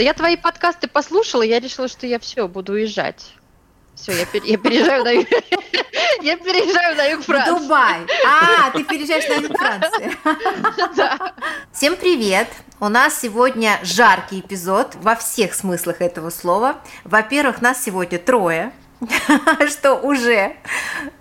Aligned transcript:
Да 0.00 0.04
я 0.04 0.14
твои 0.14 0.38
подкасты 0.38 0.88
послушала, 0.88 1.42
я 1.42 1.60
решила, 1.60 1.86
что 1.86 2.06
я 2.06 2.18
все, 2.18 2.48
буду 2.48 2.72
уезжать. 2.72 3.34
Все, 3.94 4.12
я, 4.12 4.20
я 4.20 4.56
переезжаю 4.56 5.04
на 5.04 5.10
я 6.22 6.36
переезжаю 6.38 6.96
на 6.96 7.04
юг 7.04 7.22
Франции. 7.22 7.52
В 7.52 7.58
Дубай. 7.58 8.06
А, 8.26 8.70
ты 8.70 8.82
переезжаешь 8.82 9.28
на 9.28 9.34
юг 9.34 9.58
Франции. 9.58 10.16
Да. 10.96 11.34
Всем 11.70 11.96
привет. 11.96 12.48
У 12.80 12.88
нас 12.88 13.20
сегодня 13.20 13.78
жаркий 13.82 14.40
эпизод 14.40 14.94
во 15.02 15.16
всех 15.16 15.52
смыслах 15.52 16.00
этого 16.00 16.30
слова. 16.30 16.76
Во-первых, 17.04 17.60
нас 17.60 17.84
сегодня 17.84 18.18
трое, 18.18 18.72
что 19.68 19.96
уже 19.96 20.56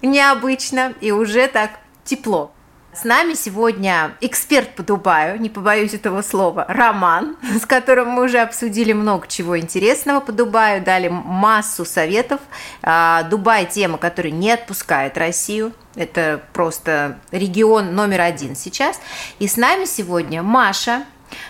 необычно 0.02 0.94
и 1.02 1.12
уже 1.12 1.50
так 1.50 1.72
тепло. 2.06 2.54
С 2.92 3.04
нами 3.04 3.36
сегодня 3.36 4.16
эксперт 4.20 4.74
по 4.76 4.82
Дубаю, 4.82 5.40
не 5.40 5.50
побоюсь 5.50 5.94
этого 5.94 6.24
слова, 6.24 6.66
Роман, 6.68 7.38
с 7.62 7.66
которым 7.68 8.10
мы 8.10 8.24
уже 8.24 8.40
обсудили 8.40 8.94
много 8.94 9.28
чего 9.28 9.60
интересного 9.60 10.22
по 10.22 10.32
Дубаю, 10.32 10.84
дали 10.84 11.08
массу 11.08 11.86
советов. 11.86 12.42
А, 12.82 13.24
Дубай– 13.24 13.66
тема, 13.72 14.00
которая 14.00 14.34
не 14.34 14.52
отпускает 14.52 15.20
Россию. 15.20 15.72
Это 15.96 16.42
просто 16.52 17.20
регион 17.32 17.94
номер 17.94 18.22
один 18.22 18.56
сейчас. 18.56 19.00
И 19.38 19.48
с 19.48 19.56
нами 19.56 19.86
сегодня 19.86 20.42
Маша, 20.42 21.04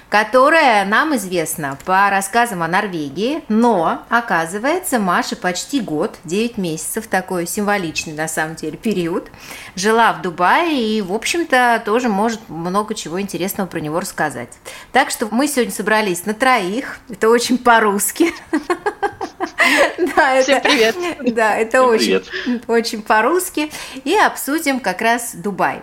которая 0.09 0.85
нам 0.85 1.15
известна 1.15 1.77
по 1.85 2.09
рассказам 2.09 2.63
о 2.63 2.67
Норвегии, 2.67 3.43
но, 3.47 4.03
оказывается, 4.09 4.99
Маша 4.99 5.35
почти 5.35 5.81
год, 5.81 6.17
9 6.25 6.57
месяцев, 6.57 7.07
такой 7.07 7.47
символичный 7.47 8.13
на 8.13 8.27
самом 8.27 8.55
деле 8.55 8.77
период, 8.77 9.29
жила 9.75 10.13
в 10.13 10.21
Дубае 10.21 10.97
и, 10.97 11.01
в 11.01 11.13
общем-то, 11.13 11.81
тоже 11.85 12.09
может 12.09 12.39
много 12.49 12.95
чего 12.95 13.21
интересного 13.21 13.67
про 13.67 13.79
него 13.79 13.99
рассказать. 13.99 14.49
Так 14.91 15.11
что 15.11 15.27
мы 15.31 15.47
сегодня 15.47 15.73
собрались 15.73 16.25
на 16.25 16.33
троих, 16.33 16.99
это 17.09 17.29
очень 17.29 17.57
по-русски. 17.57 18.33
Да, 20.15 20.41
Всем 20.41 20.61
привет. 20.61 20.95
Да, 21.35 21.55
это 21.55 21.83
очень, 21.83 22.23
очень 22.67 23.01
по-русски. 23.01 23.71
И 24.03 24.15
обсудим 24.15 24.79
как 24.79 25.01
раз 25.01 25.35
Дубай. 25.35 25.81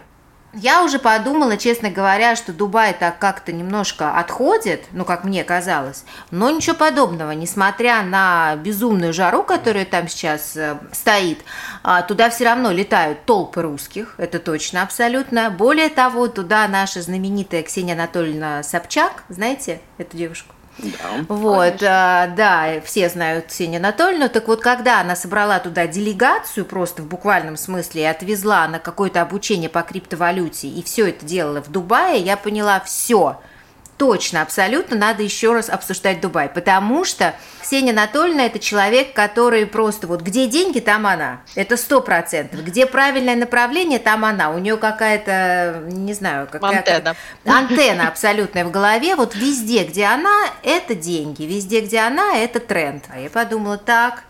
Я 0.58 0.82
уже 0.84 0.98
подумала, 0.98 1.58
честно 1.58 1.90
говоря, 1.90 2.34
что 2.34 2.50
Дубай 2.50 2.94
так 2.94 3.18
как-то 3.18 3.52
немножко 3.52 4.16
отходит, 4.18 4.86
ну, 4.92 5.04
как 5.04 5.22
мне 5.22 5.44
казалось, 5.44 6.04
но 6.30 6.48
ничего 6.48 6.74
подобного. 6.74 7.32
Несмотря 7.32 8.02
на 8.02 8.56
безумную 8.56 9.12
жару, 9.12 9.42
которая 9.42 9.84
там 9.84 10.08
сейчас 10.08 10.56
э, 10.56 10.78
стоит, 10.92 11.40
а, 11.82 12.00
туда 12.00 12.30
все 12.30 12.46
равно 12.46 12.70
летают 12.70 13.26
толпы 13.26 13.60
русских, 13.60 14.14
это 14.16 14.38
точно 14.38 14.80
абсолютно. 14.80 15.50
Более 15.50 15.90
того, 15.90 16.26
туда 16.26 16.66
наша 16.68 17.02
знаменитая 17.02 17.62
Ксения 17.62 17.92
Анатольевна 17.92 18.62
Собчак, 18.62 19.24
знаете 19.28 19.82
эту 19.98 20.16
девушку? 20.16 20.55
Да, 20.78 21.24
вот, 21.28 21.82
а, 21.82 22.26
да, 22.28 22.80
все 22.84 23.08
знают 23.08 23.46
Ксению 23.46 23.78
Анатольевну. 23.78 24.28
Так 24.28 24.46
вот, 24.48 24.60
когда 24.60 25.00
она 25.00 25.16
собрала 25.16 25.58
туда 25.58 25.86
делегацию, 25.86 26.64
просто 26.64 27.02
в 27.02 27.06
буквальном 27.06 27.56
смысле, 27.56 28.02
и 28.02 28.04
отвезла 28.04 28.68
на 28.68 28.78
какое-то 28.78 29.22
обучение 29.22 29.70
по 29.70 29.82
криптовалюте, 29.82 30.68
и 30.68 30.82
все 30.82 31.08
это 31.08 31.24
делала 31.24 31.62
в 31.62 31.70
Дубае, 31.70 32.20
я 32.20 32.36
поняла, 32.36 32.80
все– 32.80 33.40
точно, 33.96 34.42
абсолютно 34.42 34.96
надо 34.96 35.22
еще 35.22 35.52
раз 35.52 35.68
обсуждать 35.68 36.20
Дубай, 36.20 36.48
потому 36.48 37.04
что 37.04 37.34
Ксения 37.62 37.92
Анатольевна– 37.92 38.46
это 38.46 38.58
человек, 38.58 39.12
который 39.12 39.66
просто 39.66 40.06
вот 40.06 40.22
где 40.22 40.46
деньги, 40.46 40.78
там 40.78 41.06
она. 41.06 41.40
Это 41.56 41.76
сто 41.76 42.00
процентов. 42.00 42.64
Где 42.64 42.86
правильное 42.86 43.34
направление, 43.34 43.98
там 43.98 44.24
она. 44.24 44.50
У 44.50 44.58
нее 44.58 44.76
какая-то, 44.76 45.82
не 45.86 46.14
знаю, 46.14 46.48
какая 46.50 46.78
антенна. 46.78 47.16
Антенна 47.44 48.08
абсолютная 48.08 48.64
в 48.64 48.70
голове. 48.70 49.16
Вот 49.16 49.34
везде, 49.34 49.84
где 49.84 50.04
она, 50.04 50.46
это 50.62 50.94
деньги. 50.94 51.42
Везде, 51.42 51.80
где 51.80 51.98
она, 52.00 52.36
это 52.36 52.60
тренд. 52.60 53.04
А 53.08 53.18
я 53.18 53.30
подумала, 53.30 53.78
так, 53.78 54.22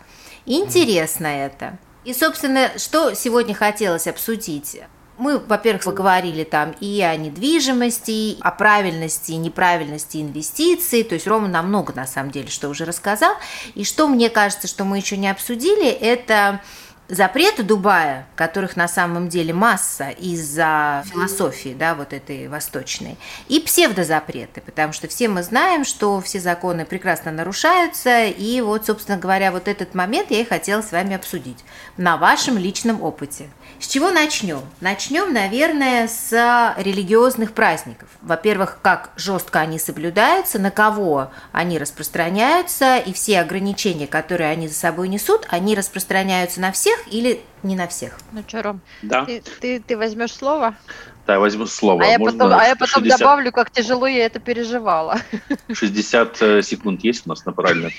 интересно 0.45 1.27
это. 1.27 1.77
И, 2.05 2.13
собственно, 2.13 2.71
что 2.77 3.13
сегодня 3.13 3.53
хотелось 3.53 4.07
обсудить? 4.07 4.79
Мы, 5.17 5.39
во-первых, 5.39 5.83
поговорили 5.83 6.43
там 6.43 6.75
и 6.79 7.01
о 7.01 7.15
недвижимости, 7.15 8.37
о 8.39 8.51
правильности 8.51 9.31
и 9.31 9.37
неправильности 9.37 10.17
инвестиций. 10.17 11.03
То 11.03 11.15
есть 11.15 11.27
Рома 11.27 11.47
нам 11.47 11.69
много, 11.69 11.93
на 11.93 12.05
самом 12.05 12.31
деле, 12.31 12.49
что 12.49 12.69
уже 12.69 12.85
рассказал. 12.85 13.33
И 13.73 13.83
что 13.83 14.07
мне 14.07 14.29
кажется, 14.29 14.67
что 14.67 14.83
мы 14.83 14.97
еще 14.97 15.17
не 15.17 15.29
обсудили, 15.29 15.87
это 15.87 16.61
запреты 17.09 17.63
Дубая, 17.63 18.25
которых 18.35 18.75
на 18.75 18.87
самом 18.87 19.29
деле 19.29 19.53
масса 19.53 20.09
из-за 20.09 21.03
философии, 21.07 21.75
да, 21.77 21.95
вот 21.95 22.13
этой 22.13 22.47
восточной, 22.47 23.17
и 23.47 23.59
псевдозапреты, 23.59 24.61
потому 24.61 24.93
что 24.93 25.07
все 25.07 25.27
мы 25.27 25.43
знаем, 25.43 25.85
что 25.85 26.19
все 26.21 26.39
законы 26.39 26.85
прекрасно 26.85 27.31
нарушаются, 27.31 28.25
и 28.25 28.61
вот, 28.61 28.85
собственно 28.85 29.17
говоря, 29.17 29.51
вот 29.51 29.67
этот 29.67 29.95
момент 29.95 30.31
я 30.31 30.41
и 30.41 30.45
хотела 30.45 30.81
с 30.81 30.91
вами 30.91 31.15
обсудить 31.15 31.63
на 31.97 32.17
вашем 32.17 32.57
личном 32.57 33.01
опыте. 33.01 33.47
С 33.79 33.87
чего 33.87 34.09
начнем? 34.09 34.61
Начнем, 34.81 35.33
наверное, 35.33 36.07
с 36.07 36.73
религиозных 36.77 37.53
праздников. 37.53 38.09
Во-первых, 38.21 38.79
как 38.81 39.11
жестко 39.15 39.59
они 39.59 39.77
соблюдаются, 39.77 40.57
на 40.57 40.71
кого 40.71 41.31
они 41.51 41.77
распространяются, 41.77 42.97
и 42.97 43.13
все 43.13 43.39
ограничения, 43.39 44.07
которые 44.07 44.49
они 44.49 44.67
за 44.67 44.73
собой 44.73 45.07
несут, 45.07 45.45
они 45.49 45.75
распространяются 45.75 46.59
на 46.59 46.71
всех 46.71 46.96
или 47.11 47.41
не 47.63 47.75
на 47.75 47.87
всех? 47.87 48.17
Ну 48.31 48.43
что, 48.47 48.61
Ром, 48.61 48.81
да. 49.01 49.25
ты, 49.25 49.41
ты, 49.59 49.79
ты 49.79 49.97
возьмешь 49.97 50.33
слово? 50.33 50.75
Да, 51.25 51.33
я 51.33 51.39
возьму 51.39 51.65
слово. 51.65 52.03
А 52.03 52.07
я 52.07 52.19
потом, 52.19 52.53
а 52.53 52.63
я 52.65 52.75
потом 52.75 53.03
60... 53.03 53.19
добавлю, 53.19 53.51
как 53.51 53.69
тяжело 53.69 54.07
я 54.07 54.25
это 54.25 54.39
переживала. 54.39 55.17
60 55.71 56.41
э, 56.41 56.61
секунд 56.61 57.03
есть 57.03 57.25
у 57.25 57.29
нас 57.29 57.45
на 57.45 57.51
правильно? 57.51 57.89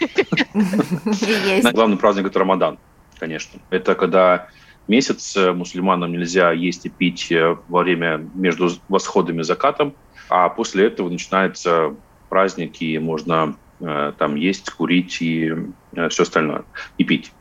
Есть. 0.55 1.73
Главный 1.73 1.99
праздник– 1.99 2.27
это 2.29 2.39
Рамадан, 2.39 2.79
конечно. 3.19 3.61
Это 3.69 3.95
когда 3.95 4.49
месяц 4.89 5.37
э, 5.37 5.53
мусульманам 5.53 6.11
нельзя 6.11 6.53
есть 6.53 6.87
и 6.87 6.89
пить 6.89 7.31
э, 7.31 7.57
во 7.69 7.83
время 7.83 8.27
между 8.35 8.71
восходом 8.89 9.41
и 9.41 9.45
закатом, 9.45 9.95
а 10.31 10.49
после 10.49 10.87
этого 10.87 11.11
начинается 11.11 11.95
праздник, 12.31 12.81
и 12.81 12.99
можно 12.99 13.57
там 13.81 14.37
есть, 14.37 14.71
курить 14.71 15.19
и 15.21 15.53
все 16.11 16.23
остальное, 16.23 16.65
и 16.97 17.05
пить. 17.05 17.33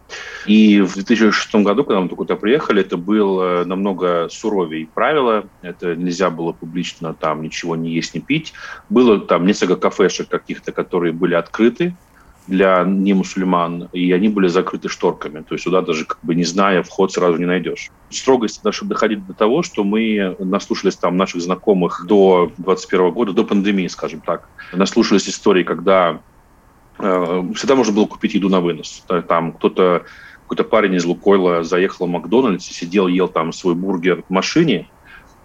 И 0.45 0.79
в 0.79 0.93
2006 0.93 1.55
году, 1.55 1.83
когда 1.83 1.99
мы 1.99 2.07
туда 2.07 2.35
приехали, 2.35 2.81
это 2.81 2.95
было 2.95 3.63
намного 3.65 4.29
суровее 4.29 4.87
правила. 4.87 5.45
Это 5.61 5.95
нельзя 5.95 6.29
было 6.29 6.53
публично 6.53 7.13
там 7.13 7.41
ничего 7.41 7.75
не 7.75 7.91
есть, 7.91 8.13
не 8.13 8.21
пить. 8.21 8.53
Было 8.89 9.19
там 9.19 9.45
несколько 9.45 9.75
кафешек 9.75 10.29
каких-то, 10.29 10.71
которые 10.71 11.11
были 11.11 11.33
открыты, 11.33 11.95
для 12.47 12.83
немусульман, 12.83 13.89
и 13.91 14.11
они 14.11 14.29
были 14.29 14.47
закрыты 14.47 14.89
шторками. 14.89 15.41
То 15.41 15.55
есть 15.55 15.65
сюда 15.65 15.81
даже, 15.81 16.05
как 16.05 16.19
бы 16.23 16.33
не 16.33 16.43
зная, 16.43 16.81
вход 16.83 17.11
сразу 17.11 17.37
не 17.37 17.45
найдешь. 17.45 17.89
Строгость 18.09 18.63
даже 18.63 18.85
доходит 18.85 19.25
до 19.27 19.33
того, 19.33 19.63
что 19.63 19.83
мы 19.83 20.35
наслушались 20.39 20.95
там 20.95 21.17
наших 21.17 21.41
знакомых 21.41 22.05
до 22.07 22.51
21 22.57 23.11
года, 23.11 23.33
до 23.33 23.43
пандемии, 23.43 23.87
скажем 23.87 24.21
так. 24.21 24.47
Наслушались 24.71 25.27
истории, 25.27 25.63
когда 25.63 26.21
э, 26.99 27.43
всегда 27.55 27.75
можно 27.75 27.93
было 27.93 28.05
купить 28.05 28.33
еду 28.33 28.49
на 28.49 28.61
вынос. 28.61 29.03
Там 29.27 29.51
кто-то 29.51 30.05
какой-то 30.43 30.63
парень 30.63 30.95
из 30.95 31.03
Лукойла 31.03 31.63
заехал 31.63 32.05
в 32.05 32.09
Макдональдс, 32.09 32.65
сидел, 32.65 33.07
ел 33.07 33.27
там 33.27 33.51
свой 33.51 33.75
бургер 33.75 34.23
в 34.27 34.29
машине, 34.29 34.87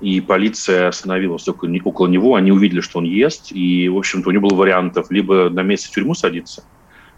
и 0.01 0.21
полиция 0.21 0.89
остановилась 0.89 1.49
около 1.49 2.07
него, 2.07 2.37
они 2.37 2.53
увидели, 2.53 2.81
что 2.81 2.99
он 2.99 3.05
ест, 3.05 3.51
и, 3.51 3.89
в 3.89 3.97
общем-то, 3.97 4.29
у 4.29 4.33
него 4.33 4.49
было 4.49 4.57
вариантов 4.57 5.11
либо 5.11 5.49
на 5.49 5.63
месяц 5.63 5.87
в 5.87 5.95
тюрьму 5.95 6.15
садиться, 6.15 6.65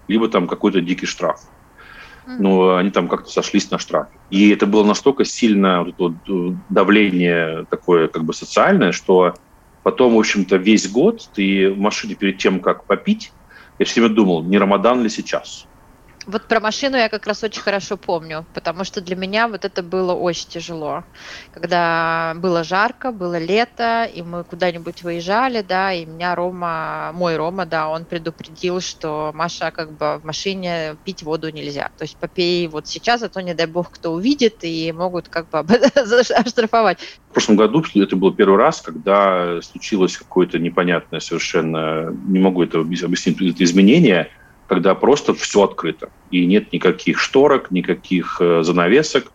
либо 0.09 0.28
там 0.28 0.47
какой-то 0.47 0.81
дикий 0.81 1.06
штраф. 1.06 1.41
Но 2.26 2.76
они 2.76 2.91
там 2.91 3.09
как-то 3.09 3.31
сошлись 3.31 3.70
на 3.70 3.78
штраф. 3.78 4.08
И 4.31 4.50
это 4.50 4.67
было 4.67 4.84
настолько 4.84 5.25
сильное 5.25 5.81
вот 5.81 5.88
это 5.88 6.02
вот 6.02 6.55
давление 6.70 7.67
такое 7.70 8.08
как 8.08 8.25
бы 8.25 8.32
социальное, 8.32 8.93
что 8.93 9.34
потом, 9.82 10.14
в 10.14 10.19
общем-то, 10.19 10.56
весь 10.56 10.90
год 10.90 11.29
ты 11.34 11.70
в 11.70 11.79
машине 11.79 12.14
перед 12.14 12.38
тем, 12.38 12.61
как 12.61 12.87
попить, 12.87 13.32
я 13.79 13.84
все 13.84 14.00
время 14.00 14.14
думал, 14.14 14.44
не 14.44 14.56
Рамадан 14.56 15.02
ли 15.02 15.11
сейчас? 15.11 15.67
Вот 16.26 16.49
про 16.49 16.61
машину 16.61 16.97
я 16.97 17.09
как 17.09 17.26
раз 17.26 17.43
очень 17.44 17.61
хорошо 17.61 17.97
помню, 17.97 18.47
потому 18.55 18.85
что 18.85 19.00
для 19.00 19.15
меня 19.15 19.49
вот 19.49 19.65
это 19.65 19.82
было 19.82 20.15
очень 20.15 20.49
тяжело. 20.49 21.05
Когда 21.53 22.35
было 22.37 22.65
жарко, 22.65 23.12
было 23.12 23.38
лето, 23.38 24.05
и 24.05 24.23
мы 24.23 24.44
куда-нибудь 24.44 25.03
выезжали, 25.03 25.62
да, 25.62 25.93
и 25.93 26.06
меня 26.06 26.35
Рома, 26.35 27.12
мой 27.15 27.37
Рома, 27.37 27.67
да, 27.67 27.88
он 27.88 28.06
предупредил, 28.06 28.81
что 28.81 29.32
Маша 29.35 29.71
как 29.71 29.93
бы 29.93 30.19
в 30.19 30.25
машине 30.25 30.97
пить 31.05 31.23
воду 31.23 31.50
нельзя. 31.50 31.91
То 31.99 32.05
есть 32.05 32.17
попей 32.17 32.67
вот 32.69 32.87
сейчас, 32.87 33.23
а 33.23 33.29
то 33.29 33.43
не 33.43 33.55
дай 33.55 33.67
бог 33.67 33.91
кто 33.91 34.12
увидит, 34.12 34.59
и 34.62 34.93
могут 34.93 35.29
как 35.29 35.50
бы 35.50 35.59
оштрафовать. 35.65 36.99
В 37.31 37.32
прошлом 37.35 37.56
году 37.56 37.85
это 37.94 38.17
был 38.17 38.32
первый 38.32 38.59
раз, 38.59 38.81
когда 38.81 39.61
случилось 39.61 40.17
какое-то 40.17 40.59
непонятное 40.59 41.20
совершенно, 41.20 42.11
не 42.27 42.38
могу 42.38 42.62
это 42.62 42.81
объяснить, 42.81 43.61
изменение– 43.61 44.31
когда 44.66 44.94
просто 44.94 45.34
все 45.34 45.64
открыто. 45.64 46.11
И 46.31 46.46
нет 46.46 46.72
никаких 46.72 47.19
шторок, 47.19 47.70
никаких 47.70 48.38
э, 48.40 48.62
занавесок. 48.62 49.31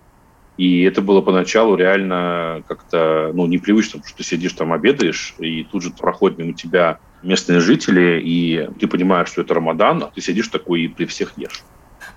И 0.58 0.84
это 0.84 1.02
было 1.02 1.22
поначалу 1.22 1.76
реально 1.76 2.64
как-то 2.68 3.32
ну, 3.34 3.46
непривычно, 3.46 4.00
потому 4.00 4.10
что 4.10 4.18
ты 4.18 4.24
сидишь 4.24 4.54
там, 4.54 4.74
обедаешь, 4.74 5.34
и 5.40 5.64
тут 5.64 5.84
же 5.84 5.92
проходит 5.92 6.38
мимо 6.38 6.54
тебя 6.54 7.00
местные 7.24 7.62
жители, 7.62 8.22
и 8.22 8.70
ты 8.78 8.88
понимаешь, 8.88 9.30
что 9.30 9.42
это 9.42 9.54
Рамадан, 9.54 10.04
а 10.04 10.12
ты 10.14 10.20
сидишь 10.20 10.50
такой 10.50 10.82
и 10.82 10.88
при 10.90 11.06
всех 11.06 11.38
ешь. 11.38 11.64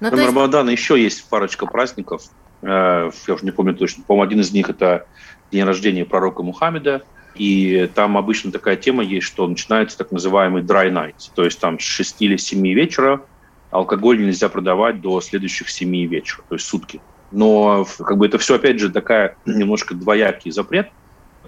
Но 0.01 0.07
ну, 0.07 0.09
Кроме 0.09 0.25
есть... 0.25 0.35
Рамадана 0.35 0.71
еще 0.71 1.01
есть 1.01 1.29
парочка 1.29 1.67
праздников. 1.67 2.23
Э, 2.63 3.11
я 3.29 3.35
уже 3.35 3.45
не 3.45 3.53
помню 3.53 3.75
точно. 3.75 4.03
По-моему, 4.05 4.27
один 4.27 4.41
из 4.41 4.53
них 4.53 4.69
это 4.69 5.07
день 5.53 5.63
рождения 5.63 6.05
пророка 6.05 6.43
Мухаммеда. 6.43 7.03
И 7.35 7.91
там 7.95 8.19
обычно 8.19 8.53
такая 8.53 8.77
тема 8.77 9.03
есть, 9.03 9.27
что 9.27 9.47
начинается 9.47 9.97
так 9.97 10.13
называемый 10.13 10.63
dry 10.63 10.91
night. 10.93 11.31
То 11.35 11.45
есть 11.45 11.61
там 11.61 11.79
с 11.79 11.83
6 11.83 12.23
или 12.23 12.37
7 12.37 12.67
вечера 12.73 13.23
алкоголь 13.71 14.23
нельзя 14.23 14.49
продавать 14.49 15.01
до 15.01 15.21
следующих 15.21 15.71
7 15.71 16.07
вечера, 16.07 16.45
то 16.49 16.55
есть 16.55 16.67
сутки. 16.67 17.01
Но 17.31 17.87
как 17.99 18.19
бы 18.19 18.27
это 18.27 18.37
все, 18.39 18.57
опять 18.57 18.79
же, 18.79 18.91
такая 18.91 19.37
немножко 19.47 19.95
двоякий 19.95 20.51
запрет. 20.51 20.91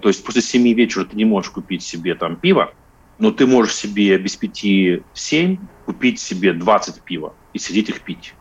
То 0.01 0.09
есть 0.09 0.23
после 0.25 0.41
7 0.41 0.73
вечера 0.73 1.05
ты 1.05 1.15
не 1.15 1.25
можешь 1.25 1.51
купить 1.51 1.83
себе 1.83 2.15
там 2.15 2.35
пиво, 2.35 2.73
но 3.19 3.31
ты 3.31 3.45
можешь 3.45 3.75
себе 3.75 4.17
без 4.17 4.35
пяти 4.35 5.03
семь 5.13 5.57
купить 5.85 6.19
себе 6.19 6.53
20 6.53 7.01
пива 7.03 7.33
и 7.53 7.59
сидеть 7.59 7.89
их 7.89 8.01
пить. 8.01 8.33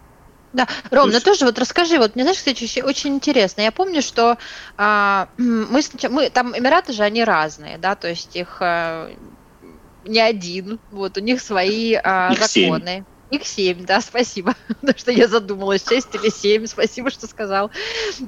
Да, 0.54 0.68
Ром, 0.92 1.10
ну 1.10 1.20
тоже 1.20 1.44
вот 1.46 1.58
расскажи, 1.58 1.98
вот 1.98 2.14
мне 2.14 2.22
знаешь, 2.22 2.38
кстати, 2.38 2.80
очень 2.80 3.16
интересно. 3.16 3.60
Я 3.60 3.72
помню, 3.72 4.00
что 4.02 4.38
а, 4.76 5.28
мы, 5.36 5.82
мы 6.10 6.30
там 6.30 6.56
Эмираты 6.56 6.92
же 6.92 7.02
они 7.02 7.24
разные, 7.24 7.76
да, 7.76 7.96
то 7.96 8.08
есть 8.08 8.36
их 8.36 8.58
а, 8.60 9.10
не 10.04 10.20
один, 10.20 10.78
вот 10.92 11.18
у 11.18 11.20
них 11.20 11.40
свои 11.40 11.94
а, 11.94 12.30
их 12.32 12.38
законы. 12.38 13.04
7. 13.04 13.04
Их 13.30 13.46
семь, 13.46 13.84
да, 13.84 14.00
спасибо, 14.00 14.54
потому 14.68 14.96
что 14.96 15.10
я 15.10 15.26
задумалась, 15.26 15.84
шесть 15.88 16.14
или 16.14 16.28
семь, 16.28 16.66
спасибо, 16.66 17.10
что 17.10 17.26
сказал. 17.26 17.72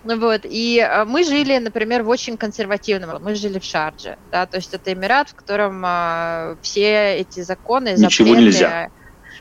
Вот, 0.02 0.40
и 0.42 0.80
а, 0.80 1.04
мы 1.04 1.22
жили, 1.22 1.58
например, 1.58 2.02
в 2.02 2.08
очень 2.08 2.36
консервативном, 2.36 3.22
мы 3.22 3.36
жили 3.36 3.60
в 3.60 3.64
Шардже, 3.64 4.16
да, 4.32 4.46
то 4.46 4.56
есть 4.56 4.74
это 4.74 4.92
Эмират, 4.92 5.28
в 5.28 5.34
котором 5.34 5.80
а, 5.86 6.56
все 6.60 7.18
эти 7.18 7.42
законы, 7.42 7.90
Ничего 7.90 8.30
запреты, 8.30 8.44
нельзя 8.46 8.88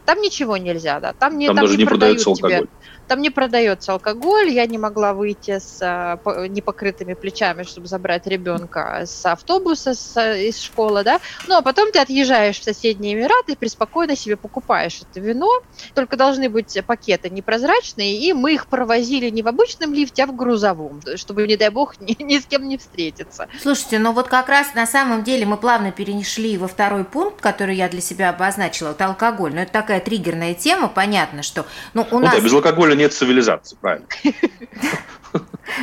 там 0.06 0.22
ничего 0.22 0.57
нельзя, 0.57 1.00
да. 1.00 1.13
Там 1.13 1.38
не, 1.38 1.48
там, 1.48 1.56
там 1.56 1.66
даже 1.66 1.78
не, 1.78 1.84
не 1.84 1.88
продается 1.88 2.30
алкоголь. 2.30 2.60
Тебе, 2.60 2.68
там 3.07 3.22
не 3.22 3.30
продается 3.30 3.94
алкоголь, 3.94 4.50
я 4.50 4.66
не 4.66 4.78
могла 4.78 5.13
выйти 5.13 5.60
с 5.60 5.80
а, 5.81 6.19
непокрытыми 6.48 7.13
плечами, 7.13 7.63
чтобы 7.63 7.88
забрать 7.88 8.25
ребенка 8.28 9.04
с 9.06 9.25
автобуса 9.25 9.94
с, 9.94 10.19
из 10.36 10.60
школы, 10.60 11.04
да. 11.04 11.19
Ну, 11.48 11.56
а 11.56 11.62
потом 11.62 11.92
ты 11.92 12.00
отъезжаешь 12.00 12.60
в 12.60 12.63
соседние 12.63 13.13
Эмираты 13.13 13.54
и 13.54 13.56
преспокойно 13.56 14.16
себе 14.16 14.38
покупаешь 14.38 15.02
это 15.02 15.19
вино. 15.19 15.50
Только 15.94 16.18
должны 16.18 16.50
быть 16.50 16.78
пакеты 16.86 17.30
непрозрачные, 17.30 18.18
и 18.18 18.34
мы 18.34 18.54
их 18.54 18.68
провозили 18.68 19.30
не 19.30 19.44
в 19.44 19.48
обычном 19.48 19.94
лифте, 19.94 20.24
а 20.24 20.28
в 20.28 20.36
грузовом, 20.36 21.01
чтобы, 21.16 21.48
не 21.48 21.58
дай 21.58 21.69
бог, 21.69 21.96
ни, 22.00 22.22
ни 22.22 22.40
с 22.40 22.46
кем 22.46 22.68
не 22.68 22.78
встретиться. 22.78 23.48
Слушайте, 23.62 24.00
ну 24.00 24.12
вот 24.13 24.28
как 24.28 24.50
раз 24.50 24.74
на 24.74 24.88
самом 24.88 25.24
деле 25.24 25.46
мы 25.46 25.58
плавно 25.58 25.92
перешли 25.92 26.58
во 26.58 26.68
второй 26.68 27.04
пункт, 27.04 27.42
который 27.42 27.75
я 27.75 27.88
для 27.88 28.01
себя 28.01 28.30
обозначила, 28.30 28.92
это 28.92 29.06
алкоголь. 29.06 29.54
Но 29.54 29.62
это 29.62 29.72
такая 29.72 29.95
триггерная 30.00 30.54
тема, 30.54 30.88
понятно, 30.88 31.44
что 31.44 31.66
ну, 31.94 32.04
у 32.10 32.16
ну, 32.16 32.20
нас... 32.20 32.36
Да, 32.36 32.42
без 32.42 32.54
алкоголя 32.54 32.96
нет 32.96 33.14
цивилизации, 33.14 33.78
правильно. 33.80 34.08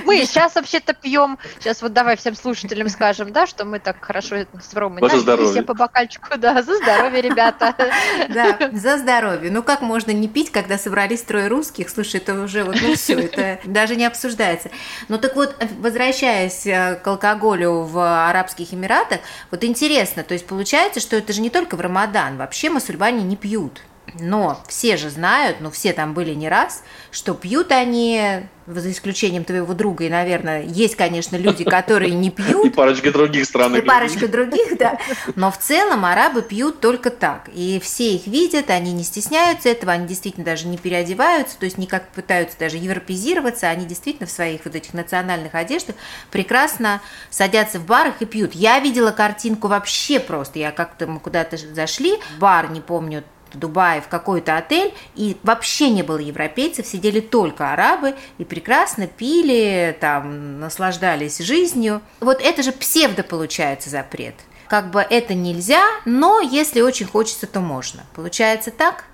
Мы 0.05 0.25
сейчас 0.25 0.55
вообще-то 0.55 0.95
пьем, 0.95 1.39
сейчас 1.59 1.83
вот 1.83 1.93
давай 1.93 2.17
всем 2.17 2.35
слушателям 2.35 2.89
скажем, 2.89 3.33
да, 3.33 3.47
что 3.47 3.65
мы 3.65 3.79
так 3.79 4.03
хорошо 4.03 4.37
с 4.61 4.75
Ромой 4.75 5.09
за 5.11 5.21
здоровье. 5.21 5.53
все 5.53 5.63
по 5.63 5.75
бокальчику, 5.75 6.39
да, 6.39 6.63
за 6.63 6.77
здоровье, 6.77 7.21
ребята. 7.21 7.75
Да, 8.29 8.71
за 8.73 8.99
здоровье. 8.99 9.51
Ну 9.51 9.63
как 9.63 9.81
можно 9.81 10.11
не 10.13 10.29
пить, 10.29 10.51
когда 10.51 10.79
собрались 10.79 11.23
трое 11.23 11.49
русских? 11.49 11.91
Слушай, 11.91 12.17
это 12.17 12.41
уже 12.41 12.65
вот, 12.65 12.77
ну 12.81 12.95
все, 12.95 13.15
это 13.21 13.59
даже 13.65 13.97
не 13.97 14.07
обсуждается. 14.07 14.71
Ну 15.09 15.19
так 15.19 15.35
вот, 15.37 15.55
возвращаясь 15.79 16.67
э, 16.67 17.01
к 17.03 17.07
алкоголю 17.07 17.83
в 17.83 18.29
Арабских 18.29 18.73
Эмиратах, 18.73 19.21
вот 19.51 19.65
интересно, 19.65 20.23
то 20.23 20.35
есть 20.35 20.47
получается, 20.47 21.01
что 21.01 21.17
это 21.17 21.33
же 21.33 21.41
не 21.41 21.51
только 21.51 21.77
в 21.77 21.81
Рамадан, 21.81 22.37
вообще 22.37 22.71
мусульмане 22.71 23.23
не 23.23 23.37
пьют. 23.37 23.81
Но 24.19 24.63
все 24.69 24.97
же 24.97 25.11
знают, 25.11 25.59
ну 25.61 25.71
все 25.71 25.93
там 25.93 26.13
были 26.13 26.35
не 26.35 26.49
раз, 26.49 26.83
что 27.11 27.35
пьют 27.35 27.73
они, 27.73 28.43
за 28.67 28.91
исключением 28.91 29.45
твоего 29.45 29.73
друга, 29.75 30.05
и, 30.05 30.11
наверное, 30.11 30.65
есть, 30.65 30.97
конечно, 30.97 31.37
люди, 31.37 31.65
которые 31.65 32.13
не 32.13 32.31
пьют. 32.33 32.67
И 32.67 32.71
парочка 32.71 33.11
других 33.11 33.47
стран. 33.47 33.77
И 33.77 33.81
парочка 33.81 34.29
других, 34.29 34.77
да. 34.77 34.99
Но 35.35 35.51
в 35.51 35.59
целом 35.59 36.05
арабы 36.05 36.43
пьют 36.43 36.81
только 36.81 37.11
так. 37.11 37.49
И 37.55 37.81
все 37.83 38.15
их 38.15 38.27
видят, 38.27 38.71
они 38.71 38.93
не 38.93 39.05
стесняются 39.05 39.71
этого, 39.71 39.93
они 39.93 40.07
действительно 40.07 40.45
даже 40.45 40.67
не 40.67 40.77
переодеваются, 40.77 41.59
то 41.59 41.65
есть 41.65 41.79
никак 41.79 42.09
пытаются 42.09 42.59
даже 42.59 42.77
европезироваться, 42.77 43.69
они 43.69 43.87
действительно 43.87 44.27
в 44.27 44.31
своих 44.31 44.65
вот 44.65 44.75
этих 44.75 44.93
национальных 44.95 45.55
одеждах 45.55 45.97
прекрасно 46.31 47.01
садятся 47.31 47.79
в 47.79 47.87
барах 47.87 48.21
и 48.21 48.27
пьют. 48.27 48.53
Я 48.53 48.79
видела 48.81 49.13
картинку 49.13 49.69
вообще 49.69 50.21
просто, 50.21 50.59
я 50.59 50.71
как-то 50.71 51.07
мы 51.07 51.19
куда-то 51.19 51.57
зашли, 51.57 52.19
бар, 52.39 52.71
не 52.71 52.81
помню, 52.81 53.25
Дубае 53.59 54.01
в 54.01 54.09
какой-то 54.09 54.57
отель, 54.57 54.93
и 55.15 55.37
вообще 55.43 55.91
не 55.91 56.03
было 56.03 56.19
европейцев, 56.19 56.87
сидели 56.87 57.21
только 57.21 57.73
арабы 57.73 58.15
и 58.39 58.45
прекрасно 58.45 59.07
пили, 59.07 59.97
там, 60.01 60.61
наслаждались 60.61 61.39
жизнью. 61.39 62.01
Вот 62.21 62.41
это 62.41 62.63
же 62.63 62.73
псевдо 62.73 63.23
получается 63.23 63.91
запрет. 63.91 64.35
Как 64.69 64.91
бы 64.91 65.01
это 65.01 65.35
нельзя, 65.35 65.85
но 66.07 66.41
если 66.41 66.81
очень 66.81 67.07
хочется, 67.07 67.47
то 67.47 67.61
можно. 67.61 68.05
Получается 68.15 68.71
так? 68.71 69.05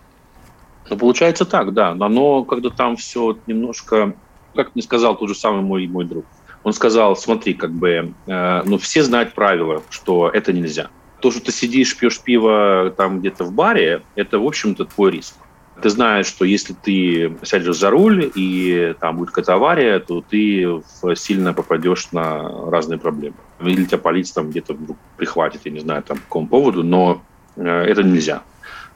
Ну, 0.89 0.97
получается 0.97 1.45
так, 1.45 1.73
да. 1.73 1.95
Но 1.95 2.45
когда 2.45 2.71
там 2.71 2.97
все 2.97 3.37
немножко, 3.47 4.15
как 4.55 4.75
мне 4.75 4.83
сказал 4.83 5.17
тот 5.17 5.29
же 5.29 5.35
самый 5.35 5.63
мой, 5.63 5.87
мой 5.87 6.05
друг, 6.05 6.25
он 6.63 6.73
сказал, 6.73 7.17
смотри, 7.17 7.55
как 7.55 7.73
бы, 7.73 8.13
э, 8.27 8.63
ну, 8.65 8.79
все 8.79 9.03
знают 9.03 9.35
правила, 9.35 9.83
что 9.91 10.29
это 10.29 10.53
нельзя. 10.53 10.91
То, 11.21 11.31
что 11.31 11.41
ты 11.41 11.53
сидишь, 11.53 11.97
пьешь 11.97 12.21
пиво 12.21 12.95
там 12.97 13.21
где-то 13.21 13.45
в 13.45 13.53
баре, 13.53 14.03
это, 14.15 14.39
в 14.39 14.47
общем-то, 14.47 14.85
твой 14.85 15.13
риск. 15.13 15.35
Ты 15.83 15.91
знаешь, 15.91 16.27
что 16.27 16.45
если 16.45 16.73
ты 16.75 17.37
сядешь 17.45 17.77
за 17.77 17.91
руль 17.91 18.31
и 18.35 18.95
там 19.01 19.17
будет 19.17 19.29
какая-то 19.29 19.55
авария, 19.55 20.01
то 20.01 20.25
ты 20.29 20.81
сильно 21.15 21.53
попадешь 21.53 22.11
на 22.11 22.71
разные 22.71 22.99
проблемы. 22.99 23.37
Или 23.61 23.85
тебя 23.85 23.99
полиция 23.99 24.35
там 24.35 24.51
где-то 24.51 24.77
прихватит, 25.17 25.61
я 25.65 25.71
не 25.71 25.81
знаю, 25.81 26.03
там, 26.03 26.19
по 26.19 26.25
какому 26.25 26.49
поводу, 26.49 26.83
но 26.83 27.23
э, 27.57 27.63
это 27.65 28.03
нельзя. 28.03 28.43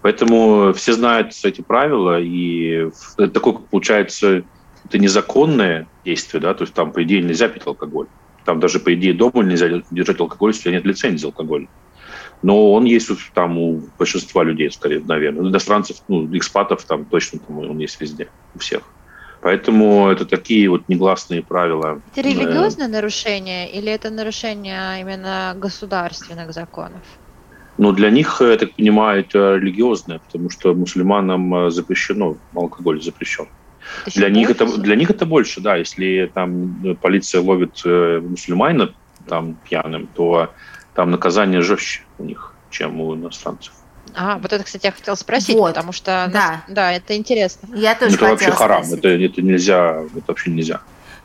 Поэтому 0.01 0.73
все 0.73 0.93
знают 0.95 1.33
эти 1.45 1.61
правила, 1.61 2.21
и 2.21 2.89
это 3.17 3.29
такое, 3.29 3.55
получается, 3.55 4.43
это 4.85 4.99
незаконное 4.99 5.87
действие, 6.05 6.41
да, 6.41 6.53
то 6.55 6.63
есть 6.63 6.75
там, 6.75 6.91
по 6.91 7.05
идее, 7.05 7.23
нельзя 7.23 7.49
пить 7.49 7.67
алкоголь. 7.67 8.07
Там 8.45 8.59
даже, 8.59 8.81
по 8.81 8.93
идее, 8.93 9.15
дома 9.15 9.45
нельзя 9.45 9.69
держать 9.93 10.19
алкоголь, 10.19 10.51
если 10.51 10.63
у 10.63 10.63
тебя 10.65 10.75
нет 10.75 10.85
лицензии 10.85 11.27
алкоголя 11.27 11.69
но 12.43 12.73
он 12.73 12.85
есть 12.85 13.11
там 13.35 13.59
у 13.59 13.83
большинства 13.99 14.43
людей, 14.43 14.71
скорее, 14.71 15.01
наверное. 15.01 15.49
Иностранцев, 15.49 15.97
ну, 16.09 16.29
экспатов 16.37 16.85
там 16.85 17.05
точно 17.05 17.39
там 17.39 17.59
он 17.59 17.79
есть 17.79 18.01
везде, 18.01 18.29
у 18.55 18.59
всех. 18.59 18.83
Поэтому 19.43 20.09
это 20.09 20.25
такие 20.25 20.69
вот 20.69 20.89
негласные 20.89 21.43
правила. 21.43 22.01
Это 22.13 22.21
религиозное 22.21 22.89
нарушение 22.89 23.71
или 23.71 23.91
это 23.91 24.11
нарушение 24.11 25.01
именно 25.01 25.55
государственных 25.57 26.53
законов? 26.53 27.03
Ну, 27.79 27.93
для 27.93 28.11
них, 28.11 28.41
я 28.41 28.57
так 28.57 28.73
понимаю, 28.75 29.21
это 29.21 29.57
религиозное, 29.57 30.19
потому 30.19 30.51
что 30.51 30.75
мусульманам 30.75 31.55
э, 31.55 31.71
запрещено, 31.71 32.37
алкоголь 32.55 33.03
запрещен. 33.03 33.47
для 34.15 34.29
них, 34.29 34.51
это, 34.51 34.67
для 34.79 34.95
них 34.95 35.11
это 35.11 35.27
больше, 35.27 35.61
да. 35.61 35.77
Если 35.77 36.31
там 36.33 36.85
э, 36.85 36.95
полиция 36.95 37.41
ловит 37.41 37.81
э, 37.85 38.21
мусульманина 38.21 38.95
там 39.27 39.57
пьяным, 39.65 40.07
то 40.15 40.51
там 40.95 41.11
наказание 41.11 41.63
жестче 41.63 42.03
у 42.19 42.25
них, 42.25 42.55
чем 42.71 43.01
у 43.01 43.15
иностранцев. 43.15 43.73
А, 44.15 44.39
вот 44.39 44.53
это, 44.53 44.63
кстати, 44.65 44.87
я 44.87 44.93
хотела 44.93 45.15
спросить, 45.15 45.57
вот. 45.57 45.69
потому 45.69 45.93
что 45.93 46.29
да. 46.33 46.65
да, 46.69 46.93
это 46.93 47.17
интересно. 47.17 47.69
Я 47.75 47.95
тоже 47.95 48.17
это 48.17 48.27
вообще 48.27 48.51
харам, 48.51 48.85
это, 48.93 49.09
это 49.09 49.43
нельзя, 49.43 50.03
это 50.15 50.25
вообще 50.27 50.51
нельзя. 50.51 50.81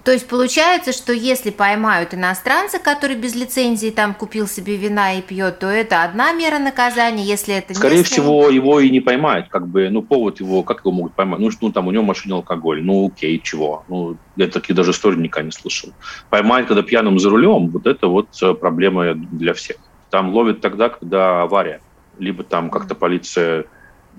То 0.08 0.14
есть 0.14 0.26
получается, 0.30 0.94
что 0.94 1.12
если 1.12 1.50
поймают 1.50 2.14
иностранца, 2.14 2.80
который 2.80 3.18
без 3.18 3.36
лицензии 3.36 3.90
там 3.90 4.14
купил 4.14 4.48
себе 4.48 4.78
вина 4.78 5.16
и 5.16 5.22
пьет, 5.22 5.60
то 5.60 5.68
это 5.68 6.06
одна 6.06 6.32
мера 6.32 6.60
наказания, 6.60 7.26
если 7.26 7.56
это 7.56 7.74
Скорее 7.74 7.98
местный... 7.98 8.14
всего, 8.14 8.48
его 8.48 8.80
и 8.80 8.90
не 8.90 9.02
поймают, 9.02 9.50
как 9.50 9.68
бы, 9.68 9.90
ну, 9.90 10.02
повод 10.02 10.40
его, 10.40 10.64
как 10.64 10.80
его 10.80 10.94
могут 10.94 11.14
поймать? 11.14 11.42
Ну, 11.42 11.50
ну 11.60 11.72
там 11.74 11.90
у 11.90 11.92
него 11.92 12.04
в 12.04 12.08
машине 12.08 12.36
алкоголь, 12.36 12.82
ну, 12.82 13.08
окей, 13.08 13.38
чего? 13.44 13.84
Ну, 13.90 14.16
я 14.38 14.48
такие 14.48 14.74
даже 14.74 14.92
истории 14.92 15.18
никогда 15.18 15.48
не 15.48 15.52
слышал. 15.52 15.90
Поймать, 16.30 16.68
когда 16.68 16.84
пьяным 16.84 17.20
за 17.20 17.30
рулем, 17.30 17.68
вот 17.68 17.86
это 17.86 18.08
вот 18.08 18.30
э, 18.42 18.54
проблема 18.54 19.14
для 19.14 19.54
всех. 19.54 19.76
Там 20.10 20.34
ловят 20.34 20.62
тогда, 20.62 20.88
когда 20.88 21.42
авария, 21.42 21.82
либо 22.18 22.46
там 22.46 22.70
как-то 22.70 22.96
полиция 22.96 23.66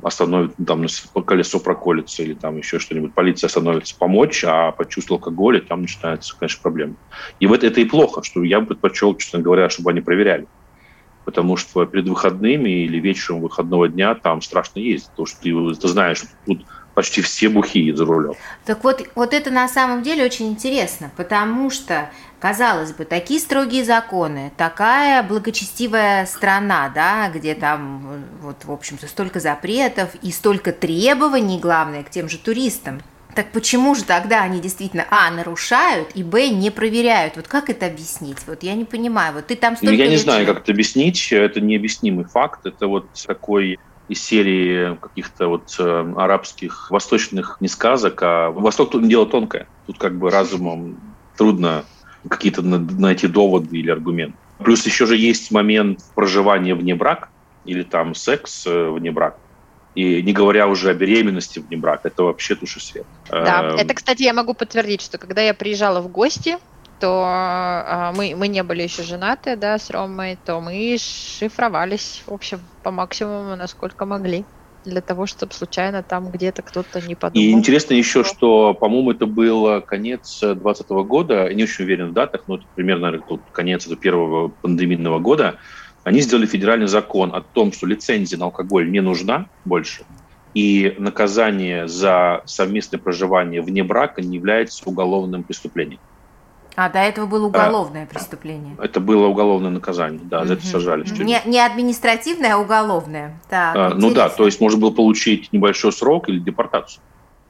остановит, 0.02 0.54
там 0.66 0.86
колесо 1.26 1.60
проколется 1.60 2.22
или 2.22 2.34
там 2.34 2.56
еще 2.56 2.78
что-нибудь, 2.78 3.14
полиция 3.14 3.48
остановится 3.48 3.94
помочь, 3.98 4.44
а 4.44 4.72
почувствовал 4.72 5.18
алкоголь, 5.18 5.58
и 5.58 5.60
там 5.60 5.82
начинается, 5.82 6.36
конечно, 6.38 6.60
проблема. 6.62 6.96
И 7.38 7.46
вот 7.46 7.64
это 7.64 7.80
и 7.80 7.84
плохо, 7.84 8.22
что 8.22 8.42
я 8.42 8.60
бы 8.60 8.66
предпочел, 8.68 9.16
честно 9.16 9.40
говоря, 9.40 9.68
чтобы 9.68 9.90
они 9.90 10.00
проверяли. 10.00 10.46
Потому 11.24 11.56
что 11.56 11.84
перед 11.84 12.08
выходными 12.08 12.84
или 12.84 12.98
вечером 12.98 13.42
выходного 13.42 13.88
дня 13.88 14.14
там 14.14 14.40
страшно 14.40 14.80
ездить, 14.80 15.10
потому 15.10 15.26
что 15.26 15.40
ты, 15.40 15.80
ты 15.80 15.88
знаешь, 15.88 16.18
что 16.18 16.28
тут 16.46 16.64
почти 16.98 17.22
все 17.22 17.48
бухие 17.48 17.94
за 17.96 18.04
рулем. 18.04 18.34
Так 18.64 18.82
вот, 18.82 19.06
вот 19.14 19.32
это 19.32 19.52
на 19.52 19.68
самом 19.68 20.02
деле 20.02 20.24
очень 20.24 20.48
интересно, 20.48 21.12
потому 21.16 21.70
что, 21.70 22.10
казалось 22.40 22.90
бы, 22.90 23.04
такие 23.04 23.38
строгие 23.38 23.84
законы, 23.84 24.50
такая 24.56 25.22
благочестивая 25.22 26.26
страна, 26.26 26.90
да, 26.92 27.30
где 27.32 27.54
там, 27.54 28.24
вот, 28.42 28.64
в 28.64 28.72
общем-то, 28.72 29.06
столько 29.06 29.38
запретов 29.38 30.08
и 30.22 30.32
столько 30.32 30.72
требований, 30.72 31.60
главное, 31.60 32.02
к 32.02 32.10
тем 32.10 32.28
же 32.28 32.36
туристам. 32.36 33.00
Так 33.36 33.52
почему 33.52 33.94
же 33.94 34.02
тогда 34.02 34.42
они 34.42 34.60
действительно, 34.60 35.06
а, 35.08 35.30
нарушают, 35.30 36.08
и, 36.16 36.24
б, 36.24 36.48
не 36.48 36.72
проверяют? 36.72 37.36
Вот 37.36 37.46
как 37.46 37.70
это 37.70 37.86
объяснить? 37.86 38.38
Вот 38.48 38.64
я 38.64 38.74
не 38.74 38.86
понимаю. 38.86 39.34
Вот 39.34 39.46
ты 39.46 39.54
там 39.54 39.76
столько 39.76 39.94
ну, 39.94 40.02
Я 40.02 40.08
не 40.08 40.16
знаю, 40.16 40.44
как 40.46 40.62
это 40.62 40.72
объяснить. 40.72 41.30
Это 41.30 41.60
необъяснимый 41.60 42.24
факт. 42.24 42.66
Это 42.66 42.88
вот 42.88 43.06
такой 43.24 43.78
из 44.08 44.24
серии 44.24 44.96
каких-то 44.96 45.48
вот 45.48 45.74
э, 45.78 46.14
арабских 46.16 46.90
восточных 46.90 47.58
не 47.60 47.68
сказок, 47.68 48.20
а 48.22 48.50
Восток 48.50 48.90
тут 48.90 49.06
дело 49.06 49.26
тонкое. 49.26 49.68
Тут 49.86 49.98
как 49.98 50.18
бы 50.18 50.30
разумом 50.30 50.96
трудно 51.36 51.84
какие-то 52.28 52.62
найти 52.62 53.26
доводы 53.28 53.76
или 53.76 53.90
аргументы. 53.90 54.38
Плюс 54.58 54.84
еще 54.86 55.06
же 55.06 55.16
есть 55.16 55.50
момент 55.50 56.00
проживания 56.14 56.74
вне 56.74 56.94
брака 56.94 57.28
или 57.64 57.82
там 57.82 58.14
секс 58.14 58.66
э, 58.66 58.90
вне 58.90 59.10
брака. 59.10 59.38
И 59.94 60.22
не 60.22 60.32
говоря 60.32 60.68
уже 60.68 60.90
о 60.90 60.94
беременности 60.94 61.58
вне 61.58 61.76
брака, 61.76 62.08
это 62.08 62.22
вообще 62.22 62.54
туши 62.54 62.80
свет. 62.80 63.06
Да, 63.30 63.70
эм. 63.70 63.76
это, 63.76 63.94
кстати, 63.94 64.22
я 64.22 64.32
могу 64.32 64.54
подтвердить, 64.54 65.02
что 65.02 65.18
когда 65.18 65.42
я 65.42 65.54
приезжала 65.54 66.00
в 66.00 66.08
гости, 66.08 66.56
то 67.00 67.22
а, 67.26 68.12
мы, 68.16 68.34
мы 68.36 68.48
не 68.48 68.62
были 68.62 68.82
еще 68.82 69.02
женаты, 69.02 69.56
да, 69.56 69.78
с 69.78 69.90
Ромой, 69.90 70.38
то 70.44 70.60
мы 70.60 70.96
шифровались, 70.98 72.22
в 72.26 72.32
общем, 72.32 72.60
по 72.82 72.90
максимуму, 72.90 73.56
насколько 73.56 74.04
могли 74.04 74.44
для 74.84 75.00
того, 75.00 75.26
чтобы 75.26 75.52
случайно 75.52 76.02
там 76.02 76.30
где-то 76.30 76.62
кто-то 76.62 77.00
не 77.00 77.14
подумал. 77.14 77.44
И 77.44 77.52
интересно 77.52 77.94
еще, 77.94 78.24
что, 78.24 78.74
по-моему, 78.74 79.12
это 79.12 79.26
был 79.26 79.82
конец 79.82 80.40
2020 80.40 80.88
года, 81.06 81.48
я 81.48 81.54
не 81.54 81.64
очень 81.64 81.84
уверен 81.84 82.10
в 82.10 82.12
датах, 82.12 82.44
но 82.46 82.56
это 82.56 82.64
примерно 82.74 83.10
наверное, 83.10 83.40
конец 83.52 83.86
этого 83.86 84.00
первого 84.00 84.48
пандемийного 84.48 85.18
года, 85.18 85.56
они 86.04 86.20
сделали 86.20 86.46
федеральный 86.46 86.86
закон 86.86 87.34
о 87.34 87.42
том, 87.42 87.72
что 87.72 87.86
лицензия 87.86 88.38
на 88.38 88.46
алкоголь 88.46 88.90
не 88.90 89.00
нужна 89.00 89.48
больше, 89.64 90.04
и 90.54 90.94
наказание 90.98 91.86
за 91.86 92.42
совместное 92.46 92.98
проживание 92.98 93.60
вне 93.60 93.84
брака 93.84 94.22
не 94.22 94.36
является 94.36 94.88
уголовным 94.88 95.42
преступлением. 95.42 96.00
А, 96.78 96.88
до 96.88 97.00
этого 97.00 97.26
было 97.26 97.46
уголовное 97.46 98.04
а, 98.04 98.06
преступление. 98.06 98.76
Это 98.80 99.00
было 99.00 99.26
уголовное 99.26 99.70
наказание, 99.70 100.20
да, 100.22 100.44
за 100.44 100.52
это 100.52 100.64
сажали. 100.64 101.04
Не, 101.24 101.42
не 101.44 101.58
административное, 101.58 102.54
а 102.54 102.58
уголовное. 102.58 103.36
Так, 103.50 103.74
а, 103.74 103.90
ну 103.96 104.14
да, 104.14 104.28
то 104.28 104.46
есть 104.46 104.60
можно 104.60 104.78
было 104.78 104.92
получить 104.92 105.52
небольшой 105.52 105.92
срок 105.92 106.28
или 106.28 106.38
депортацию. 106.38 107.02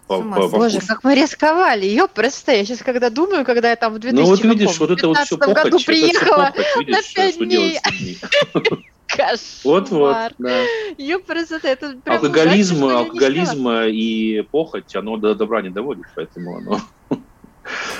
По, 0.06 0.22
по, 0.22 0.48
Боже, 0.48 0.80
как 0.80 1.04
мы 1.04 1.14
рисковали, 1.14 1.84
ее 1.84 2.08
просто. 2.08 2.52
Я 2.52 2.64
сейчас 2.64 2.78
когда 2.78 3.10
думаю, 3.10 3.44
когда 3.44 3.68
я 3.68 3.76
там 3.76 3.92
в 3.92 3.98
2000 3.98 4.18
ну, 4.18 4.30
вот 4.30 4.42
видишь, 4.42 4.80
вот 4.80 4.90
это 4.92 5.08
вот 5.08 5.18
все 5.18 5.36
похоть, 5.36 5.62
году 5.62 5.78
приехала 5.84 6.50
похоть, 6.56 6.86
видишь, 6.86 7.14
на 7.14 7.22
5 7.22 7.34
что 7.34 7.44
дней. 7.44 7.78
Кошмар. 9.08 9.38
Вот, 9.64 9.90
вот, 9.90 10.32
да. 10.38 10.62
Ее 10.96 11.18
это 11.64 11.98
алкоголизм, 12.06 12.82
алкоголизм 12.82 13.68
и 13.68 14.40
похоть, 14.50 14.96
оно 14.96 15.18
до 15.18 15.34
добра 15.34 15.60
не 15.60 15.68
доводит, 15.68 16.06
поэтому 16.14 16.56
оно 16.56 16.80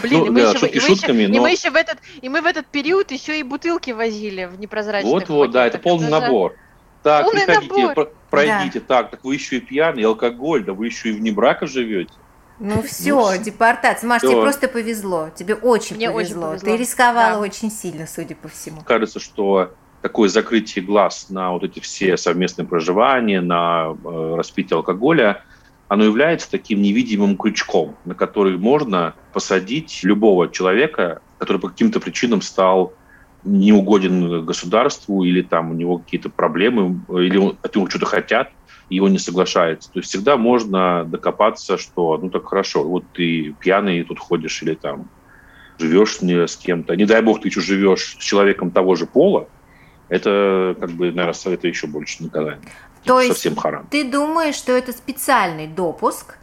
Блин, 0.03 0.21
ну, 0.21 0.27
и, 0.27 0.31
мы 0.31 0.43
да, 0.43 0.51
еще, 0.51 0.59
шутки 0.59 0.77
и, 0.77 0.81
шутками, 0.81 1.23
еще, 1.23 1.29
но... 1.29 1.37
и, 1.37 1.41
мы 1.41 1.51
еще 1.51 1.71
в 1.71 1.77
этот, 1.77 1.99
и 2.21 2.29
мы 2.29 2.41
в 2.41 2.47
этот 2.47 2.67
период 2.67 3.11
еще 3.11 3.39
и 3.39 3.43
бутылки 3.43 3.91
возили 3.91 4.45
в 4.45 4.59
непрозрачных 4.59 5.13
Вот-вот, 5.13 5.51
да, 5.51 5.67
это 5.67 5.79
полный 5.79 6.09
это 6.09 6.21
набор. 6.21 6.57
Так, 7.03 7.25
полный 7.25 7.47
приходите, 7.47 7.87
набор. 7.87 8.13
пройдите. 8.31 8.81
Да. 8.81 8.87
Так, 8.87 9.11
так 9.11 9.25
вы 9.25 9.35
еще 9.35 9.57
и 9.57 9.61
пьяный, 9.61 10.05
алкоголь, 10.05 10.65
да 10.65 10.73
вы 10.73 10.87
еще 10.87 11.11
и 11.11 11.13
вне 11.13 11.33
брака 11.33 11.67
живете. 11.67 12.13
Ну 12.61 12.83
все, 12.83 13.37
ну, 13.37 13.43
депортация. 13.43 14.09
Маш, 14.09 14.19
все. 14.19 14.33
тебе 14.33 14.43
просто 14.43 14.69
повезло. 14.69 15.31
Тебе 15.35 15.55
очень, 15.55 15.97
Мне 15.97 16.11
повезло. 16.11 16.49
очень 16.49 16.61
повезло. 16.61 16.77
Ты 16.77 16.77
рисковала 16.77 17.35
да. 17.35 17.39
очень 17.39 17.71
сильно, 17.71 18.07
судя 18.07 18.35
по 18.35 18.49
всему. 18.49 18.81
Кажется, 18.83 19.21
что 19.21 19.75
такое 20.03 20.29
закрытие 20.29 20.85
глаз 20.85 21.27
на 21.31 21.53
вот 21.53 21.63
эти 21.63 21.79
все 21.79 22.17
совместные 22.17 22.67
проживания, 22.67 23.41
на 23.41 23.97
э, 24.05 24.35
распитие 24.37 24.77
алкоголя– 24.77 25.43
оно 25.88 26.04
является 26.04 26.50
таким 26.50 26.83
невидимым 26.83 27.37
крючком, 27.37 27.97
на 28.04 28.14
который 28.14 28.59
можно 28.59 29.14
посадить 29.33 30.00
любого 30.02 30.49
человека, 30.49 31.23
который 31.38 31.59
по 31.59 31.68
каким-то 31.68 31.99
причинам 31.99 32.42
стал 32.42 32.92
неугоден 33.45 34.45
государству, 34.45 35.25
или 35.25 35.42
там 35.42 35.71
у 35.71 35.75
него 35.75 35.99
какие-то 35.99 36.28
проблемы, 36.28 37.00
или 37.09 37.54
от 37.62 37.75
него 37.75 37.88
что-то 37.88 38.07
хотят, 38.07 38.50
и 38.90 39.00
он 39.00 39.12
не 39.12 39.18
соглашается. 39.18 39.90
То 39.90 40.00
есть 40.00 40.11
всегда 40.11 40.37
можно 40.37 41.04
докопаться, 41.04 41.78
что 41.78 42.18
ну 42.18 42.30
так 42.30 42.47
хорошо, 42.47 42.85
вот 42.85 43.04
ты 43.14 43.54
пьяный 43.59 44.02
тут 44.04 44.18
ходишь, 44.18 44.62
или 44.62 44.75
там 44.75 45.09
живешь 45.78 46.18
с 46.21 46.57
кем-то. 46.57 46.97
Не 46.97 47.07
дай 47.07 47.23
бог, 47.23 47.40
ты 47.40 47.49
еще 47.49 47.61
живешь 47.61 48.16
с 48.18 48.23
человеком 48.23 48.71
того 48.71 48.95
же 48.95 49.07
пола, 49.07 49.49
это, 50.09 50.75
как 50.80 50.90
бы, 50.92 51.12
наверное, 51.12 51.54
это 51.54 51.68
еще 51.68 51.87
больше 51.87 52.23
наказание. 52.23 52.61
То 53.05 53.21
есть 53.21 53.35
совсем 53.35 53.57
харам. 53.57 53.87
Ты 53.90 54.05
думаешь, 54.05 54.55
что 54.55 54.73
это 54.73 54.93
специальный 54.93 55.67
допуск? 55.67 56.37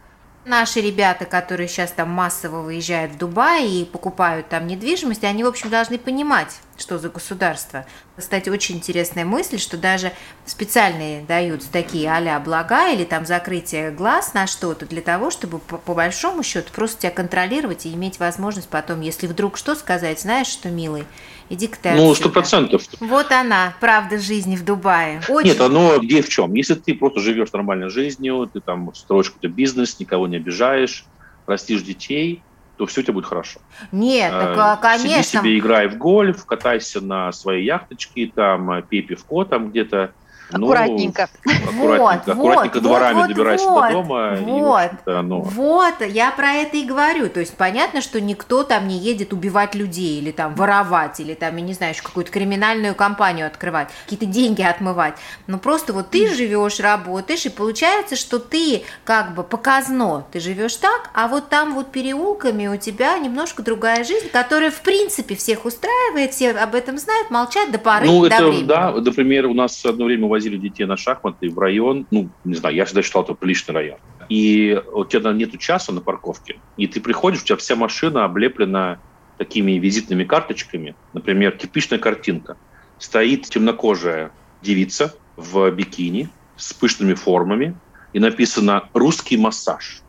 Наши 0.44 0.80
ребята, 0.80 1.24
которые 1.24 1.66
сейчас 1.66 1.90
там 1.90 2.10
массово 2.10 2.62
выезжают 2.62 3.12
в 3.12 3.18
Дубай 3.18 3.66
и 3.66 3.84
покупают 3.84 4.48
там 4.48 4.66
недвижимость, 4.68 5.24
они, 5.24 5.42
в 5.42 5.48
общем, 5.48 5.70
должны 5.70 5.98
понимать, 5.98 6.60
что 6.78 6.98
за 6.98 7.08
государство. 7.08 7.86
Кстати, 8.16 8.48
очень 8.48 8.76
интересная 8.76 9.24
мысль, 9.24 9.58
что 9.58 9.76
даже 9.76 10.12
специальные 10.44 11.22
дают 11.22 11.62
такие 11.70 12.10
а 12.10 12.40
блага 12.40 12.92
или 12.92 13.04
там 13.04 13.26
закрытие 13.26 13.90
глаз 13.90 14.34
на 14.34 14.46
что-то 14.46 14.86
для 14.86 15.02
того, 15.02 15.30
чтобы 15.30 15.58
по, 15.58 15.78
по 15.78 15.94
большому 15.94 16.42
счету 16.42 16.70
просто 16.74 17.02
тебя 17.02 17.10
контролировать 17.10 17.86
и 17.86 17.94
иметь 17.94 18.18
возможность 18.18 18.68
потом, 18.68 19.00
если 19.00 19.26
вдруг 19.26 19.56
что 19.56 19.74
сказать, 19.74 20.20
знаешь, 20.20 20.48
что, 20.48 20.68
милый, 20.70 21.04
Иди 21.48 21.68
к 21.68 21.78
Ну, 21.84 22.12
сто 22.14 22.28
процентов. 22.28 22.82
Вот 22.98 23.30
она, 23.30 23.74
правда 23.80 24.18
жизни 24.18 24.56
в 24.56 24.64
Дубае. 24.64 25.20
Очень... 25.28 25.50
Нет, 25.50 25.60
оно 25.60 25.98
где 25.98 26.22
в 26.22 26.28
чем? 26.28 26.54
Если 26.54 26.74
ты 26.74 26.94
просто 26.94 27.20
живешь 27.20 27.52
нормальной 27.52 27.88
жизнью, 27.88 28.50
ты 28.52 28.60
там 28.60 28.92
строишь 28.94 29.30
какой-то 29.30 29.48
бизнес, 29.48 30.00
никого 30.00 30.26
не 30.26 30.36
обижаешь, 30.36 31.06
растишь 31.46 31.82
детей, 31.82 32.42
то 32.76 32.86
все 32.86 33.00
у 33.00 33.04
тебя 33.04 33.14
будет 33.14 33.26
хорошо. 33.26 33.60
Нет, 33.92 34.30
так, 34.30 34.58
а, 34.58 34.76
конечно. 34.76 35.22
Сиди 35.22 35.38
себе, 35.38 35.58
играй 35.58 35.88
в 35.88 35.96
гольф, 35.96 36.44
катайся 36.44 37.00
на 37.00 37.32
своей 37.32 37.64
яхточке, 37.64 38.30
там, 38.34 38.82
пей 38.82 39.02
пивко 39.02 39.44
там 39.44 39.70
где-то, 39.70 40.12
ну, 40.52 40.66
аккуратненько. 40.66 41.28
аккуратненько, 41.44 42.24
вот, 42.24 42.28
аккуратненько 42.28 42.74
вот, 42.74 42.82
дворами 42.82 43.14
вот, 43.16 43.28
добирайся 43.28 43.68
вот, 43.68 43.86
до 43.88 43.92
дома. 43.92 44.36
Вот, 44.36 44.92
и, 45.06 45.10
ну... 45.22 45.40
вот, 45.40 45.94
я 46.06 46.30
про 46.30 46.52
это 46.52 46.76
и 46.76 46.84
говорю. 46.84 47.28
То 47.28 47.40
есть 47.40 47.56
понятно, 47.56 48.00
что 48.00 48.20
никто 48.20 48.62
там 48.62 48.86
не 48.88 48.98
едет 48.98 49.32
убивать 49.32 49.74
людей 49.74 50.20
или 50.20 50.30
там 50.30 50.54
воровать, 50.54 51.20
или 51.20 51.34
там, 51.34 51.56
я 51.56 51.62
не 51.62 51.72
знаю, 51.72 51.94
какую-то 52.02 52.30
криминальную 52.30 52.94
компанию 52.94 53.46
открывать, 53.46 53.88
какие-то 54.04 54.26
деньги 54.26 54.62
отмывать. 54.62 55.14
Но 55.46 55.58
просто 55.58 55.92
вот 55.92 56.10
ты 56.10 56.32
живешь, 56.32 56.80
работаешь, 56.80 57.46
и 57.46 57.50
получается, 57.50 58.16
что 58.16 58.38
ты 58.38 58.82
как 59.04 59.34
бы 59.34 59.42
показно, 59.42 60.24
ты 60.32 60.40
живешь 60.40 60.76
так, 60.76 61.10
а 61.14 61.28
вот 61.28 61.48
там 61.48 61.74
вот 61.74 61.92
переулками 61.92 62.66
у 62.68 62.76
тебя 62.76 63.18
немножко 63.18 63.62
другая 63.62 64.04
жизнь, 64.04 64.28
которая 64.28 64.70
в 64.70 64.80
принципе 64.80 65.34
всех 65.34 65.64
устраивает, 65.64 66.32
все 66.32 66.50
об 66.50 66.74
этом 66.74 66.98
знают, 66.98 67.30
молчат 67.30 67.70
до 67.72 67.78
поры 67.78 68.06
ну, 68.06 68.20
до 68.20 68.26
это, 68.26 68.44
времени. 68.44 68.64
Да, 68.64 68.92
например, 68.92 69.46
у 69.46 69.54
нас 69.54 69.84
одно 69.84 70.04
время 70.04 70.26
возили 70.36 70.58
детей 70.58 70.84
на 70.84 70.96
шахматы 70.96 71.48
в 71.48 71.58
район, 71.58 72.06
ну, 72.10 72.28
не 72.44 72.54
знаю, 72.54 72.76
я 72.76 72.84
всегда 72.84 73.02
считал 73.02 73.22
это 73.22 73.34
приличный 73.34 73.74
район. 73.74 73.98
И 74.28 74.80
у 74.92 75.04
тебя 75.04 75.32
нет 75.32 75.58
часа 75.58 75.92
на 75.92 76.00
парковке, 76.00 76.58
и 76.76 76.86
ты 76.86 77.00
приходишь, 77.00 77.42
у 77.42 77.44
тебя 77.44 77.56
вся 77.56 77.74
машина 77.74 78.24
облеплена 78.24 78.98
такими 79.38 79.72
визитными 79.72 80.24
карточками. 80.24 80.94
Например, 81.12 81.52
типичная 81.52 81.98
картинка. 81.98 82.56
Стоит 82.98 83.44
темнокожая 83.44 84.30
девица 84.62 85.14
в 85.36 85.70
бикини 85.70 86.28
с 86.56 86.72
пышными 86.72 87.14
формами, 87.14 87.74
и 88.12 88.18
написано 88.18 88.88
«русский 88.94 89.36
массаж» 89.36 90.02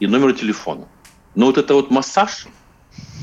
и 0.00 0.06
номер 0.06 0.32
телефона. 0.32 0.86
Но 1.34 1.46
вот 1.46 1.58
это 1.58 1.74
вот 1.74 1.90
массаж, 1.90 2.46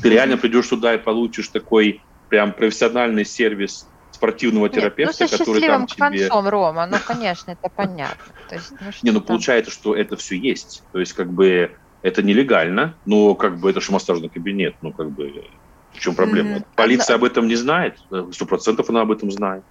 ты 0.02 0.10
реально 0.10 0.38
придешь 0.38 0.68
туда 0.68 0.96
и 0.96 0.98
получишь 0.98 1.48
такой 1.50 2.02
прям 2.30 2.54
профессиональный 2.54 3.26
сервис 3.26 3.88
спортивного 4.20 4.66
Нет, 4.66 4.74
терапевта, 4.74 5.28
ну, 5.32 5.38
который 5.38 5.62
там 5.62 5.88
тебе... 5.88 6.28
концом, 6.28 6.50
Рома, 6.50 6.86
ну, 6.88 6.98
конечно, 7.06 7.52
это 7.52 7.70
понятно. 7.74 8.34
То 8.50 8.56
есть, 8.56 8.72
ну, 8.72 8.92
не, 9.02 9.12
ну, 9.12 9.20
там... 9.20 9.28
получается, 9.28 9.72
что 9.72 9.96
это 9.96 10.18
все 10.18 10.38
есть. 10.38 10.84
То 10.92 11.00
есть, 11.00 11.14
как 11.14 11.32
бы, 11.32 11.72
это 12.02 12.22
нелегально, 12.22 12.96
но, 13.06 13.34
как 13.36 13.60
бы, 13.60 13.70
это 13.70 13.80
же 13.80 13.94
массажный 13.94 14.28
кабинет, 14.28 14.76
ну, 14.82 14.92
как 14.92 15.12
бы, 15.12 15.46
в 15.94 16.00
чем 16.00 16.16
проблема? 16.16 16.58
Mm-hmm. 16.58 16.66
Полиция 16.76 17.16
об 17.16 17.24
этом 17.24 17.48
не 17.48 17.56
знает, 17.56 17.98
сто 18.32 18.46
процентов 18.46 18.90
она 18.90 19.02
об 19.02 19.12
этом 19.12 19.32
знает. 19.32 19.64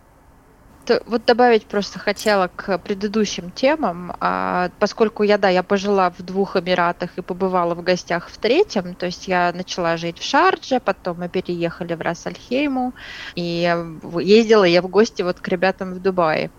Вот, 1.06 1.24
добавить 1.24 1.66
просто 1.66 1.98
хотела 1.98 2.48
к 2.54 2.78
предыдущим 2.78 3.50
темам, 3.50 4.14
а, 4.20 4.70
поскольку 4.78 5.22
я, 5.22 5.38
да, 5.38 5.48
я 5.48 5.62
пожила 5.62 6.10
в 6.10 6.22
двух 6.22 6.56
Эмиратах 6.56 7.10
и 7.16 7.22
побывала 7.22 7.74
в 7.74 7.82
гостях 7.82 8.28
в 8.28 8.38
третьем, 8.38 8.94
то 8.94 9.06
есть 9.06 9.28
я 9.28 9.52
начала 9.54 9.96
жить 9.96 10.18
в 10.18 10.24
Шардже, 10.24 10.80
потом 10.80 11.18
мы 11.18 11.28
переехали 11.28 11.94
в 11.94 12.00
Рассальхейму, 12.00 12.94
и 13.34 13.74
ездила 14.20 14.64
я 14.64 14.82
в 14.82 14.88
гости 14.88 15.22
вот 15.22 15.40
к 15.40 15.48
ребятам 15.48 15.94
в 15.94 16.00
Дубае. 16.00 16.50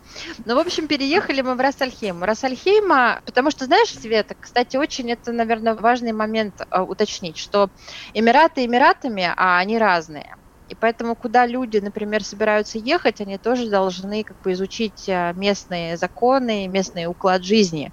Ну, 0.45 0.55
в 0.55 0.59
общем, 0.59 0.87
переехали 0.87 1.41
мы 1.41 1.55
в 1.55 1.59
Рассальхейм. 1.59 2.23
Рассальхейма, 2.23 3.21
потому 3.25 3.51
что, 3.51 3.65
знаешь, 3.65 3.89
Света, 3.89 4.35
кстати, 4.39 4.77
очень 4.77 5.11
это, 5.11 5.31
наверное, 5.31 5.75
важный 5.75 6.11
момент 6.11 6.61
а, 6.69 6.83
уточнить, 6.83 7.37
что 7.37 7.69
Эмираты 8.13 8.65
Эмиратами, 8.65 9.31
а 9.35 9.57
они 9.57 9.77
разные. 9.77 10.35
И 10.69 10.75
поэтому, 10.75 11.15
куда 11.15 11.47
люди, 11.47 11.77
например, 11.77 12.23
собираются 12.23 12.77
ехать, 12.77 13.21
они 13.21 13.39
тоже 13.39 13.69
должны 13.69 14.23
как 14.23 14.39
бы 14.39 14.53
изучить 14.53 15.09
а, 15.09 15.33
местные 15.33 15.97
законы, 15.97 16.67
местный 16.67 17.07
уклад 17.07 17.43
жизни. 17.43 17.91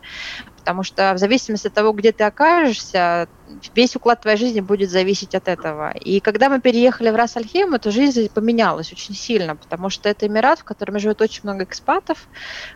Потому 0.56 0.82
что 0.82 1.14
в 1.14 1.18
зависимости 1.18 1.68
от 1.68 1.72
того, 1.72 1.92
где 1.92 2.12
ты 2.12 2.24
окажешься, 2.24 3.28
весь 3.74 3.96
уклад 3.96 4.20
твоей 4.20 4.36
жизни 4.36 4.60
будет 4.60 4.90
зависеть 4.90 5.34
от 5.34 5.48
этого. 5.48 5.92
И 5.92 6.20
когда 6.20 6.50
мы 6.50 6.60
переехали 6.60 7.08
в 7.08 7.16
Рас-Аль-Хейм, 7.16 7.74
эта 7.74 7.90
жизнь 7.90 8.28
поменялась 8.28 8.92
очень 8.92 9.14
сильно, 9.14 9.56
потому 9.56 9.88
что 9.88 10.10
это 10.10 10.26
Эмират, 10.26 10.58
в 10.58 10.64
котором 10.64 10.98
живет 10.98 11.22
очень 11.22 11.40
много 11.44 11.64
экспатов, 11.64 12.28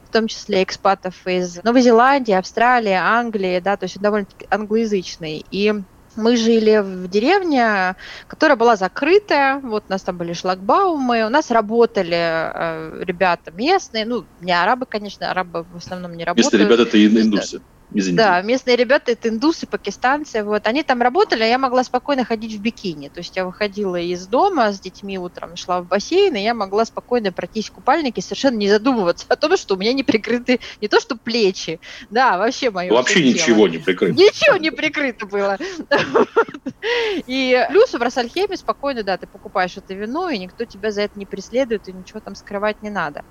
в 0.04 0.10
том 0.10 0.28
числе 0.28 0.62
экспатов 0.62 1.26
из 1.26 1.62
Новой 1.62 1.82
Зеландии, 1.82 2.32
Австралии, 2.32 2.92
Англии, 2.92 3.60
да, 3.60 3.76
то 3.76 3.84
есть 3.84 4.00
довольно-таки 4.00 4.46
англоязычный. 4.48 5.44
И 5.50 5.74
мы 6.16 6.36
жили 6.36 6.78
в 6.78 7.08
деревне, 7.08 7.96
которая 8.26 8.56
была 8.56 8.76
закрытая, 8.76 9.60
вот 9.60 9.84
у 9.88 9.92
нас 9.92 10.02
там 10.02 10.16
были 10.16 10.32
шлагбаумы, 10.32 11.24
у 11.24 11.28
нас 11.28 11.50
работали 11.50 12.16
э, 12.16 13.04
ребята 13.04 13.50
местные, 13.50 14.04
ну, 14.04 14.24
не 14.40 14.52
арабы, 14.52 14.86
конечно, 14.86 15.30
арабы 15.30 15.64
в 15.72 15.76
основном 15.76 16.16
не 16.16 16.24
работают. 16.24 16.52
Местные 16.52 16.66
ребята– 16.66 16.82
это 16.88 17.06
индусы 17.06 17.60
из 17.92 18.08
Индии. 18.08 18.16
Да, 18.16 18.42
местные 18.42 18.76
ребята, 18.76 19.12
это 19.12 19.28
индусы, 19.28 19.66
пакистанцы, 19.66 20.44
вот, 20.44 20.66
они 20.66 20.82
там 20.82 21.02
работали, 21.02 21.42
а 21.42 21.46
я 21.46 21.58
могла 21.58 21.84
спокойно 21.84 22.24
ходить 22.24 22.54
в 22.58 22.60
бикини, 22.60 23.08
то 23.08 23.20
есть 23.20 23.36
я 23.36 23.44
выходила 23.44 23.96
из 24.00 24.26
дома 24.26 24.72
с 24.72 24.80
детьми 24.80 25.18
утром, 25.18 25.56
шла 25.56 25.80
в 25.80 25.86
бассейн, 25.86 26.34
и 26.36 26.40
я 26.40 26.54
могла 26.54 26.84
спокойно 26.84 27.32
пройтись 27.32 27.68
в 27.68 27.72
купальнике, 27.72 28.22
совершенно 28.22 28.56
не 28.56 28.68
задумываться 28.68 29.26
о 29.28 29.36
том, 29.36 29.56
что 29.56 29.74
у 29.74 29.78
меня 29.78 29.92
не 29.92 30.02
прикрыты 30.02 30.60
не 30.80 30.88
то 30.88 31.00
что 31.00 31.16
плечи, 31.22 31.80
да, 32.10 32.38
вообще 32.38 32.70
мое 32.70 32.90
Вообще 32.92 33.22
ничего 33.26 33.68
не 33.68 33.78
прикрыто. 33.78 34.12
Ничего 34.14 34.56
не 34.56 34.70
прикрыто 34.70 35.26
было. 35.26 35.58
И 37.26 37.66
плюс 37.70 37.92
в 37.92 38.00
Рассальхеме 38.02 38.56
спокойно, 38.56 39.02
да, 39.02 39.18
ты 39.18 39.26
покупаешь 39.26 39.76
это 39.76 39.94
вино, 39.94 40.30
и 40.30 40.38
никто 40.38 40.64
тебя 40.64 40.90
за 40.90 41.02
это 41.02 41.18
не 41.18 41.26
преследует, 41.26 41.88
и 41.88 41.92
ничего 41.92 42.20
там 42.20 42.34
скрывать 42.34 42.76
не 42.82 42.90
надо. 42.90 43.22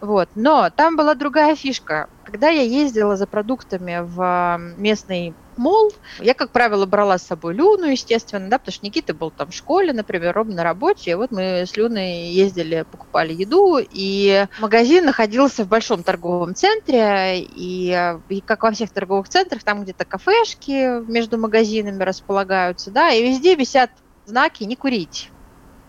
Вот. 0.00 0.28
Но 0.34 0.70
там 0.76 0.96
была 0.96 1.14
другая 1.14 1.56
фишка. 1.56 2.08
Когда 2.26 2.48
я 2.48 2.62
ездила 2.62 3.16
за 3.16 3.28
продуктами 3.28 4.00
в 4.02 4.58
местный 4.76 5.32
мол. 5.56 5.92
Я, 6.18 6.34
как 6.34 6.50
правило, 6.50 6.84
брала 6.84 7.18
с 7.18 7.26
собой 7.26 7.54
Люну, 7.54 7.86
естественно, 7.86 8.50
да, 8.50 8.58
потому 8.58 8.72
что 8.74 8.84
Никита 8.84 9.14
был 9.14 9.30
там 9.30 9.50
в 9.50 9.54
школе, 9.54 9.92
например, 9.92 10.34
Ром 10.34 10.48
на 10.48 10.64
работе, 10.64 11.12
и 11.12 11.14
вот 11.14 11.30
мы 11.30 11.64
с 11.66 11.76
Люной 11.76 12.30
ездили, 12.32 12.84
покупали 12.90 13.32
еду, 13.32 13.78
и 13.78 14.46
магазин 14.58 15.06
находился 15.06 15.64
в 15.64 15.68
большом 15.68 16.02
торговом 16.02 16.54
центре, 16.56 17.40
и, 17.40 18.18
и 18.28 18.40
как 18.42 18.64
во 18.64 18.72
всех 18.72 18.92
торговых 18.92 19.28
центрах, 19.28 19.62
там 19.62 19.84
где-то 19.84 20.04
кафешки 20.04 21.00
между 21.08 21.38
магазинами 21.38 22.02
располагаются, 22.02 22.90
да, 22.90 23.12
и 23.12 23.22
везде 23.22 23.54
висят 23.54 23.90
знаки 24.24 24.64
«не 24.64 24.74
курить». 24.74 25.30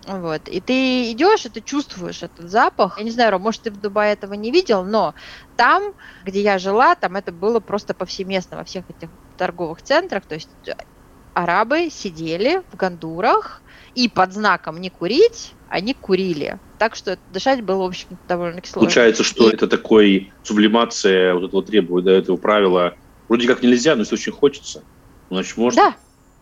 Вот. 0.07 0.47
И 0.47 0.61
ты 0.61 1.11
идешь, 1.11 1.45
и 1.45 1.49
ты 1.49 1.61
чувствуешь 1.61 2.23
этот 2.23 2.49
запах. 2.49 2.97
Я 2.97 3.03
не 3.03 3.11
знаю, 3.11 3.31
Ром, 3.31 3.41
может, 3.41 3.63
ты 3.63 3.71
в 3.71 3.79
Дубае 3.79 4.13
этого 4.13 4.33
не 4.33 4.51
видел, 4.51 4.85
но 4.85 5.13
там, 5.57 5.93
где 6.23 6.41
я 6.41 6.57
жила, 6.59 6.95
там 6.95 7.17
это 7.17 7.31
было 7.31 7.59
просто 7.59 7.93
повсеместно 7.93 8.57
во 8.57 8.63
всех 8.63 8.85
этих 8.89 9.09
торговых 9.37 9.81
центрах. 9.81 10.25
То 10.25 10.35
есть 10.35 10.49
э, 10.65 10.71
арабы 11.33 11.89
сидели 11.89 12.61
в 12.71 12.77
гандурах, 12.77 13.61
и 13.95 14.07
под 14.07 14.31
знаком 14.31 14.79
«не 14.79 14.89
курить» 14.89 15.53
они 15.69 15.93
курили. 15.93 16.59
Так 16.77 16.95
что 16.95 17.17
дышать 17.33 17.63
было, 17.63 17.83
в 17.83 17.87
общем 17.87 18.17
довольно 18.27 18.61
сложно. 18.63 18.81
Получается, 18.81 19.23
что 19.23 19.49
и... 19.49 19.53
это 19.53 19.67
такой 19.67 20.31
сублимация 20.43 21.33
вот 21.33 21.45
этого 21.45 21.63
требования, 21.63 22.05
да, 22.05 22.11
этого 22.13 22.37
правила. 22.37 22.93
Вроде 23.27 23.47
как 23.47 23.63
нельзя, 23.63 23.95
но 23.95 24.01
если 24.01 24.15
очень 24.15 24.31
хочется, 24.31 24.83
значит 25.29 25.57
можно. 25.57 25.81
Да, 25.81 25.95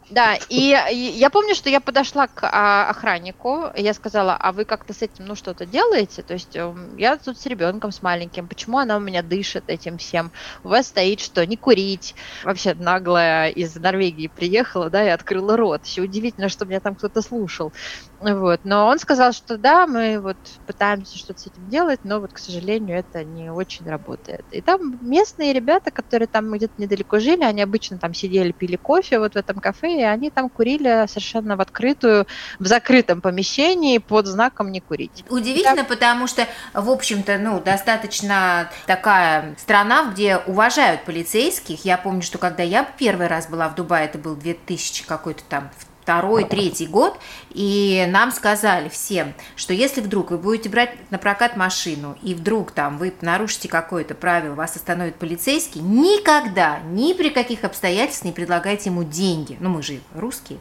да, 0.07 0.35
и, 0.49 0.75
и 0.91 0.95
я 0.95 1.31
помню, 1.31 1.55
что 1.55 1.67
я 1.69 1.81
подошла 1.81 2.27
к 2.27 2.43
а, 2.43 2.87
охраннику, 2.89 3.71
я 3.75 3.91
сказала, 3.95 4.35
а 4.37 4.51
вы 4.51 4.63
как-то 4.63 4.93
с 4.93 5.01
этим, 5.01 5.25
ну, 5.25 5.33
что-то 5.33 5.65
делаете? 5.65 6.21
То 6.21 6.33
есть 6.33 6.55
эм, 6.55 6.95
я 6.95 7.17
тут 7.17 7.39
с 7.39 7.45
ребенком, 7.47 7.91
с 7.91 8.03
маленьким, 8.03 8.47
почему 8.47 8.77
она 8.77 8.97
у 8.97 8.99
меня 8.99 9.23
дышит 9.23 9.63
этим 9.67 9.97
всем? 9.97 10.31
У 10.63 10.69
вас 10.69 10.87
стоит, 10.89 11.21
что 11.21 11.43
не 11.47 11.57
курить. 11.57 12.13
Вообще 12.43 12.75
наглая 12.75 13.49
из 13.49 13.73
Норвегии 13.75 14.27
приехала, 14.27 14.91
да, 14.91 15.03
и 15.03 15.09
открыла 15.09 15.57
рот. 15.57 15.85
Еще 15.87 16.03
удивительно, 16.03 16.49
что 16.49 16.65
меня 16.65 16.81
там 16.81 16.95
кто-то 16.95 17.23
слушал. 17.23 17.73
Вот. 18.33 18.61
Но 18.63 18.87
он 18.87 18.97
сказал, 18.97 19.33
что 19.33 19.57
да, 19.57 19.85
мы 19.85 20.19
вот 20.19 20.37
пытаемся 20.65 21.17
что-то 21.17 21.41
с 21.41 21.47
этим 21.47 21.69
делать, 21.69 21.99
но 22.03 22.19
вот, 22.19 22.33
к 22.33 22.39
сожалению, 22.39 22.97
это 22.97 23.23
не 23.23 23.51
очень 23.51 23.87
работает. 23.87 24.43
И 24.51 24.61
там 24.61 24.97
местные 25.01 25.53
ребята, 25.53 25.91
которые 25.91 26.27
там 26.27 26.51
где-то 26.51 26.73
недалеко 26.77 27.19
жили, 27.19 27.43
они 27.43 27.61
обычно 27.61 27.99
там 27.99 28.13
сидели, 28.13 28.51
пили 28.51 28.77
кофе 28.77 29.19
вот 29.19 29.33
в 29.33 29.35
этом 29.35 29.59
кафе, 29.59 29.99
и 29.99 30.03
они 30.03 30.31
там 30.31 30.49
курили 30.49 31.05
совершенно 31.07 31.55
в 31.55 31.61
открытую, 31.61 32.25
в 32.59 32.65
закрытом 32.65 33.21
помещении 33.21 33.99
под 33.99 34.25
знаком 34.25 34.71
«не 34.71 34.81
курить». 34.81 35.23
Удивительно, 35.29 35.77
там... 35.77 35.85
потому 35.85 36.27
что, 36.27 36.47
в 36.73 36.89
общем-то, 36.89 37.37
ну, 37.37 37.59
достаточно 37.59 38.69
такая 38.87 39.55
страна, 39.57 40.11
где 40.11 40.37
уважают 40.37 41.03
полицейских. 41.05 41.85
Я 41.85 41.97
помню, 41.97 42.23
что 42.23 42.37
когда 42.37 42.63
я 42.63 42.83
первый 42.97 43.27
раз 43.27 43.47
была 43.47 43.69
в 43.69 43.75
Дубае, 43.75 44.05
это 44.05 44.17
был 44.17 44.35
2000 44.35 45.05
какой-то 45.05 45.43
там 45.47 45.69
второй, 46.05 46.43
третий 46.43 46.85
год, 46.85 47.17
и 47.49 48.05
нам 48.09 48.31
сказали 48.31 48.89
всем, 48.89 49.33
что 49.55 49.73
если 49.73 50.01
вдруг 50.01 50.29
вы 50.29 50.37
будете 50.37 50.69
брать 50.69 50.91
на 51.09 51.17
прокат 51.17 51.57
машину, 51.57 52.15
и 52.21 52.35
вдруг 52.35 52.69
там 52.69 52.99
вы 52.99 53.11
нарушите 53.21 53.67
какое-то 53.67 54.13
правило, 54.13 54.53
вас 54.53 54.75
остановит 54.75 55.15
полицейский, 55.15 55.81
никогда, 55.81 56.77
ни 56.91 57.13
при 57.13 57.29
каких 57.29 57.63
обстоятельствах 57.63 58.25
не 58.25 58.31
предлагайте 58.33 58.91
ему 58.91 59.03
деньги. 59.03 59.57
Ну, 59.59 59.69
мы 59.69 59.81
же 59.81 59.99
русские. 60.13 60.59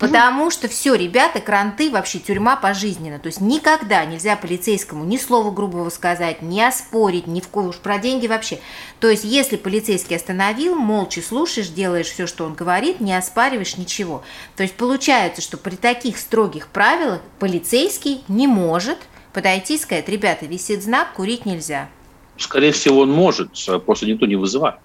Потому 0.00 0.50
что 0.50 0.66
все, 0.66 0.94
ребята, 0.94 1.40
кранты, 1.40 1.90
вообще 1.90 2.20
тюрьма 2.20 2.56
пожизненно. 2.56 3.18
То 3.18 3.26
есть 3.26 3.42
никогда 3.42 4.02
нельзя 4.06 4.34
полицейскому 4.34 5.04
ни 5.04 5.18
слова 5.18 5.50
грубого 5.50 5.90
сказать, 5.90 6.40
ни 6.40 6.58
оспорить, 6.58 7.26
ни 7.26 7.42
в 7.42 7.48
кого 7.48 7.68
уж 7.68 7.76
про 7.76 7.98
деньги 7.98 8.26
вообще. 8.26 8.60
То 8.98 9.10
есть 9.10 9.24
если 9.24 9.56
полицейский 9.56 10.16
остановил, 10.16 10.74
молча 10.74 11.20
слушаешь, 11.20 11.68
делаешь 11.68 12.06
все, 12.06 12.26
что 12.26 12.46
он 12.46 12.54
говорит, 12.54 13.00
не 13.00 13.12
оспариваешь 13.12 13.76
ничего. 13.76 14.22
То 14.56 14.62
есть 14.62 14.74
получается, 14.74 15.42
что 15.42 15.58
при 15.58 15.76
таких 15.76 16.16
строгих 16.16 16.68
правилах 16.68 17.20
полицейский 17.38 18.24
не 18.26 18.46
может 18.46 18.96
подойти 19.34 19.74
и 19.74 19.78
сказать, 19.78 20.08
ребята, 20.08 20.46
висит 20.46 20.82
знак, 20.82 21.12
курить 21.12 21.44
нельзя. 21.44 21.90
Скорее 22.38 22.72
всего, 22.72 23.00
он 23.00 23.10
может, 23.10 23.50
а 23.68 23.78
просто 23.78 24.06
никто 24.06 24.24
не 24.24 24.36
вызывает. 24.36 24.76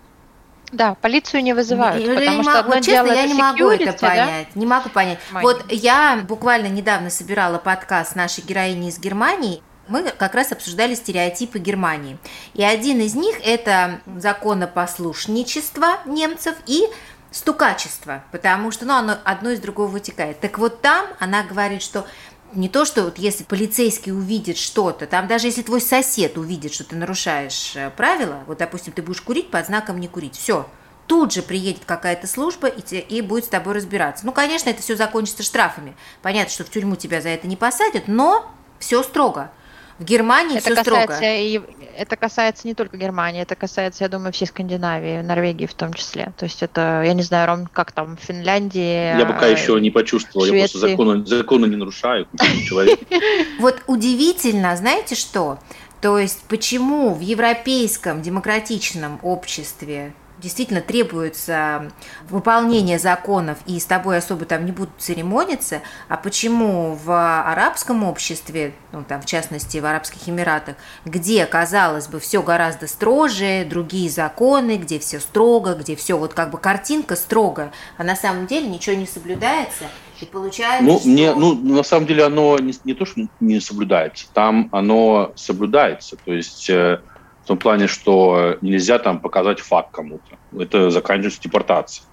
Да, 0.71 0.95
полицию 0.95 1.43
не 1.43 1.53
вызывают, 1.53 2.05
я, 2.05 2.15
потому 2.15 2.37
я 2.37 2.43
что 2.43 2.59
одно 2.59 2.75
честно, 2.75 2.91
дело 2.91 3.05
я 3.07 3.25
это 3.25 3.27
не 3.27 3.33
могу 3.33 3.69
это 3.69 3.93
понять, 3.93 4.47
да? 4.53 4.59
не 4.59 4.65
могу 4.65 4.89
понять. 4.89 5.19
Мои. 5.31 5.43
Вот 5.43 5.65
я 5.71 6.23
буквально 6.27 6.67
недавно 6.67 7.09
собирала 7.09 7.57
подкаст 7.57 8.15
нашей 8.15 8.43
героини 8.43 8.89
из 8.89 8.99
Германии, 8.99 9.61
мы 9.87 10.03
как 10.03 10.33
раз 10.33 10.51
обсуждали 10.51 10.95
стереотипы 10.95 11.59
Германии. 11.59 12.17
И 12.53 12.63
один 12.63 12.99
из 13.01 13.13
них– 13.15 13.35
это 13.43 14.01
законопослушничество 14.17 15.99
немцев 16.05 16.55
и 16.65 16.87
стукачество, 17.31 18.23
потому 18.31 18.71
что 18.71 18.85
ну, 18.85 18.93
оно 18.93 19.17
одно 19.25 19.51
из 19.51 19.59
другого 19.59 19.87
вытекает. 19.87 20.39
Так 20.39 20.57
вот 20.57 20.81
там 20.81 21.05
она 21.19 21.43
говорит, 21.43 21.81
что 21.81 22.07
не 22.55 22.69
то, 22.69 22.85
что 22.85 23.03
вот 23.03 23.17
если 23.17 23.43
полицейский 23.43 24.11
увидит 24.11 24.57
что-то, 24.57 25.07
там 25.07 25.27
даже 25.27 25.47
если 25.47 25.61
твой 25.61 25.81
сосед 25.81 26.37
увидит, 26.37 26.73
что 26.73 26.83
ты 26.83 26.95
нарушаешь 26.95 27.75
э, 27.75 27.89
правила, 27.89 28.43
вот, 28.47 28.57
допустим, 28.57 28.93
ты 28.93 29.01
будешь 29.01 29.21
курить 29.21 29.51
под 29.51 29.65
знаком 29.65 29.99
«не 29.99 30.07
курить», 30.07 30.35
все, 30.35 30.67
тут 31.07 31.33
же 31.33 31.41
приедет 31.41 31.85
какая-то 31.85 32.27
служба 32.27 32.67
и, 32.67 32.81
те, 32.81 32.99
и 32.99 33.21
будет 33.21 33.45
с 33.45 33.49
тобой 33.49 33.75
разбираться. 33.75 34.25
Ну, 34.25 34.31
конечно, 34.31 34.69
это 34.69 34.81
все 34.81 34.95
закончится 34.95 35.43
штрафами. 35.43 35.95
Понятно, 36.21 36.51
что 36.51 36.63
в 36.63 36.69
тюрьму 36.69 36.95
тебя 36.95 37.21
за 37.21 37.29
это 37.29 37.47
не 37.47 37.55
посадят, 37.55 38.07
но 38.07 38.51
все 38.79 39.03
строго. 39.03 39.51
В 39.99 40.03
Германии 40.03 40.57
это 40.57 40.73
все 40.73 40.75
касается 40.75 41.15
строго. 41.15 41.35
И, 41.37 41.61
это 41.97 42.15
касается 42.17 42.67
не 42.67 42.73
только 42.73 42.97
Германии, 42.97 43.41
это 43.41 43.55
касается, 43.55 44.03
я 44.03 44.09
думаю, 44.09 44.33
всей 44.33 44.45
Скандинавии, 44.45 45.21
Норвегии 45.21 45.65
в 45.65 45.73
том 45.73 45.93
числе. 45.93 46.33
То 46.37 46.45
есть 46.45 46.61
это, 46.61 47.03
я 47.05 47.13
не 47.13 47.23
знаю, 47.23 47.47
Ром, 47.47 47.67
как 47.71 47.91
там 47.93 48.17
в 48.17 48.19
Финляндии. 48.19 49.17
Я 49.17 49.25
пока 49.25 49.47
еще 49.47 49.79
не 49.79 49.91
почувствовал, 49.91 50.45
Швеции. 50.45 50.57
я 50.57 50.63
просто 50.63 50.79
законы, 50.79 51.25
законы 51.25 51.65
не 51.67 51.77
нарушаю, 51.77 52.27
человек. 52.67 52.99
Вот 53.59 53.81
удивительно, 53.87 54.75
знаете 54.75 55.15
что? 55.15 55.59
То 56.01 56.19
есть 56.19 56.43
почему 56.49 57.13
в 57.13 57.21
европейском 57.21 58.21
демократичном 58.21 59.19
обществе 59.23 60.13
действительно 60.41 60.81
требуется 60.81 61.91
выполнение 62.29 62.99
законов, 62.99 63.57
и 63.65 63.79
с 63.79 63.85
тобой 63.85 64.17
особо 64.17 64.45
там 64.45 64.65
не 64.65 64.71
будут 64.71 64.91
церемониться, 64.97 65.81
а 66.07 66.17
почему 66.17 66.97
в 67.03 67.11
арабском 67.11 68.03
обществе, 68.03 68.73
ну, 68.91 69.03
там, 69.07 69.21
в 69.21 69.25
частности, 69.25 69.77
в 69.77 69.85
Арабских 69.85 70.27
Эмиратах, 70.27 70.75
где, 71.05 71.45
казалось 71.45 72.07
бы, 72.07 72.19
все 72.19 72.41
гораздо 72.41 72.87
строже, 72.87 73.65
другие 73.69 74.09
законы, 74.09 74.77
где 74.77 74.99
все 74.99 75.19
строго, 75.19 75.75
где 75.75 75.95
все 75.95 76.17
вот 76.17 76.33
как 76.33 76.51
бы 76.51 76.57
картинка 76.57 77.15
строго, 77.15 77.71
а 77.97 78.03
на 78.03 78.15
самом 78.15 78.47
деле 78.47 78.67
ничего 78.67 78.95
не 78.95 79.07
соблюдается, 79.07 79.85
и 80.21 80.25
получается, 80.25 80.85
ну, 80.85 80.99
что... 80.99 81.07
мне, 81.07 81.33
ну, 81.33 81.55
на 81.55 81.83
самом 81.83 82.07
деле 82.07 82.23
оно 82.23 82.57
не, 82.59 82.73
не 82.83 82.93
то, 82.93 83.05
что 83.05 83.21
не 83.39 83.59
соблюдается, 83.59 84.27
там 84.33 84.69
оно 84.71 85.31
соблюдается, 85.35 86.17
то 86.23 86.33
есть 86.33 86.69
э, 86.69 86.99
в 87.45 87.47
том 87.47 87.59
плане, 87.59 87.85
что 87.85 88.57
нельзя 88.61 88.97
там 88.97 89.19
показать 89.19 89.59
факт 89.59 89.91
кому-то. 89.91 90.39
Это 90.59 90.89
заканчивается 90.89 91.39
депортацией. 91.39 92.07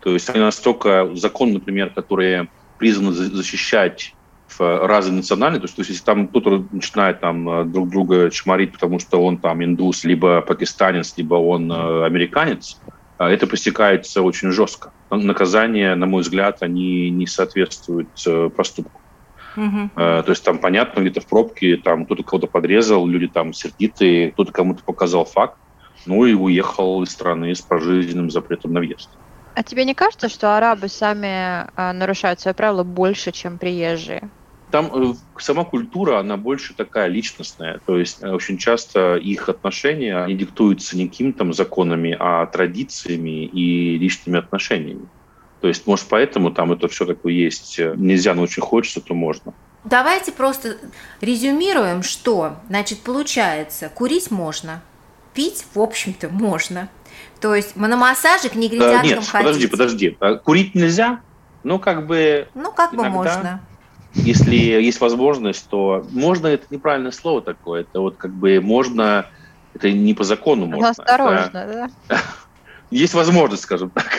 То 0.00 0.12
есть 0.12 0.32
настолько 0.32 1.10
закон, 1.16 1.52
например, 1.52 1.90
которые 1.90 2.48
призваны 2.78 3.10
защищать 3.10 4.14
в 4.48 4.86
разные 4.86 5.16
национальные, 5.16 5.58
то 5.58 5.64
есть, 5.64 5.74
то 5.74 5.80
есть 5.80 5.90
если 5.90 6.04
там 6.04 6.28
кто-то 6.28 6.64
начинает 6.70 7.18
там 7.18 7.48
э, 7.48 7.64
друг 7.64 7.88
друга 7.90 8.30
чморить, 8.30 8.72
потому 8.72 9.00
что 9.00 9.20
он 9.20 9.38
там 9.38 9.64
индус, 9.64 10.04
либо 10.04 10.40
пакистанец, 10.40 11.14
либо 11.16 11.34
он 11.34 11.72
э, 11.72 12.04
американец, 12.04 12.80
э, 13.18 13.24
это 13.24 13.48
пресекается 13.48 14.22
очень 14.22 14.52
жестко. 14.52 14.92
Наказания, 15.10 15.96
на 15.96 16.06
мой 16.06 16.22
взгляд, 16.22 16.62
они 16.62 17.10
не 17.10 17.26
соответствуют 17.26 18.08
проступку. 18.54 19.00
Угу. 19.56 19.90
То 19.94 20.24
есть 20.28 20.44
там 20.44 20.58
понятно, 20.58 21.00
где-то 21.00 21.20
в 21.20 21.26
пробке 21.26 21.76
там 21.76 22.04
кто-то 22.04 22.22
кого-то 22.22 22.46
подрезал, 22.46 23.06
люди 23.06 23.28
там 23.28 23.52
сердитые, 23.52 24.32
кто-то 24.32 24.52
кому-то 24.52 24.84
показал 24.84 25.24
факт, 25.24 25.58
ну 26.04 26.24
и 26.26 26.34
уехал 26.34 27.02
из 27.02 27.10
страны 27.10 27.54
с 27.54 27.62
пожизненным 27.62 28.30
запретом 28.30 28.72
на 28.72 28.80
въезд. 28.80 29.08
А 29.54 29.62
тебе 29.62 29.86
не 29.86 29.94
кажется, 29.94 30.28
что 30.28 30.54
арабы 30.54 30.88
сами 30.88 31.66
а, 31.74 31.92
нарушают 31.94 32.40
свои 32.40 32.52
правила 32.52 32.84
больше, 32.84 33.32
чем 33.32 33.56
приезжие? 33.56 34.28
Там 34.70 34.90
э, 34.92 35.14
сама 35.38 35.64
культура, 35.64 36.18
она 36.18 36.36
больше 36.36 36.74
такая 36.74 37.06
личностная. 37.06 37.80
То 37.86 37.98
есть 37.98 38.22
э, 38.22 38.28
очень 38.28 38.58
часто 38.58 39.16
их 39.16 39.48
отношения 39.48 40.26
не 40.26 40.34
диктуются 40.34 40.98
не 40.98 41.08
какими-то 41.08 41.50
законами, 41.52 42.14
а 42.18 42.44
традициями 42.44 43.46
и 43.46 43.96
личными 43.96 44.38
отношениями. 44.38 45.08
То 45.60 45.68
есть, 45.68 45.86
может, 45.86 46.06
поэтому 46.08 46.50
там 46.50 46.72
это 46.72 46.88
все 46.88 47.06
такое 47.06 47.32
есть. 47.32 47.78
Нельзя, 47.78 48.34
но 48.34 48.42
очень 48.42 48.62
хочется, 48.62 49.00
то 49.00 49.14
можно. 49.14 49.54
Давайте 49.84 50.32
просто 50.32 50.76
резюмируем, 51.20 52.02
что, 52.02 52.56
значит, 52.68 53.00
получается, 53.00 53.88
курить 53.88 54.30
можно, 54.30 54.82
пить, 55.32 55.64
в 55.74 55.80
общем-то, 55.80 56.28
можно. 56.28 56.88
То 57.40 57.54
есть 57.54 57.76
на 57.76 57.96
массаже 57.96 58.48
к 58.48 58.56
негритянкам 58.56 59.04
Нет, 59.04 59.28
ходить. 59.28 59.46
подожди, 59.46 59.66
подожди. 59.68 60.16
А 60.20 60.34
курить 60.34 60.74
нельзя? 60.74 61.20
Ну, 61.62 61.78
как 61.78 62.06
бы... 62.06 62.48
Ну, 62.54 62.72
как 62.72 62.94
иногда, 62.94 63.10
бы 63.10 63.14
можно. 63.14 63.60
Если 64.14 64.56
есть 64.56 65.00
возможность, 65.00 65.68
то 65.68 66.06
можно, 66.10 66.48
это 66.48 66.66
неправильное 66.70 67.12
слово 67.12 67.42
такое, 67.42 67.82
это 67.82 68.00
вот 68.00 68.16
как 68.16 68.32
бы 68.32 68.60
можно, 68.60 69.26
это 69.74 69.92
не 69.92 70.14
по 70.14 70.24
закону 70.24 70.66
можно. 70.66 70.88
Осторожно, 70.90 71.58
это, 71.58 71.90
да? 72.08 72.20
Есть 72.90 73.14
возможность, 73.14 73.64
скажем 73.64 73.90
так 73.90 74.15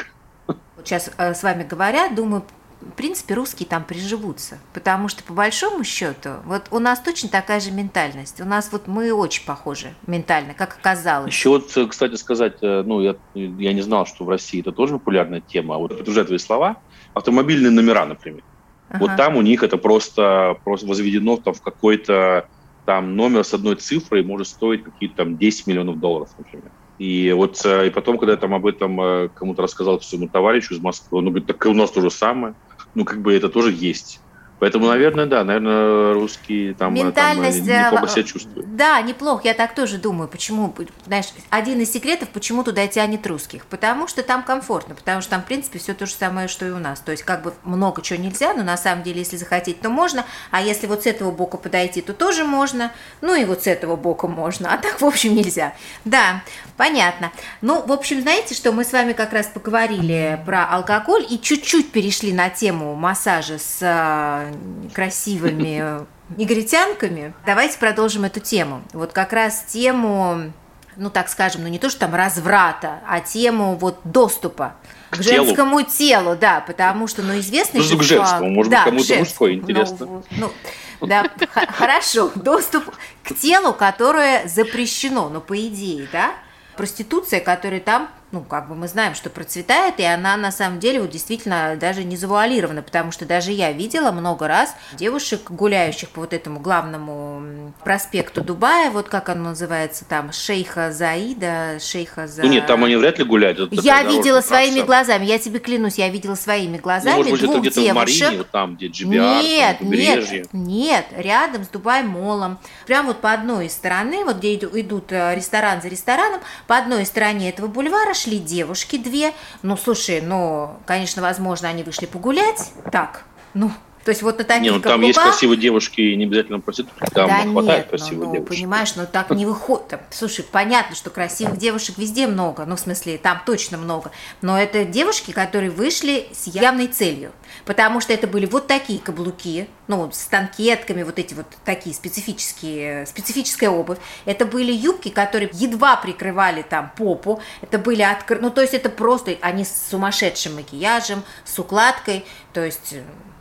сейчас 0.87 1.11
э, 1.17 1.33
с 1.33 1.43
вами 1.43 1.63
говоря, 1.63 2.09
думаю, 2.09 2.43
в 2.81 2.91
принципе, 2.91 3.33
русские 3.33 3.67
там 3.67 3.83
приживутся, 3.83 4.59
потому 4.73 5.07
что 5.07 5.23
по 5.23 5.33
большому 5.33 5.83
счету, 5.83 6.29
вот 6.45 6.67
у 6.71 6.79
нас 6.79 6.99
точно 6.99 7.27
такая 7.29 7.59
же 7.59 7.71
ментальность. 7.71 8.39
У 8.39 8.45
нас 8.45 8.71
вот 8.71 8.87
мы 8.87 9.11
очень 9.11 9.45
похожи 9.45 9.93
ментально, 10.05 10.53
как 10.53 10.77
оказалось. 10.79 11.33
Еще 11.33 11.49
вот, 11.49 11.75
э, 11.75 11.87
кстати 11.87 12.15
сказать, 12.15 12.57
э, 12.61 12.83
ну 12.85 13.01
я, 13.01 13.15
я 13.33 13.73
не 13.73 13.81
знал, 13.81 14.05
что 14.05 14.25
в 14.25 14.29
России 14.29 14.61
это 14.61 14.71
тоже 14.71 14.93
популярная 14.93 15.41
тема. 15.41 15.75
А 15.75 15.77
вот 15.77 16.07
уже 16.07 16.23
твои 16.23 16.37
слова. 16.37 16.77
Автомобильные 17.13 17.71
номера, 17.71 18.05
например. 18.05 18.43
Ага. 18.89 18.99
Вот 18.99 19.15
там 19.17 19.35
у 19.35 19.41
них 19.41 19.63
это 19.63 19.77
просто, 19.77 20.57
просто 20.63 20.87
возведено 20.87 21.37
там 21.37 21.53
в 21.53 21.61
какой-то 21.61 22.47
там 22.85 23.17
номер 23.17 23.43
с 23.43 23.53
одной 23.53 23.75
цифрой 23.75 24.23
может 24.23 24.47
стоить 24.47 24.83
какие-то 24.83 25.17
там 25.17 25.37
10 25.37 25.67
миллионов 25.67 25.99
долларов, 25.99 26.29
например. 26.37 26.71
И 26.97 27.31
вот 27.31 27.63
э, 27.63 27.87
и 27.87 27.89
потом, 27.91 28.17
когда 28.17 28.33
я 28.33 28.37
там 28.37 28.53
об 28.55 28.65
этом 28.65 28.99
э, 28.99 29.29
кому-то 29.29 29.61
рассказал 29.61 30.01
своему 30.01 30.29
товарищу 30.29 30.73
из 30.73 30.81
Москвы, 30.81 31.19
он 31.19 31.25
говорит, 31.25 31.47
так 31.47 31.63
у 31.65 31.73
нас 31.73 31.91
то 31.91 32.01
же 32.01 32.09
самое. 32.09 32.55
Ну, 32.95 33.05
как 33.05 33.21
бы 33.21 33.33
это 33.33 33.49
тоже 33.49 33.71
есть. 33.71 34.19
Поэтому, 34.59 34.87
наверное, 34.87 35.27
да, 35.27 35.43
наверное, 35.43 36.13
русские 36.13 36.73
там, 36.73 36.93
Ментальность, 36.93 37.65
там 37.65 37.93
неплохо 37.93 38.07
себя 38.07 38.23
чувствуют. 38.23 38.75
Да, 38.75 38.99
неплохо, 39.01 39.41
я 39.45 39.53
так 39.53 39.75
тоже 39.75 39.97
думаю. 39.97 40.27
Почему, 40.27 40.73
знаешь, 41.05 41.27
один 41.49 41.79
из 41.79 41.91
секретов, 41.91 42.29
почему 42.29 42.63
туда 42.63 42.87
тянет 42.87 43.25
русских. 43.27 43.65
Потому 43.65 44.07
что 44.07 44.23
там 44.23 44.41
комфортно, 44.43 44.95
потому 44.95 45.21
что 45.21 45.31
там, 45.31 45.43
в 45.43 45.45
принципе, 45.45 45.77
все 45.77 45.93
то 45.93 46.07
же 46.07 46.13
самое, 46.13 46.47
что 46.47 46.65
и 46.65 46.71
у 46.71 46.79
нас. 46.79 46.99
То 47.01 47.11
есть, 47.11 47.23
как 47.23 47.43
бы 47.43 47.53
много 47.63 48.01
чего 48.01 48.19
нельзя, 48.19 48.53
но 48.53 48.63
на 48.63 48.77
самом 48.77 49.03
деле, 49.03 49.19
если 49.19 49.37
захотеть, 49.37 49.79
то 49.81 49.89
можно. 49.89 50.25
А 50.49 50.61
если 50.61 50.87
вот 50.87 51.03
с 51.03 51.05
этого 51.05 51.31
бока 51.31 51.57
подойти, 51.57 52.01
то 52.01 52.13
тоже 52.13 52.43
можно. 52.43 52.91
Ну 53.21 53.35
и 53.35 53.45
вот 53.45 53.63
с 53.63 53.67
этого 53.67 53.95
бока 53.95 54.27
можно. 54.27 54.73
А 54.73 54.77
так, 54.77 55.01
в 55.01 55.05
общем, 55.05 55.35
нельзя. 55.35 55.73
Да, 56.03 56.41
понятно. 56.77 57.31
Ну, 57.61 57.85
в 57.85 57.91
общем, 57.91 58.21
знаете, 58.21 58.55
что 58.55 58.71
мы 58.71 58.83
с 58.83 58.91
вами 58.91 59.13
как 59.13 59.33
раз 59.33 59.47
поговорили 59.47 60.41
про 60.45 60.65
алкоголь 60.65 61.25
и 61.29 61.39
чуть-чуть 61.39 61.91
перешли 61.91 62.33
на 62.33 62.49
тему 62.49 62.95
массажа 62.95 63.59
с 63.59 63.79
э, 63.81 64.46
красивыми 64.93 66.05
негритянками. 66.37 67.33
Давайте 67.45 67.77
продолжим 67.77 68.25
эту 68.25 68.39
тему. 68.39 68.81
Вот 68.93 69.13
как 69.13 69.33
раз 69.33 69.63
тему 69.67 70.51
ну 70.97 71.09
так 71.09 71.29
скажем, 71.29 71.63
ну 71.63 71.67
не 71.67 71.79
то, 71.79 71.89
что 71.89 72.01
там 72.01 72.15
разврата, 72.15 72.99
а 73.07 73.19
тему 73.19 73.75
вот 73.75 73.99
доступа 74.03 74.75
к, 75.11 75.19
к 75.19 75.21
женскому 75.21 75.81
телу. 75.81 76.25
телу, 76.25 76.37
да, 76.39 76.59
потому 76.65 77.07
что, 77.07 77.21
ну, 77.21 77.37
известно... 77.39 77.79
Ну, 77.79 77.97
к 77.97 78.03
женскому, 78.03 78.49
может 78.49 78.71
да, 78.71 78.83
быть, 78.85 78.85
кому-то 78.85 79.15
мужской 79.19 79.53
интересно. 79.53 80.23
Ну, 80.31 80.51
ну, 80.99 81.07
да, 81.07 81.29
хорошо, 81.69 82.31
доступ 82.35 82.83
к 83.23 83.35
телу, 83.35 83.73
которое 83.73 84.47
запрещено, 84.47 85.29
ну, 85.29 85.39
по 85.39 85.57
идее, 85.57 86.07
да, 86.11 86.31
проституция, 86.75 87.39
которая 87.39 87.79
там 87.79 88.09
ну, 88.31 88.41
как 88.41 88.67
бы 88.67 88.75
мы 88.75 88.89
знаем, 88.89 89.15
что 89.15 89.29
процветает, 89.29 89.99
и 89.99 90.03
она 90.03 90.35
на 90.35 90.51
самом 90.51 90.79
деле 90.79 90.99
вот 90.99 91.11
действительно 91.11 91.77
даже 91.79 92.03
не 92.03 92.17
завуалирована, 92.17 92.81
потому 92.81 93.11
что 93.11 93.25
даже 93.25 93.51
я 93.53 93.71
видела 93.71 94.11
много 94.11 94.49
раз 94.49 94.75
девушек, 94.93 95.49
гуляющих 95.49 96.09
по 96.09 96.21
вот 96.21 96.33
этому 96.33 96.59
главному 96.59 97.71
проспекту 97.85 98.41
Дубая, 98.41 98.91
вот 98.91 99.07
как 99.07 99.29
оно 99.29 99.49
называется 99.49 100.03
там, 100.03 100.33
Шейха 100.33 100.91
Заида, 100.91 101.79
Шейха 101.79 102.27
За... 102.27 102.43
Ну, 102.43 102.49
нет, 102.49 102.65
там 102.67 102.83
они 102.83 102.97
вряд 102.97 103.17
ли 103.17 103.23
гуляют. 103.23 103.59
Это 103.59 103.75
я 103.75 104.03
видела 104.03 104.41
своими 104.41 104.81
глазами, 104.81 105.23
я 105.25 105.39
тебе 105.39 105.59
клянусь, 105.59 105.97
я 105.97 106.09
видела 106.09 106.35
своими 106.35 106.77
глазами 106.77 107.23
ну, 107.23 107.29
может 107.29 107.31
быть, 107.31 107.41
двух 107.41 107.65
это 107.65 107.81
девушек. 107.81 107.93
В 107.93 107.95
Марине, 107.95 108.37
вот 108.39 108.49
там, 108.49 108.75
где 108.75 108.87
GBR, 108.87 109.41
нет, 109.41 109.77
там, 109.79 109.89
нет, 109.89 110.53
нет, 110.53 111.05
рядом 111.15 111.63
с 111.63 111.69
Дубай-молом, 111.69 112.59
прям 112.85 113.07
вот 113.07 113.21
по 113.21 113.31
одной 113.31 113.67
из 113.67 113.71
стороны, 113.71 114.25
вот 114.25 114.37
где 114.37 114.55
идут 114.55 115.13
э, 115.13 115.33
ресторан 115.33 115.81
за 115.81 115.87
рестораном, 115.87 116.41
по 116.67 116.75
одной 116.75 117.05
стороне 117.05 117.49
этого 117.49 117.67
бульвара 117.67 118.16
шли 118.17 118.39
девушки 118.39 118.97
две. 118.97 119.33
Ну, 119.61 119.77
слушай, 119.77 120.21
ну, 120.21 120.77
конечно, 120.85 121.21
возможно, 121.21 121.69
они 121.69 121.83
вышли 121.83 122.05
погулять. 122.05 122.71
Так, 122.91 123.23
ну, 123.53 123.71
то 124.07 124.11
есть 124.11 124.21
вот 124.21 124.37
на 124.37 124.45
таких 124.45 124.63
не, 124.63 124.69
ну, 124.69 124.79
там 124.79 125.01
есть 125.01 125.19
красивые 125.19 125.59
девушки, 125.59 125.99
не 125.99 126.23
обязательно 126.23 126.61
проститутки, 126.61 127.11
там 127.13 127.27
да 127.27 127.41
хватает 127.41 127.79
нет, 127.79 127.89
красивых 127.89 128.27
ну, 128.27 128.33
девушек. 128.35 128.55
понимаешь, 128.55 128.95
но 128.95 129.05
так 129.05 129.29
не 129.31 129.45
выходит. 129.45 129.99
Слушай, 130.11 130.45
понятно, 130.49 130.95
что 130.95 131.09
красивых 131.09 131.57
девушек 131.57 131.97
везде 131.97 132.25
много, 132.25 132.63
ну, 132.63 132.77
в 132.77 132.79
смысле, 132.79 133.17
там 133.17 133.41
точно 133.45 133.77
много. 133.77 134.11
Но 134.41 134.57
это 134.57 134.85
девушки, 134.85 135.31
которые 135.31 135.71
вышли 135.71 136.29
с 136.31 136.47
явной 136.47 136.87
целью. 136.87 137.33
Потому 137.65 137.99
что 137.99 138.13
это 138.13 138.27
были 138.27 138.45
вот 138.45 138.67
такие 138.67 138.99
каблуки, 138.99 139.67
ну, 139.89 140.09
с 140.09 140.23
танкетками, 140.27 141.03
вот 141.03 141.19
эти 141.19 141.33
вот 141.33 141.47
такие 141.65 141.93
специфические, 141.93 143.05
специфическая 143.07 143.69
обувь. 143.69 143.97
Это 144.23 144.45
были 144.45 144.71
юбки, 144.71 145.09
которые 145.09 145.49
едва 145.51 145.97
прикрывали 145.97 146.61
там 146.61 146.93
попу. 146.95 147.41
Это 147.59 147.77
были 147.77 148.03
откры... 148.03 148.39
Ну, 148.39 148.51
то 148.51 148.61
есть 148.61 148.73
это 148.73 148.89
просто 148.89 149.35
они 149.41 149.65
с 149.65 149.89
сумасшедшим 149.89 150.55
макияжем, 150.55 151.23
с 151.43 151.59
укладкой. 151.59 152.23
То 152.53 152.63
есть 152.63 152.95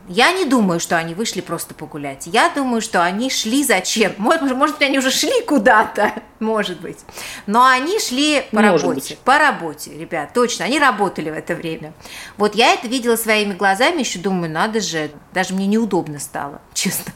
я 0.07 0.31
не 0.31 0.45
думаю, 0.45 0.79
что 0.79 0.97
они 0.97 1.13
вышли 1.13 1.41
просто 1.41 1.73
погулять. 1.73 2.27
Я 2.27 2.49
думаю, 2.49 2.81
что 2.81 3.03
они 3.03 3.29
шли 3.29 3.63
зачем? 3.63 4.13
Может, 4.17 4.55
может 4.55 4.77
быть, 4.77 4.87
они 4.87 4.99
уже 4.99 5.11
шли 5.11 5.41
куда-то, 5.45 6.13
может 6.39 6.79
быть. 6.79 6.99
Но 7.45 7.65
они 7.65 7.99
шли 7.99 8.43
по 8.51 8.61
может 8.61 8.83
работе. 8.83 8.99
Быть. 8.99 9.19
По 9.19 9.37
работе, 9.37 9.97
ребят, 9.97 10.33
точно. 10.33 10.65
Они 10.65 10.79
работали 10.79 11.29
в 11.29 11.33
это 11.33 11.55
время. 11.55 11.93
Вот 12.37 12.55
я 12.55 12.73
это 12.73 12.87
видела 12.87 13.15
своими 13.15 13.53
глазами, 13.53 13.99
еще 13.99 14.19
думаю, 14.19 14.51
надо 14.51 14.79
же, 14.81 15.11
даже 15.33 15.53
мне 15.53 15.67
неудобно 15.67 16.19
стало, 16.19 16.61
честно. 16.73 17.13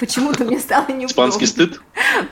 Почему-то 0.00 0.44
мне 0.44 0.58
стало 0.60 0.86
неудобно. 0.86 1.06
Испанский 1.06 1.46
стыд? 1.46 1.80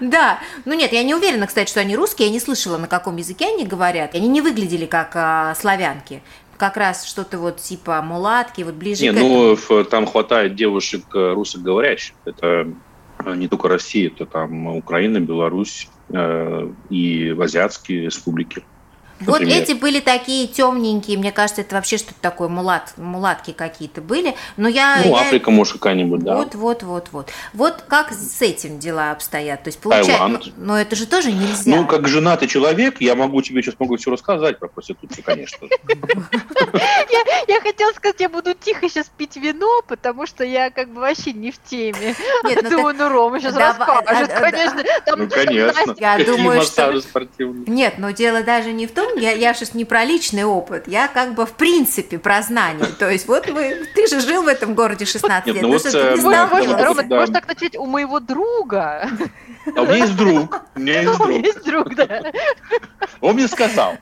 Да. 0.00 0.38
Ну 0.64 0.74
нет, 0.74 0.92
я 0.92 1.02
не 1.02 1.14
уверена, 1.14 1.46
кстати, 1.46 1.68
что 1.68 1.80
они 1.80 1.94
русские. 1.94 2.28
Я 2.28 2.32
не 2.32 2.40
слышала, 2.40 2.78
на 2.78 2.88
каком 2.88 3.16
языке 3.16 3.48
они 3.48 3.66
говорят. 3.66 4.14
Они 4.14 4.28
не 4.28 4.40
выглядели 4.40 4.86
как 4.86 5.12
а, 5.14 5.54
славянки 5.54 6.22
как 6.56 6.76
раз 6.76 7.04
что-то 7.06 7.38
вот 7.38 7.58
типа 7.58 8.00
мулатки, 8.02 8.62
вот 8.62 8.74
ближе 8.74 9.02
не, 9.02 9.10
к 9.10 9.14
ну, 9.14 9.54
этому. 9.54 9.84
там 9.84 10.06
хватает 10.06 10.54
девушек 10.54 11.04
э, 11.14 11.32
русскоговорящих. 11.32 12.14
Это 12.24 12.68
э, 13.24 13.34
не 13.34 13.48
только 13.48 13.68
Россия, 13.68 14.08
это 14.08 14.26
там 14.26 14.66
Украина, 14.68 15.20
Беларусь 15.20 15.88
э, 16.08 16.70
и 16.90 17.36
азиатские 17.38 18.02
республики. 18.02 18.62
Вот 19.20 19.40
эти 19.40 19.72
были 19.72 20.00
такие 20.00 20.46
темненькие, 20.46 21.18
мне 21.18 21.32
кажется, 21.32 21.62
это 21.62 21.74
вообще 21.74 21.98
что-то 21.98 22.20
такое, 22.20 22.48
мулат, 22.48 22.94
мулатки 22.96 23.52
какие-то 23.52 24.00
были. 24.00 24.34
Но 24.56 24.68
я, 24.68 25.00
ну, 25.04 25.10
я... 25.10 25.20
Африка, 25.22 25.50
может, 25.50 25.74
какая-нибудь, 25.74 26.20
да. 26.20 26.36
Вот, 26.36 26.54
вот, 26.54 26.82
вот, 26.82 27.08
вот. 27.12 27.30
Вот 27.52 27.84
как 27.88 28.12
с 28.12 28.42
этим 28.42 28.78
дела 28.78 29.12
обстоят? 29.12 29.62
То 29.64 29.68
есть, 29.68 29.80
получается, 29.80 30.26
но, 30.26 30.40
но 30.56 30.80
это 30.80 30.96
же 30.96 31.06
тоже 31.06 31.32
нельзя. 31.32 31.76
Ну, 31.76 31.86
как 31.86 32.08
женатый 32.08 32.48
человек, 32.48 33.00
я 33.00 33.14
могу 33.14 33.42
тебе 33.42 33.62
сейчас 33.62 33.74
могу 33.78 33.96
все 33.96 34.10
рассказать 34.10 34.58
про 34.58 34.68
проституцию, 34.68 35.24
конечно. 35.24 35.66
Я 37.48 37.60
хотела 37.60 37.92
сказать, 37.92 38.20
я 38.20 38.28
буду 38.28 38.54
тихо 38.54 38.88
сейчас 38.88 39.10
пить 39.16 39.36
вино, 39.36 39.82
потому 39.86 40.26
что 40.26 40.44
я 40.44 40.70
как 40.70 40.88
бы 40.88 41.00
вообще 41.00 41.32
не 41.32 41.50
в 41.50 41.62
теме. 41.62 42.14
Нет, 42.44 42.62
ну 42.62 42.70
Думаю, 42.70 42.96
ну 42.96 43.08
Рома 43.08 43.40
сейчас 43.40 43.56
расскажет, 43.56 44.32
конечно. 44.32 44.82
Ну, 45.16 45.28
конечно. 45.28 45.94
Я 45.98 46.24
думаю, 46.24 46.62
что... 46.62 47.02
Нет, 47.66 47.94
но 47.98 48.10
дело 48.10 48.42
даже 48.42 48.72
не 48.72 48.86
в 48.86 48.92
том, 48.92 49.05
я, 49.16 49.32
я 49.32 49.54
сейчас 49.54 49.74
не 49.74 49.84
про 49.84 50.04
личный 50.04 50.44
опыт, 50.44 50.88
я 50.88 51.08
как 51.08 51.34
бы 51.34 51.46
в 51.46 51.52
принципе 51.52 52.18
про 52.18 52.42
знание. 52.42 52.86
То 52.98 53.10
есть 53.10 53.28
вот 53.28 53.48
мы, 53.48 53.86
ты 53.94 54.06
же 54.06 54.20
жил 54.20 54.42
в 54.42 54.48
этом 54.48 54.74
городе 54.74 55.04
16 55.04 55.46
лет, 55.46 55.62
ну, 55.62 55.68
вот, 55.68 55.80
что, 55.80 55.90
ты 55.90 56.14
не 56.14 56.20
знал, 56.20 56.48
Рома, 56.48 57.02
ты 57.02 57.08
можешь 57.08 57.32
так 57.32 57.48
начать 57.48 57.76
у 57.76 57.86
моего 57.86 58.20
друга. 58.20 59.08
А 59.74 59.82
у 59.82 59.86
меня 59.86 59.96
есть 59.96 60.16
друг. 60.16 60.62
У 60.74 60.78
меня 60.78 61.00
есть 61.02 61.16
друг. 61.16 61.26
У 61.26 61.30
меня 61.30 61.40
есть 61.40 61.64
друг, 61.64 61.94
да. 61.94 62.32
Он 63.20 63.34
мне 63.34 63.48
сказал. 63.48 63.96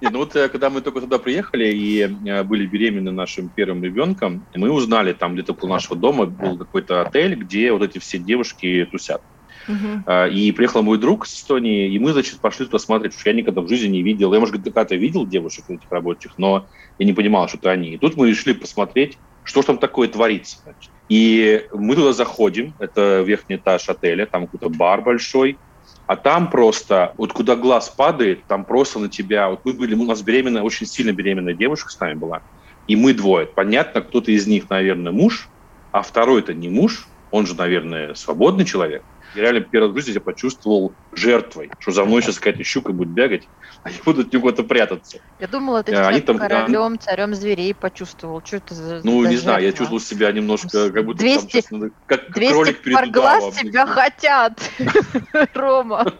Не, 0.00 0.08
ну 0.08 0.20
вот 0.20 0.34
э, 0.34 0.48
когда 0.48 0.70
мы 0.70 0.80
только 0.80 1.00
туда 1.00 1.18
приехали 1.18 1.66
и 1.66 2.00
э, 2.00 2.42
были 2.42 2.64
беременны 2.66 3.10
нашим 3.10 3.50
первым 3.50 3.84
ребенком, 3.84 4.46
мы 4.54 4.70
узнали, 4.70 5.12
там 5.12 5.34
где-то 5.34 5.54
у 5.60 5.66
нашего 5.66 5.94
дома 5.94 6.24
был 6.24 6.56
какой-то 6.56 7.02
отель, 7.02 7.34
где 7.34 7.70
вот 7.70 7.82
эти 7.82 7.98
все 7.98 8.16
девушки 8.16 8.88
тусят. 8.90 9.20
Uh-huh. 9.68 10.30
И 10.30 10.52
приехал 10.52 10.82
мой 10.82 10.98
друг 10.98 11.26
с 11.26 11.34
Эстонии, 11.34 11.92
и 11.92 11.98
мы, 11.98 12.12
значит, 12.12 12.40
пошли 12.40 12.66
туда 12.66 12.78
смотреть, 12.78 13.14
что 13.14 13.28
я 13.28 13.36
никогда 13.36 13.60
в 13.60 13.68
жизни 13.68 13.88
не 13.88 14.02
видел. 14.02 14.32
Я, 14.32 14.40
может, 14.40 14.54
когда-то 14.54 14.96
видел 14.96 15.26
девушек 15.26 15.66
этих 15.68 15.90
рабочих, 15.90 16.32
но 16.38 16.66
я 16.98 17.06
не 17.06 17.12
понимал, 17.12 17.46
что 17.48 17.58
это 17.58 17.70
они. 17.70 17.94
И 17.94 17.98
тут 17.98 18.16
мы 18.16 18.28
решили 18.28 18.54
посмотреть, 18.54 19.18
что 19.44 19.60
же 19.60 19.68
там 19.68 19.78
такое 19.78 20.08
творится. 20.08 20.58
Значит. 20.64 20.90
И 21.08 21.66
мы 21.72 21.94
туда 21.94 22.12
заходим, 22.12 22.74
это 22.78 23.22
верхний 23.22 23.56
этаж 23.56 23.88
отеля, 23.88 24.26
там 24.26 24.46
какой-то 24.46 24.68
бар 24.68 25.02
большой, 25.02 25.58
а 26.06 26.16
там 26.16 26.50
просто, 26.50 27.14
вот 27.16 27.32
куда 27.32 27.56
глаз 27.56 27.88
падает, 27.88 28.44
там 28.46 28.64
просто 28.64 28.98
на 28.98 29.08
тебя, 29.08 29.48
вот 29.48 29.60
мы 29.64 29.72
были, 29.72 29.94
у 29.94 30.04
нас 30.04 30.22
беременная, 30.22 30.62
очень 30.62 30.86
сильно 30.86 31.12
беременная 31.12 31.54
девушка 31.54 31.90
с 31.90 32.00
нами 32.00 32.14
была, 32.14 32.42
и 32.86 32.96
мы 32.96 33.14
двое. 33.14 33.46
Понятно, 33.46 34.00
кто-то 34.00 34.32
из 34.32 34.46
них, 34.46 34.68
наверное, 34.70 35.12
муж, 35.12 35.48
а 35.92 36.02
второй 36.02 36.40
это 36.40 36.54
не 36.54 36.68
муж, 36.68 37.06
он 37.30 37.46
же, 37.46 37.54
наверное, 37.54 38.14
свободный 38.14 38.64
человек. 38.64 39.02
Я 39.34 39.42
реально 39.42 39.60
первый 39.60 39.86
раз 39.86 39.94
в 39.94 39.96
жизни 39.98 40.12
я 40.12 40.20
почувствовал 40.20 40.96
жертвой, 41.12 41.70
что 41.78 41.92
за 41.92 42.04
мной 42.04 42.22
сейчас 42.22 42.38
какая-то 42.38 42.64
щука 42.64 42.92
будет 42.92 43.10
бегать, 43.10 43.48
они 43.82 43.96
будут 44.04 44.28
от 44.28 44.32
него-то 44.32 44.64
прятаться. 44.64 45.18
Я 45.38 45.46
думала, 45.46 45.82
ты 45.82 45.94
а, 45.94 46.08
они 46.08 46.20
там, 46.20 46.38
королем, 46.38 46.98
царем 46.98 47.34
зверей 47.34 47.74
почувствовал. 47.74 48.42
Что 48.44 48.56
это 48.56 48.74
за 48.74 49.00
Ну, 49.04 49.22
за 49.22 49.28
не 49.28 49.36
знаю, 49.36 49.62
я 49.62 49.72
чувствовал 49.72 50.00
себя 50.00 50.32
немножко, 50.32 50.90
как 50.90 51.04
будто 51.04 51.20
200, 51.20 51.38
там 51.38 51.48
сейчас, 51.48 51.70
надо, 51.70 51.90
как, 52.06 52.26
как 52.26 52.34
200 52.34 52.52
кролик 52.52 52.82
перед 52.82 52.96
пар 52.96 53.08
глаз 53.10 53.56
тебя 53.56 53.86
хотят, 53.86 54.70
Рома. 55.54 56.12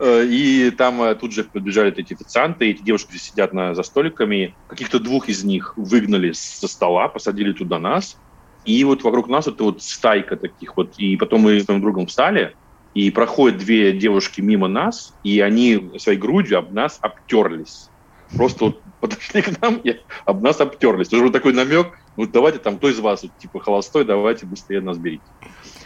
Э, 0.00 0.24
и 0.24 0.70
там 0.70 1.02
э, 1.02 1.14
тут 1.14 1.32
же 1.32 1.44
подбежали 1.44 1.92
эти 1.92 2.14
официанты, 2.14 2.70
эти 2.70 2.82
девушки 2.82 3.16
сидят 3.16 3.52
на, 3.52 3.74
за 3.74 3.82
столиками. 3.82 4.56
Каких-то 4.66 4.98
двух 4.98 5.28
из 5.28 5.44
них 5.44 5.74
выгнали 5.76 6.32
со 6.32 6.68
стола, 6.68 7.08
посадили 7.08 7.52
туда 7.52 7.78
нас. 7.78 8.16
И 8.64 8.84
вот 8.84 9.02
вокруг 9.02 9.28
нас 9.28 9.46
это 9.46 9.64
вот 9.64 9.82
стайка 9.82 10.36
таких 10.36 10.76
вот. 10.76 10.94
И 10.98 11.16
потом 11.16 11.42
мы 11.42 11.60
с 11.60 11.68
моим 11.68 11.80
другом 11.80 12.06
встали, 12.06 12.54
и 12.94 13.10
проходят 13.10 13.58
две 13.58 13.92
девушки 13.92 14.40
мимо 14.40 14.68
нас, 14.68 15.14
и 15.22 15.40
они 15.40 15.90
своей 15.98 16.18
грудью 16.18 16.58
об 16.58 16.72
нас 16.72 16.98
обтерлись. 17.00 17.88
Просто 18.36 18.66
вот 18.66 18.82
подошли 19.00 19.42
к 19.42 19.60
нам 19.60 19.76
и 19.76 19.96
об 20.24 20.42
нас 20.42 20.60
обтерлись. 20.60 21.08
Тоже 21.08 21.24
вот 21.24 21.32
такой 21.32 21.52
намек, 21.52 21.98
ну 22.16 22.26
давайте 22.26 22.58
там, 22.58 22.76
кто 22.76 22.88
из 22.88 22.98
вас 22.98 23.22
вот, 23.22 23.32
типа 23.38 23.60
холостой, 23.60 24.04
давайте 24.04 24.46
быстрее 24.46 24.80
нас 24.80 24.98
берите. 24.98 25.22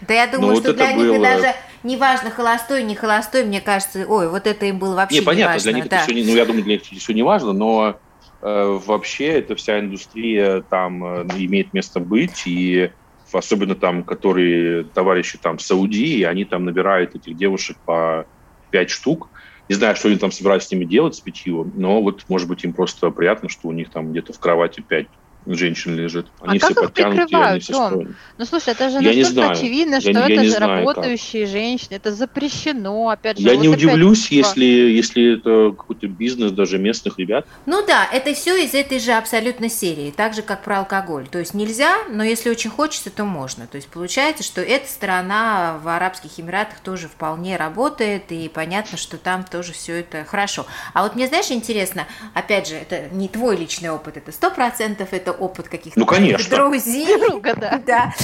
Да 0.07 0.15
я 0.15 0.27
думаю, 0.27 0.55
Но 0.55 0.61
что 0.61 0.69
вот 0.69 0.77
для 0.77 0.93
них 0.93 1.07
было... 1.07 1.23
даже 1.23 1.55
неважно, 1.83 2.31
холостой, 2.31 2.83
не 2.83 2.95
холостой, 2.95 3.45
мне 3.45 3.61
кажется, 3.61 4.05
ой, 4.07 4.29
вот 4.29 4.47
это 4.47 4.67
им 4.67 4.79
было 4.79 4.95
вообще 4.95 5.21
не, 5.21 5.25
понятно, 5.25 5.55
важно, 5.55 5.71
для 5.71 5.81
них 5.81 5.89
да. 5.89 5.97
это 5.97 6.07
все, 6.07 6.25
ну 6.25 6.37
я 6.37 6.45
думаю, 6.45 6.65
для 6.65 6.75
них 6.75 6.83
все 6.83 7.13
не 7.13 7.23
важно, 7.23 7.53
но 7.53 7.99
вообще 8.45 9.27
эта 9.29 9.57
вся 9.57 9.81
индустрия 9.81 10.61
там 10.61 11.03
э, 11.03 11.23
имеет 11.45 11.73
место 11.73 11.99
быть, 11.99 12.47
и 12.47 12.91
особенно 13.33 13.75
там, 13.75 14.05
которые 14.05 14.85
товарищи 14.85 15.39
там 15.39 15.57
в 15.57 15.63
Саудии, 15.63 16.23
они 16.23 16.45
там 16.45 16.65
набирают 16.65 17.15
этих 17.15 17.37
девушек 17.37 17.79
по 17.85 18.27
пять 18.71 18.91
штук. 18.91 19.31
Не 19.69 19.77
знаю, 19.77 19.97
что 19.97 20.09
они 20.09 20.19
там 20.19 20.31
собираются 20.31 20.69
с 20.69 20.73
ними 20.73 20.85
делать, 20.85 21.15
с 21.15 21.21
пятью, 21.21 21.73
но 21.75 22.03
вот, 22.03 22.25
может 22.29 22.49
быть, 22.49 22.65
им 22.65 22.75
просто 22.75 23.11
приятно, 23.11 23.49
что 23.49 23.69
у 23.69 23.73
них 23.73 23.91
там 23.91 24.13
где-то 24.13 24.35
в 24.35 24.39
кровати 24.39 24.83
пять 24.83 25.09
женщин 25.47 25.97
лежит. 25.97 26.27
А 26.41 26.51
они 26.51 26.59
а 26.59 26.67
все 26.67 26.75
подтянутые, 26.75 27.45
они 27.45 27.61
все 27.61 27.75
стройные. 27.75 28.15
Ну, 28.39 28.45
слушай, 28.45 28.71
это 28.71 28.91
же 28.91 28.99
я 29.01 29.25
настолько 29.25 29.51
очевидно, 29.51 30.01
что 30.01 30.11
я, 30.11 30.21
это 30.21 30.33
я 30.33 30.45
же 30.45 30.51
знаю, 30.51 30.79
работающие 30.79 31.45
как. 31.45 31.53
женщины. 31.53 31.95
Это 31.95 32.13
запрещено, 32.13 33.11
опять 33.11 33.39
же. 33.39 33.45
Я 33.45 33.55
вот 33.55 33.63
не 33.63 33.69
удивлюсь, 33.69 34.29
если, 34.29 34.65
если 34.65 35.39
это 35.39 35.75
какой-то 35.77 36.07
бизнес 36.07 36.53
даже 36.53 36.79
местных 36.79 37.19
ребят. 37.19 37.47
Ну 37.67 37.85
да, 37.87 38.09
это 38.11 38.33
все 38.35 38.57
из 38.57 38.75
этой 38.75 38.99
же 38.99 39.13
абсолютно 39.13 39.69
серии, 39.69 40.11
так 40.11 40.35
же, 40.35 40.43
как 40.43 40.63
про 40.63 40.79
алкоголь. 40.79 41.29
То 41.29 41.39
есть 41.39 41.55
нельзя, 41.55 41.95
но 42.11 42.25
если 42.25 42.51
очень 42.51 42.71
хочется, 42.71 43.11
то 43.11 43.25
можно. 43.25 43.67
То 43.67 43.77
есть 43.77 43.89
получается, 43.89 44.43
что 44.43 44.61
эта 44.61 44.89
сторона 44.89 45.79
в 45.83 45.89
Арабских 45.89 46.39
Эмиратах 46.39 46.81
тоже 46.81 47.09
вполне 47.09 47.57
работает, 47.57 48.31
и 48.31 48.49
понятно, 48.49 48.97
что 48.97 49.19
там 49.19 49.45
тоже 49.45 49.73
все 49.73 50.01
это 50.01 50.25
хорошо. 50.25 50.67
А 50.93 51.03
вот 51.03 51.15
мне, 51.15 51.27
знаешь, 51.27 51.51
интересно, 51.51 52.07
опять 52.33 52.69
же, 52.69 52.77
это 52.77 53.09
не 53.15 53.29
твой 53.29 53.57
личный 53.57 53.91
опыт, 53.91 54.17
это 54.17 54.33
сто 54.33 54.51
процентов 54.51 55.09
это 55.13 55.34
опыт 55.35 55.69
каких-то 55.69 55.99
ну, 55.99 56.07
конечно. 56.07 56.57
друзей. 56.57 57.19
Друга, 57.19 57.55
да. 57.55 57.83
да. 57.87 58.15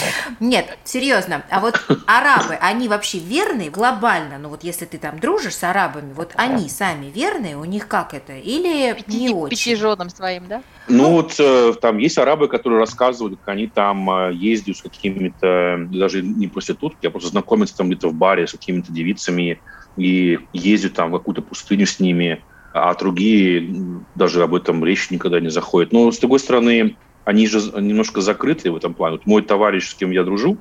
Нет, 0.40 0.78
серьезно. 0.84 1.42
А 1.50 1.60
вот 1.60 1.80
арабы, 2.06 2.54
они 2.54 2.88
вообще 2.88 3.18
верные 3.18 3.70
глобально? 3.70 4.38
Ну 4.38 4.48
вот 4.48 4.64
если 4.64 4.84
ты 4.84 4.98
там 4.98 5.18
дружишь 5.18 5.56
с 5.56 5.64
арабами, 5.64 6.12
вот 6.12 6.32
они 6.36 6.68
сами 6.68 7.06
верные, 7.06 7.56
у 7.56 7.64
них 7.64 7.88
как 7.88 8.14
это? 8.14 8.34
Или 8.34 8.94
Пяти, 8.94 9.18
не 9.18 9.30
очень? 9.30 9.50
Пятиженам 9.50 10.10
своим, 10.10 10.46
да? 10.48 10.62
Ну, 10.88 11.02
ну 11.02 11.10
вот 11.12 11.34
э, 11.38 11.74
там 11.80 11.98
есть 11.98 12.18
арабы, 12.18 12.48
которые 12.48 12.80
рассказывают, 12.80 13.38
как 13.38 13.48
они 13.48 13.66
там 13.66 14.10
э, 14.10 14.32
ездят 14.34 14.78
с 14.78 14.82
какими-то, 14.82 15.86
даже 15.90 16.22
не 16.22 16.48
проститутки, 16.48 17.06
а 17.06 17.10
просто 17.10 17.30
знакомятся 17.30 17.76
там 17.76 17.88
где-то 17.88 18.08
в 18.08 18.14
баре 18.14 18.46
с 18.46 18.52
какими-то 18.52 18.92
девицами 18.92 19.60
и 19.96 20.38
ездят 20.52 20.94
там 20.94 21.10
в 21.10 21.18
какую-то 21.18 21.42
пустыню 21.42 21.86
с 21.86 22.00
ними, 22.00 22.42
а 22.72 22.94
другие 22.94 24.02
даже 24.14 24.42
об 24.42 24.54
этом 24.54 24.84
речь 24.84 25.10
никогда 25.10 25.40
не 25.40 25.50
заходит. 25.50 25.92
Но, 25.92 26.10
с 26.10 26.18
другой 26.18 26.38
стороны, 26.38 26.96
они 27.24 27.46
же 27.46 27.60
немножко 27.80 28.20
закрыты 28.20 28.70
в 28.70 28.76
этом 28.76 28.94
плане. 28.94 29.16
Вот 29.16 29.26
мой 29.26 29.42
товарищ, 29.42 29.88
с 29.88 29.94
кем 29.94 30.10
я 30.10 30.24
дружу, 30.24 30.58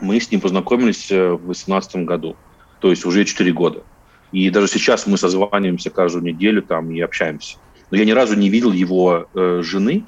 мы 0.00 0.18
с 0.20 0.30
ним 0.30 0.40
познакомились 0.40 1.10
э, 1.10 1.32
в 1.32 1.44
2018 1.44 1.96
году, 2.04 2.36
то 2.80 2.90
есть 2.90 3.04
уже 3.04 3.24
4 3.24 3.52
года. 3.52 3.82
И 4.32 4.48
даже 4.48 4.68
сейчас 4.68 5.06
мы 5.06 5.18
созваниваемся 5.18 5.90
каждую 5.90 6.24
неделю 6.24 6.62
там 6.62 6.90
и 6.90 7.00
общаемся. 7.00 7.58
Но 7.90 7.98
я 7.98 8.06
ни 8.06 8.12
разу 8.12 8.34
не 8.34 8.48
видел 8.48 8.72
его 8.72 9.26
э, 9.34 9.60
жены 9.62 10.06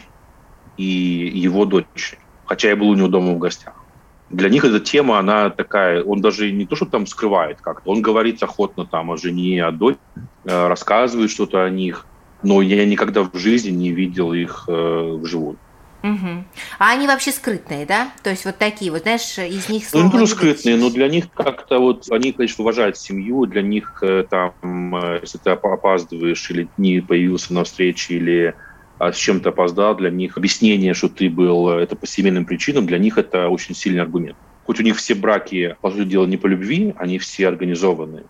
и 0.78 0.84
его 0.84 1.66
дочери, 1.66 2.18
хотя 2.46 2.70
я 2.70 2.76
был 2.76 2.88
у 2.88 2.94
него 2.94 3.08
дома 3.08 3.34
в 3.34 3.38
гостях 3.38 3.83
для 4.30 4.48
них 4.48 4.64
эта 4.64 4.80
тема, 4.80 5.18
она 5.18 5.50
такая, 5.50 6.02
он 6.02 6.20
даже 6.20 6.50
не 6.50 6.66
то, 6.66 6.76
что 6.76 6.86
там 6.86 7.06
скрывает 7.06 7.60
как-то, 7.60 7.90
он 7.90 8.02
говорит 8.02 8.42
охотно 8.42 8.86
там 8.86 9.10
о 9.10 9.16
жене, 9.16 9.64
о 9.64 9.70
дочери, 9.70 10.00
э, 10.44 10.66
рассказывает 10.66 11.30
что-то 11.30 11.64
о 11.64 11.70
них, 11.70 12.06
но 12.42 12.62
я 12.62 12.84
никогда 12.84 13.22
в 13.22 13.36
жизни 13.36 13.70
не 13.70 13.90
видел 13.90 14.32
их 14.32 14.64
э, 14.68 15.18
вживую. 15.20 15.56
Угу. 16.04 16.44
А 16.78 16.92
они 16.92 17.06
вообще 17.06 17.32
скрытные, 17.32 17.86
да? 17.86 18.12
То 18.22 18.28
есть 18.28 18.44
вот 18.44 18.58
такие 18.58 18.90
вот, 18.90 19.02
знаешь, 19.02 19.38
из 19.38 19.70
них 19.70 19.84
Ну, 19.94 20.04
не 20.04 20.10
тоже 20.10 20.26
скрытные, 20.26 20.76
но 20.76 20.90
для 20.90 21.08
них 21.08 21.32
как-то 21.32 21.78
вот, 21.78 22.10
они, 22.10 22.32
конечно, 22.32 22.62
уважают 22.62 22.98
семью, 22.98 23.46
для 23.46 23.62
них 23.62 24.02
э, 24.02 24.24
там, 24.28 24.52
э, 24.96 25.20
если 25.22 25.38
ты 25.38 25.50
опаздываешь 25.50 26.50
или 26.50 26.68
не 26.76 27.00
появился 27.00 27.54
на 27.54 27.64
встрече, 27.64 28.16
или 28.16 28.54
с 29.12 29.16
чем-то 29.16 29.50
опоздал, 29.50 29.96
для 29.96 30.10
них 30.10 30.36
объяснение, 30.36 30.94
что 30.94 31.08
ты 31.08 31.28
был, 31.28 31.70
э, 31.70 31.82
это 31.82 31.96
по 31.96 32.06
семейным 32.06 32.44
причинам, 32.44 32.86
для 32.86 32.98
них 32.98 33.18
это 33.18 33.48
очень 33.48 33.74
сильный 33.74 34.02
аргумент. 34.02 34.36
Хоть 34.64 34.80
у 34.80 34.82
них 34.82 34.96
все 34.96 35.14
браки, 35.14 35.76
по 35.80 35.90
сути 35.90 36.04
дела, 36.04 36.26
не 36.26 36.36
по 36.36 36.46
любви, 36.46 36.94
они 36.96 37.18
все 37.18 37.48
организованные. 37.48 38.24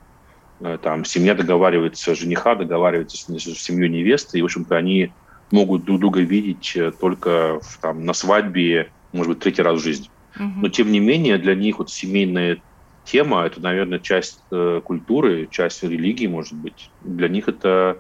Э, 0.61 0.79
там 0.83 1.05
семья 1.05 1.35
договаривается, 1.35 2.15
жениха 2.15 2.55
договаривается 2.55 3.17
с, 3.17 3.27
семьей 3.59 3.89
невесты, 3.89 4.39
и, 4.39 4.43
в 4.43 4.47
общем-то, 4.47 4.77
они 4.77 5.13
могут 5.51 5.85
друг 5.85 6.01
друга 6.01 6.21
видеть 6.21 6.73
э, 6.77 6.93
только 6.99 7.61
в, 7.61 7.79
там, 7.81 8.05
на 8.05 8.13
свадьбе, 8.13 8.91
может 9.13 9.35
быть, 9.35 9.41
третий 9.41 9.63
раз 9.63 9.81
в 9.81 9.85
жизни. 9.85 10.09
Но, 10.37 10.69
тем 10.69 10.91
не 10.91 10.99
менее, 10.99 11.39
для 11.39 11.55
них 11.55 11.79
вот 11.79 11.91
семейная 11.91 12.61
тема, 13.05 13.45
это, 13.45 13.61
наверное, 13.61 13.99
часть 13.99 14.43
э, 14.51 14.81
культуры, 14.83 15.49
часть 15.51 15.83
религии, 15.83 16.27
может 16.27 16.55
быть. 16.55 16.91
Для 17.03 17.29
них 17.29 17.49
это 17.49 17.69
а, 17.69 17.99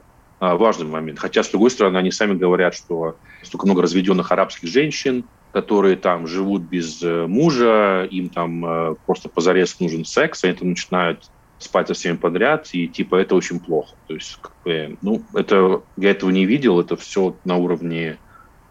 важный 0.56 0.86
момент. 0.86 1.18
Хотя, 1.18 1.42
с 1.42 1.48
другой 1.48 1.70
стороны, 1.70 1.96
они 1.98 2.10
сами 2.10 2.34
говорят, 2.34 2.74
что 2.74 3.16
столько 3.42 3.66
много 3.66 3.82
разведенных 3.82 4.30
арабских 4.32 4.68
женщин, 4.68 5.24
которые 5.52 5.96
там 5.96 6.26
живут 6.26 6.62
без 6.62 7.02
э, 7.02 7.26
мужа, 7.26 8.06
им 8.10 8.28
там 8.28 8.64
э, 8.64 8.94
просто 9.06 9.28
позарез 9.28 9.78
нужен 9.80 10.04
секс, 10.04 10.44
они 10.44 10.54
там 10.54 10.70
начинают 10.70 11.30
спать 11.58 11.88
со 11.88 11.94
всеми 11.94 12.16
подряд, 12.16 12.68
и 12.72 12.88
типа 12.88 13.16
это 13.16 13.34
очень 13.34 13.60
плохо. 13.60 13.94
То 14.08 14.14
есть, 14.14 14.38
как 14.40 14.52
бы, 14.64 14.98
ну, 15.02 15.22
это 15.32 15.82
я 15.96 16.10
этого 16.10 16.30
не 16.30 16.44
видел, 16.44 16.80
это 16.80 16.96
все 16.96 17.36
на 17.44 17.56
уровне 17.56 18.18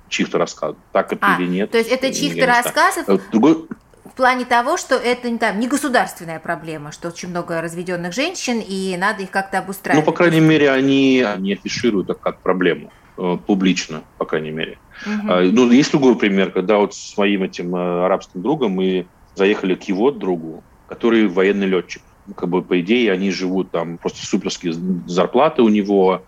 чьих-то 0.09 0.37
рассказов. 0.37 0.77
Так 0.91 1.11
это 1.11 1.25
а, 1.25 1.41
или 1.41 1.47
нет. 1.47 1.71
То 1.71 1.77
есть 1.77 1.89
это 1.89 2.13
чьих-то 2.13 2.45
рассказов? 2.45 3.09
Э, 3.09 3.17
другой... 3.31 3.67
В 4.13 4.15
плане 4.15 4.45
того, 4.45 4.77
что 4.77 4.93
это 4.93 5.27
не, 5.27 5.39
там, 5.39 5.59
не 5.59 5.67
государственная 5.67 6.39
проблема, 6.39 6.91
что 6.91 7.07
очень 7.07 7.29
много 7.29 7.59
разведенных 7.61 8.13
женщин, 8.13 8.59
и 8.59 8.95
надо 8.95 9.23
их 9.23 9.31
как-то 9.31 9.57
обустраивать. 9.57 10.05
Ну, 10.05 10.11
по 10.11 10.15
крайней 10.15 10.39
мере, 10.39 10.69
они 10.69 11.25
не 11.39 11.53
афишируют 11.53 12.11
это 12.11 12.19
как 12.19 12.37
проблему 12.41 12.93
э, 13.17 13.37
публично, 13.47 14.03
по 14.19 14.25
крайней 14.25 14.51
мере. 14.51 14.77
Угу. 15.07 15.33
Ну, 15.51 15.71
есть 15.71 15.89
другой 15.89 16.15
пример, 16.15 16.51
когда 16.51 16.77
вот 16.77 16.93
с 16.93 17.17
моим 17.17 17.41
этим 17.41 17.75
э, 17.75 18.05
арабским 18.05 18.43
другом 18.43 18.73
мы 18.73 19.07
заехали 19.33 19.73
к 19.73 19.81
его 19.85 20.11
другу, 20.11 20.63
который 20.87 21.27
военный 21.27 21.65
летчик. 21.65 22.03
Как 22.35 22.49
бы, 22.49 22.61
по 22.61 22.79
идее, 22.81 23.11
они 23.11 23.31
живут 23.31 23.71
там, 23.71 23.97
просто 23.97 24.23
суперские 24.23 24.75
зарплаты 25.07 25.63
у 25.63 25.69
него, 25.69 26.21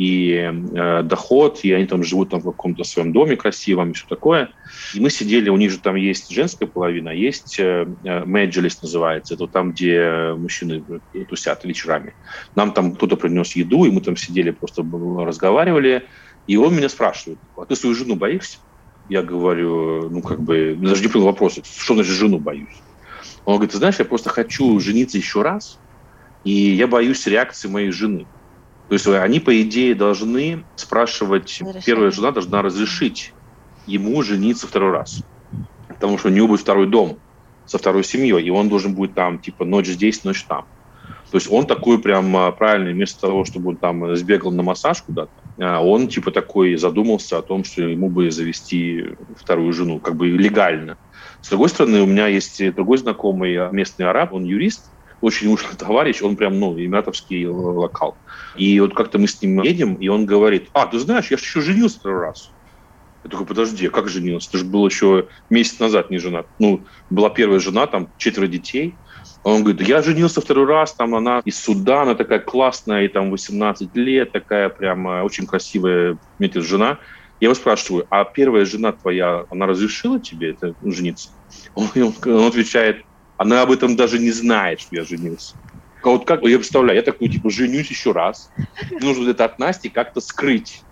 и 0.00 0.32
э, 0.32 1.02
доход, 1.02 1.60
и 1.62 1.72
они 1.72 1.84
там 1.84 2.02
живут 2.02 2.30
там 2.30 2.40
в 2.40 2.44
каком-то 2.44 2.84
своем 2.84 3.12
доме 3.12 3.36
красивом 3.36 3.90
и 3.90 3.92
все 3.92 4.06
такое. 4.08 4.48
И 4.94 5.00
мы 5.00 5.10
сидели, 5.10 5.50
у 5.50 5.58
них 5.58 5.70
же 5.70 5.78
там 5.78 5.94
есть 5.94 6.32
женская 6.32 6.66
половина, 6.66 7.10
есть 7.10 7.58
э, 7.58 7.86
э 8.02 8.24
называется, 8.24 9.34
это 9.34 9.46
там, 9.46 9.72
где 9.72 10.32
мужчины 10.38 10.82
тусят 11.28 11.64
вечерами. 11.64 12.14
Нам 12.56 12.72
там 12.72 12.94
кто-то 12.94 13.16
принес 13.16 13.54
еду, 13.56 13.84
и 13.84 13.90
мы 13.90 14.00
там 14.00 14.16
сидели, 14.16 14.52
просто 14.52 14.82
разговаривали, 14.82 16.04
и 16.46 16.56
он 16.56 16.76
меня 16.76 16.88
спрашивает, 16.88 17.38
а 17.54 17.66
ты 17.66 17.76
свою 17.76 17.94
жену 17.94 18.16
боишься? 18.16 18.58
Я 19.06 19.22
говорю, 19.22 20.08
ну, 20.08 20.22
как 20.22 20.40
бы, 20.40 20.76
даже 20.78 21.02
не 21.02 21.08
понял 21.08 21.26
вопроса, 21.26 21.60
что 21.62 21.94
значит 21.94 22.14
жену 22.14 22.38
боюсь? 22.38 22.82
Он 23.44 23.56
говорит, 23.56 23.72
ты 23.72 23.76
знаешь, 23.76 23.98
я 23.98 24.06
просто 24.06 24.30
хочу 24.30 24.80
жениться 24.80 25.18
еще 25.18 25.42
раз, 25.42 25.82
и 26.42 26.52
я 26.52 26.86
боюсь 26.86 27.26
реакции 27.26 27.68
моей 27.68 27.90
жены. 27.90 28.28
То 28.90 28.94
есть 28.94 29.06
они, 29.06 29.38
по 29.38 29.62
идее, 29.62 29.94
должны 29.94 30.64
спрашивать, 30.74 31.62
первая 31.86 32.10
жена 32.10 32.32
должна 32.32 32.60
разрешить 32.60 33.32
ему 33.86 34.20
жениться 34.24 34.66
второй 34.66 34.90
раз. 34.90 35.22
Потому 35.86 36.18
что 36.18 36.26
у 36.26 36.32
него 36.32 36.48
будет 36.48 36.62
второй 36.62 36.88
дом 36.88 37.20
со 37.66 37.78
второй 37.78 38.02
семьей, 38.02 38.42
и 38.42 38.50
он 38.50 38.68
должен 38.68 38.96
будет 38.96 39.14
там, 39.14 39.38
типа, 39.38 39.64
ночь 39.64 39.86
здесь, 39.86 40.24
ночь 40.24 40.42
там. 40.42 40.66
То 41.30 41.36
есть 41.36 41.48
он 41.48 41.68
такой 41.68 42.00
прям 42.00 42.36
а, 42.36 42.50
правильный, 42.50 42.92
вместо 42.92 43.20
того, 43.20 43.44
чтобы 43.44 43.70
он 43.70 43.76
там 43.76 44.16
сбегал 44.16 44.50
на 44.50 44.64
массаж 44.64 45.02
куда-то, 45.02 45.30
а, 45.60 45.80
он 45.80 46.08
типа 46.08 46.32
такой 46.32 46.74
задумался 46.74 47.38
о 47.38 47.42
том, 47.42 47.62
что 47.62 47.82
ему 47.82 48.10
бы 48.10 48.32
завести 48.32 49.14
вторую 49.36 49.72
жену, 49.72 50.00
как 50.00 50.16
бы 50.16 50.26
легально. 50.30 50.98
С 51.42 51.48
другой 51.48 51.68
стороны, 51.68 52.02
у 52.02 52.06
меня 52.06 52.26
есть 52.26 52.74
другой 52.74 52.98
знакомый 52.98 53.70
местный 53.70 54.08
араб, 54.08 54.32
он 54.32 54.42
юрист, 54.42 54.90
очень 55.20 55.52
ушлый 55.52 55.76
товарищ, 55.78 56.22
он 56.22 56.36
прям, 56.36 56.58
ну, 56.58 56.78
эмиратовский 56.78 57.46
локал. 57.46 58.16
И 58.56 58.78
вот 58.80 58.94
как-то 58.94 59.18
мы 59.18 59.28
с 59.28 59.40
ним 59.42 59.62
едем, 59.62 59.94
и 59.94 60.08
он 60.08 60.26
говорит, 60.26 60.68
а, 60.72 60.86
ты 60.86 60.98
знаешь, 60.98 61.30
я 61.30 61.36
же 61.36 61.44
еще 61.44 61.60
женился 61.60 61.98
второй 61.98 62.20
раз. 62.20 62.54
Я 63.22 63.30
такой, 63.30 63.46
подожди, 63.46 63.86
а 63.86 63.90
как 63.90 64.08
женился? 64.08 64.50
Ты 64.50 64.58
же 64.58 64.64
был 64.64 64.86
еще 64.86 65.28
месяц 65.50 65.78
назад 65.78 66.10
не 66.10 66.18
женат. 66.18 66.46
Ну, 66.58 66.86
была 67.10 67.28
первая 67.28 67.60
жена, 67.60 67.86
там 67.86 68.08
четверо 68.16 68.46
детей. 68.46 68.96
Он 69.42 69.62
говорит, 69.62 69.86
я 69.86 70.02
женился 70.02 70.40
второй 70.40 70.66
раз, 70.66 70.94
там 70.94 71.14
она 71.14 71.42
из 71.44 71.62
Судана, 71.62 72.14
такая 72.14 72.40
классная, 72.40 73.04
и 73.04 73.08
там 73.08 73.30
18 73.30 73.94
лет, 73.94 74.32
такая 74.32 74.70
прям 74.70 75.06
очень 75.22 75.46
красивая, 75.46 76.18
метит 76.38 76.64
жена. 76.64 76.98
Я 77.40 77.46
его 77.46 77.54
спрашиваю, 77.54 78.06
а 78.10 78.24
первая 78.24 78.64
жена 78.66 78.92
твоя, 78.92 79.44
она 79.50 79.66
разрешила 79.66 80.20
тебе 80.20 80.50
это 80.50 80.74
жениться? 80.82 81.30
Он, 81.74 81.88
он, 81.94 82.14
он 82.24 82.46
отвечает, 82.46 83.02
она 83.40 83.62
об 83.62 83.70
этом 83.70 83.96
даже 83.96 84.18
не 84.18 84.32
знает, 84.32 84.82
что 84.82 84.96
я 84.96 85.02
женился. 85.02 85.56
А 86.02 86.10
вот 86.10 86.26
как, 86.26 86.42
я 86.42 86.58
представляю, 86.58 86.96
я 86.96 87.02
такой, 87.02 87.30
типа, 87.30 87.48
женюсь 87.48 87.88
еще 87.88 88.12
раз. 88.12 88.50
Нужно 89.00 89.30
это 89.30 89.46
от 89.46 89.58
Насти 89.58 89.88
как-то 89.88 90.20
скрыть. 90.20 90.82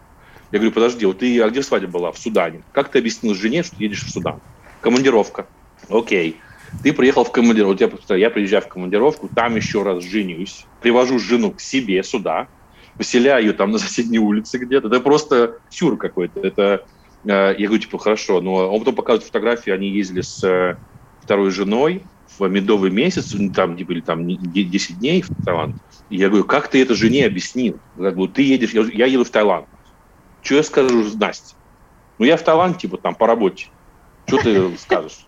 Я 0.50 0.58
говорю, 0.58 0.72
подожди, 0.72 1.04
вот 1.04 1.18
ты, 1.18 1.38
а 1.42 1.50
где 1.50 1.62
свадьба 1.62 1.90
была? 1.90 2.10
В 2.10 2.16
Судане. 2.16 2.62
Как 2.72 2.88
ты 2.88 3.00
объяснил 3.00 3.34
жене, 3.34 3.62
что 3.62 3.76
едешь 3.78 4.02
в 4.02 4.10
Судан? 4.10 4.40
Командировка. 4.80 5.46
Окей. 5.90 6.40
Ты 6.82 6.94
приехал 6.94 7.24
в 7.24 7.32
командировку. 7.32 7.84
Вот 7.84 8.04
я, 8.08 8.16
я 8.16 8.30
приезжаю 8.30 8.62
в 8.62 8.68
командировку, 8.68 9.28
там 9.28 9.54
еще 9.54 9.82
раз 9.82 10.02
женюсь, 10.02 10.64
привожу 10.80 11.18
жену 11.18 11.50
к 11.50 11.60
себе 11.60 12.02
сюда, 12.02 12.48
поселяю 12.96 13.44
ее 13.44 13.52
там 13.52 13.72
на 13.72 13.78
соседней 13.78 14.20
улице 14.20 14.56
где-то. 14.56 14.88
Это 14.88 15.00
просто 15.00 15.58
сюр 15.68 15.98
какой-то. 15.98 16.40
Это, 16.40 16.86
э, 17.24 17.56
я 17.58 17.66
говорю, 17.66 17.82
типа, 17.82 17.98
хорошо. 17.98 18.40
Но 18.40 18.72
он 18.72 18.78
потом 18.78 18.94
показывает 18.94 19.26
фотографии, 19.26 19.70
они 19.70 19.90
ездили 19.90 20.22
с 20.22 20.42
э, 20.42 20.76
второй 21.20 21.50
женой, 21.50 22.04
в 22.38 22.46
медовый 22.48 22.90
месяц, 22.90 23.32
ну, 23.32 23.52
там, 23.52 23.76
типа, 23.76 23.92
или 23.92 24.00
там 24.00 24.26
10 24.26 24.98
дней 24.98 25.22
в 25.22 25.28
Таиланд. 25.44 25.76
И 26.08 26.16
я 26.16 26.28
говорю, 26.28 26.44
как 26.44 26.68
ты 26.68 26.82
это 26.82 26.94
жене 26.94 27.26
объяснил? 27.26 27.78
Как 27.96 28.16
бы, 28.16 28.28
ты 28.28 28.42
едешь, 28.42 28.72
я, 28.72 28.82
я 28.82 29.06
еду 29.06 29.24
в 29.24 29.30
Таиланд. 29.30 29.66
Что 30.42 30.56
я 30.56 30.62
скажу 30.62 31.04
Насте? 31.16 31.56
Ну, 32.18 32.24
я 32.26 32.36
в 32.36 32.42
Таиланд, 32.42 32.78
типа, 32.78 32.98
там, 32.98 33.14
по 33.14 33.26
работе. 33.26 33.66
Что 34.26 34.42
ты 34.42 34.76
скажешь? 34.78 35.26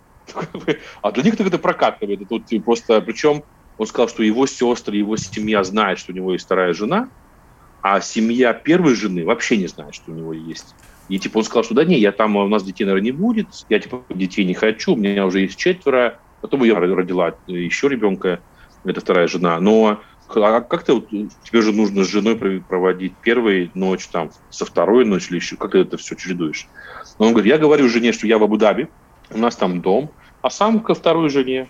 А 1.03 1.13
для 1.13 1.23
них 1.23 1.41
это 1.41 1.59
прокатывает. 1.59 2.21
Это 2.21 2.35
вот 2.35 2.47
типа, 2.47 2.65
просто, 2.65 3.01
причем 3.01 3.43
он 3.79 3.87
сказал, 3.87 4.09
что 4.09 4.23
его 4.23 4.47
сестры, 4.47 4.97
его 4.97 5.17
семья 5.17 5.65
знает, 5.65 5.99
что 5.99 6.13
у 6.13 6.15
него 6.15 6.33
есть 6.33 6.45
вторая 6.45 6.75
жена, 6.75 7.09
а 7.83 8.01
семья 8.01 8.53
первой 8.53 8.95
жены 8.95 9.25
вообще 9.25 9.57
не 9.57 9.67
знает, 9.67 9.95
что 9.95 10.13
у 10.13 10.15
него 10.15 10.33
есть. 10.33 10.75
И 11.09 11.19
типа 11.19 11.39
он 11.39 11.45
сказал, 11.45 11.65
что 11.65 11.75
да 11.75 11.85
не, 11.85 11.99
я 11.99 12.13
там, 12.13 12.37
у 12.37 12.47
нас 12.47 12.63
детей, 12.63 12.85
наверное, 12.85 13.07
не 13.07 13.13
будет, 13.13 13.49
я 13.69 13.81
типа 13.81 14.05
детей 14.11 14.45
не 14.45 14.55
хочу, 14.55 14.93
у 14.93 14.97
меня 14.97 15.27
уже 15.27 15.41
есть 15.41 15.57
четверо, 15.57 16.21
Потом 16.41 16.65
я 16.65 16.75
родила 16.75 17.35
еще 17.47 17.89
ребенка, 17.89 18.43
это 18.85 19.01
вторая 19.01 19.29
жена. 19.29 19.61
Но 19.61 20.03
а 20.29 20.61
как 20.61 20.85
ты, 20.85 21.01
тебе 21.01 21.61
же 21.61 21.73
нужно 21.73 22.05
с 22.05 22.09
женой 22.09 22.37
проводить 22.37 23.21
первую 23.21 23.71
ночь, 23.75 24.09
там, 24.09 24.31
со 24.49 24.65
второй 24.65 25.05
ночи 25.05 25.29
или 25.31 25.37
еще, 25.37 25.57
как 25.57 25.73
ты 25.73 25.79
это 25.79 25.97
все 25.97 26.17
чередуешь? 26.17 26.69
Он 27.19 27.33
говорит, 27.33 27.51
я 27.53 27.59
говорю 27.59 27.89
жене, 27.89 28.13
что 28.13 28.27
я 28.27 28.39
в 28.39 28.43
Абу-Даби, 28.45 28.89
у 29.31 29.39
нас 29.39 29.57
там 29.57 29.81
дом, 29.81 30.13
а 30.43 30.51
сам 30.51 30.81
ко 30.81 30.95
второй 30.95 31.31
жене 31.31 31.69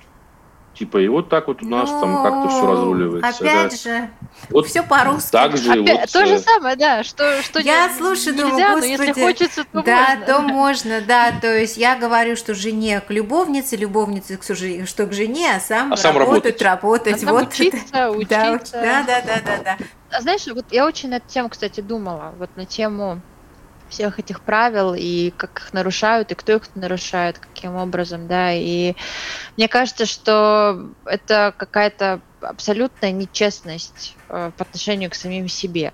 Типа, 0.74 0.98
и 0.98 1.08
вот 1.08 1.28
так 1.28 1.48
вот 1.48 1.62
у 1.62 1.66
нас 1.66 1.90
ну, 1.90 2.00
там 2.00 2.22
как-то 2.22 2.48
все 2.48 2.66
разруливается. 2.66 3.44
Опять 3.44 3.84
да. 3.84 3.90
же, 3.90 4.10
вот 4.48 4.66
все 4.66 4.82
по-русски. 4.82 5.30
Так 5.30 5.56
же 5.56 5.72
опять, 5.72 6.00
вот, 6.00 6.12
то 6.12 6.26
же 6.26 6.34
э, 6.34 6.38
самое, 6.38 6.76
да, 6.76 7.02
что, 7.02 7.42
что 7.42 7.60
Я 7.60 7.88
не, 7.88 7.94
слушаю, 7.94 8.34
нельзя, 8.34 8.48
думаю, 8.48 8.74
господи, 8.76 8.96
но 8.96 9.04
если 9.04 9.20
хочется, 9.20 9.64
то 9.64 9.82
да, 9.82 10.16
можно. 10.16 10.26
то 10.26 10.40
можно, 10.40 11.00
да, 11.02 11.32
то 11.38 11.58
есть 11.58 11.76
я 11.76 11.96
говорю, 11.96 12.36
что 12.36 12.54
жене 12.54 13.00
к 13.00 13.10
любовнице, 13.10 13.76
любовнице 13.76 14.36
к, 14.38 14.42
что 14.42 15.06
к 15.06 15.12
жене, 15.12 15.56
а 15.56 15.60
сам, 15.60 15.92
а 15.92 15.96
сам 15.96 16.16
работать, 16.16 16.62
работать. 16.62 17.22
А 17.24 17.32
вот 17.32 17.48
учиться, 17.48 17.80
это. 17.92 18.10
учиться. 18.12 18.72
Да, 18.72 19.02
да, 19.02 19.20
да, 19.20 19.42
да, 19.44 19.58
да. 19.62 19.78
А 20.10 20.22
знаешь, 20.22 20.46
вот 20.46 20.66
я 20.70 20.86
очень 20.86 21.10
над 21.10 21.26
тем, 21.26 21.48
кстати, 21.50 21.80
думала, 21.80 22.32
вот 22.38 22.50
на 22.56 22.64
тему 22.64 23.20
всех 23.90 24.18
этих 24.18 24.42
правил 24.42 24.94
и 24.94 25.30
как 25.30 25.60
их 25.60 25.72
нарушают, 25.72 26.32
и 26.32 26.34
кто 26.34 26.52
их 26.52 26.74
нарушает, 26.74 27.38
каким 27.38 27.76
образом, 27.76 28.28
да, 28.28 28.52
и 28.52 28.94
мне 29.56 29.68
кажется, 29.68 30.06
что 30.06 30.94
это 31.04 31.54
какая-то 31.58 32.22
абсолютная 32.40 33.12
нечестность 33.12 34.16
э, 34.28 34.52
по 34.56 34.64
отношению 34.64 35.10
к 35.10 35.14
самим 35.14 35.48
себе. 35.48 35.92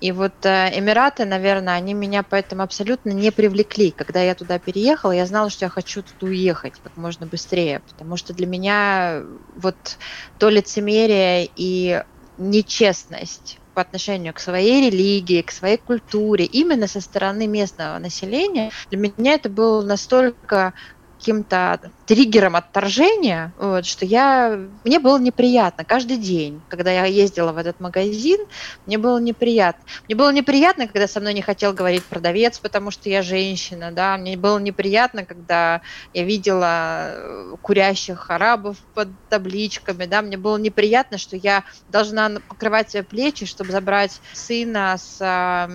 И 0.00 0.12
вот 0.12 0.44
э, 0.44 0.78
Эмираты, 0.78 1.24
наверное, 1.24 1.74
они 1.74 1.94
меня 1.94 2.22
поэтому 2.22 2.62
абсолютно 2.62 3.10
не 3.10 3.30
привлекли. 3.32 3.90
Когда 3.90 4.22
я 4.22 4.34
туда 4.34 4.58
переехала, 4.58 5.12
я 5.12 5.26
знала, 5.26 5.48
что 5.50 5.64
я 5.64 5.70
хочу 5.70 6.02
туда 6.02 6.26
уехать 6.26 6.74
как 6.82 6.96
можно 6.96 7.26
быстрее, 7.26 7.80
потому 7.80 8.16
что 8.16 8.34
для 8.34 8.46
меня 8.46 9.22
вот 9.54 9.98
то 10.38 10.50
лицемерие 10.50 11.48
и 11.54 12.02
нечестность 12.36 13.58
по 13.76 13.82
отношению 13.82 14.32
к 14.34 14.40
своей 14.40 14.90
религии, 14.90 15.42
к 15.42 15.52
своей 15.52 15.76
культуре, 15.78 16.46
именно 16.46 16.86
со 16.88 17.02
стороны 17.02 17.46
местного 17.46 17.98
населения, 17.98 18.70
для 18.90 18.98
меня 18.98 19.34
это 19.34 19.50
было 19.50 19.82
настолько 19.82 20.72
каким-то 21.18 21.92
триггером 22.06 22.54
отторжения, 22.54 23.52
вот, 23.58 23.84
что 23.84 24.04
я, 24.04 24.58
мне 24.84 25.00
было 25.00 25.18
неприятно 25.18 25.84
каждый 25.84 26.16
день, 26.16 26.62
когда 26.68 26.92
я 26.92 27.04
ездила 27.04 27.52
в 27.52 27.58
этот 27.58 27.80
магазин, 27.80 28.38
мне 28.86 28.96
было 28.96 29.18
неприятно. 29.18 29.84
Мне 30.06 30.14
было 30.14 30.32
неприятно, 30.32 30.86
когда 30.86 31.08
со 31.08 31.20
мной 31.20 31.34
не 31.34 31.42
хотел 31.42 31.72
говорить 31.72 32.04
продавец, 32.04 32.58
потому 32.60 32.92
что 32.92 33.08
я 33.08 33.22
женщина, 33.22 33.90
да, 33.90 34.16
мне 34.16 34.36
было 34.36 34.58
неприятно, 34.58 35.24
когда 35.24 35.82
я 36.14 36.22
видела 36.22 37.08
э, 37.08 37.56
курящих 37.60 38.30
арабов 38.30 38.76
под 38.94 39.08
табличками, 39.28 40.06
да, 40.06 40.22
мне 40.22 40.36
было 40.36 40.58
неприятно, 40.58 41.18
что 41.18 41.36
я 41.36 41.64
должна 41.88 42.30
покрывать 42.48 42.90
свои 42.90 43.02
плечи, 43.02 43.46
чтобы 43.46 43.72
забрать 43.72 44.20
сына 44.32 44.96
с 44.96 45.68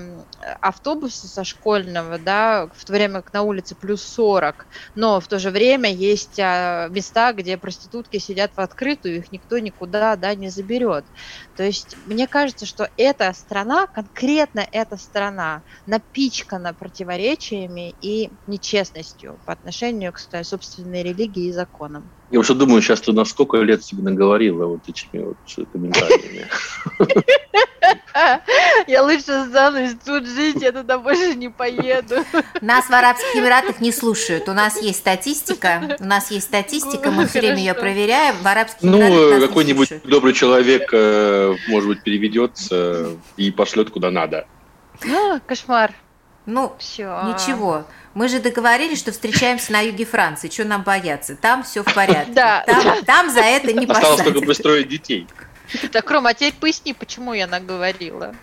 автобуса 0.62 1.28
со 1.28 1.44
школьного, 1.44 2.18
да, 2.18 2.70
в 2.74 2.86
то 2.86 2.94
время 2.94 3.22
как 3.22 3.34
на 3.34 3.42
улице 3.42 3.76
плюс 3.76 4.02
40, 4.02 4.66
но 4.96 5.20
в 5.20 5.28
то 5.28 5.40
же 5.40 5.50
время 5.50 5.92
есть 5.92 6.21
а, 6.40 6.88
места, 6.90 7.34
где 7.34 7.58
проститутки 7.58 8.18
сидят 8.18 8.52
в 8.56 8.60
открытую, 8.60 9.18
их 9.18 9.32
никто 9.32 9.60
никуда 9.60 10.16
да, 10.16 10.36
не 10.36 10.50
заберет. 10.50 11.06
То 11.56 11.64
есть 11.64 11.98
мне 12.06 12.28
кажется, 12.28 12.66
что 12.66 12.90
эта 12.98 13.32
страна, 13.34 13.88
конкретно 13.88 14.66
эта 14.72 14.98
страна, 14.98 15.64
напичкана 15.86 16.74
противоречиями 16.74 17.96
и 18.02 18.38
нечестностью 18.46 19.40
по 19.46 19.54
отношению 19.54 20.14
к 20.14 20.20
своей 20.20 20.46
собственной 20.46 21.04
религии 21.04 21.48
и 21.48 21.54
законам. 21.54 22.12
Я 22.30 22.40
уже 22.40 22.56
думаю, 22.56 22.82
сейчас 22.82 23.02
ты 23.02 23.12
на 23.12 23.26
сколько 23.26 23.58
лет 23.58 23.84
себе 23.84 24.04
наговорила 24.04 24.66
вот 24.66 24.88
этими 24.88 25.22
вот 25.24 25.38
комментариями. 25.72 26.48
Я 28.88 29.04
лучше 29.04 29.32
останусь 29.32 29.96
тут 30.06 30.28
жить, 30.28 30.62
я 30.62 30.72
туда 30.72 30.98
больше 30.98 31.36
не 31.36 31.50
поеду. 31.50 32.24
Нас 32.62 32.86
в 32.86 32.94
Арабских 32.94 33.36
Эмиратах 33.36 33.80
не 33.82 33.92
слушают. 33.92 34.48
У 34.50 34.54
нас 34.54 34.82
есть 34.82 35.00
статистика. 35.00 35.98
У 36.00 36.06
нас 36.06 36.32
есть 36.32 36.48
статистика, 36.48 37.12
мы 37.12 37.28
все 37.28 37.40
время 37.40 37.58
ее 37.58 37.74
проверяем. 37.74 38.36
В 38.42 38.48
Арабских 38.48 38.84
Ну, 38.84 39.40
какой-нибудь 39.40 40.04
добрый 40.04 40.34
человек, 40.34 40.90
э, 40.92 41.56
может 41.68 41.88
быть, 41.90 42.04
переведется 42.04 43.12
и 43.38 43.52
пошлет 43.52 43.90
куда 43.90 44.12
надо. 44.12 44.46
А, 45.04 45.40
кошмар. 45.40 45.94
Ну, 46.46 46.74
все. 46.80 47.22
Ничего. 47.24 47.86
Мы 48.14 48.28
же 48.28 48.40
договорились, 48.40 49.00
что 49.00 49.12
встречаемся 49.12 49.72
на 49.72 49.82
юге 49.82 50.06
Франции. 50.06 50.50
Что 50.50 50.66
нам 50.66 50.84
бояться? 50.84 51.36
Там 51.36 51.64
все 51.64 51.84
в 51.84 51.94
порядке. 51.94 52.32
Да. 52.34 52.64
Там, 52.66 53.06
там 53.06 53.30
за 53.30 53.42
это 53.42 53.72
не 53.72 53.86
посадят. 53.86 54.12
Осталось 54.12 54.34
только 54.34 54.46
пристроить 54.46 54.90
детей. 54.90 55.28
Так, 55.92 56.10
Ром, 56.12 56.28
а 56.28 56.34
теперь 56.34 56.54
поясни, 56.54 56.94
почему 56.94 57.34
я 57.34 57.48
наговорила. 57.48 58.34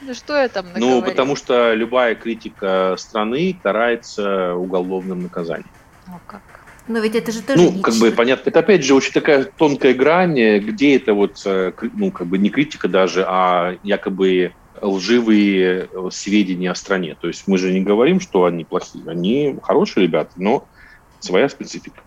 Ну 0.00 0.14
что 0.14 0.36
я 0.36 0.48
там 0.48 0.66
наговорила? 0.66 1.00
Ну, 1.00 1.02
потому 1.02 1.36
что 1.36 1.72
любая 1.74 2.14
критика 2.14 2.96
страны 2.98 3.58
карается 3.62 4.54
уголовным 4.54 5.22
наказанием. 5.22 5.70
О, 6.08 6.20
как? 6.26 6.42
Но 6.86 6.98
ведь 6.98 7.14
это 7.14 7.32
же 7.32 7.40
тоже 7.40 7.62
Ну, 7.62 7.80
как 7.80 7.94
бы 7.94 8.10
понятно. 8.10 8.50
Это 8.50 8.58
опять 8.58 8.84
же 8.84 8.94
очень 8.94 9.12
такая 9.12 9.44
тонкая 9.44 9.94
грань, 9.94 10.34
где 10.58 10.96
это 10.96 11.14
вот, 11.14 11.40
э, 11.46 11.72
ну, 11.94 12.10
как 12.10 12.26
бы 12.26 12.36
не 12.36 12.50
критика 12.50 12.88
даже, 12.88 13.24
а 13.26 13.76
якобы 13.82 14.52
лживые 14.82 15.88
сведения 16.10 16.70
о 16.70 16.74
стране. 16.74 17.16
То 17.18 17.28
есть 17.28 17.44
мы 17.46 17.56
же 17.56 17.72
не 17.72 17.80
говорим, 17.80 18.20
что 18.20 18.44
они 18.44 18.64
плохие. 18.64 19.04
Они 19.06 19.56
хорошие 19.62 20.04
ребята, 20.04 20.32
но 20.36 20.68
своя 21.20 21.48
специфика. 21.48 22.02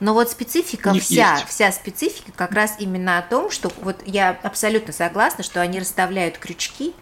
Но 0.00 0.14
вот 0.14 0.30
специфика 0.30 0.92
вся, 0.94 1.34
есть. 1.34 1.48
вся 1.48 1.72
специфика 1.72 2.32
как 2.32 2.52
раз 2.52 2.76
именно 2.78 3.18
о 3.18 3.22
том, 3.22 3.50
что 3.50 3.72
вот 3.80 4.02
я 4.06 4.38
абсолютно 4.42 4.92
согласна, 4.92 5.44
что 5.44 5.60
они 5.60 5.78
расставляют 5.78 6.38
крючки, 6.38 6.94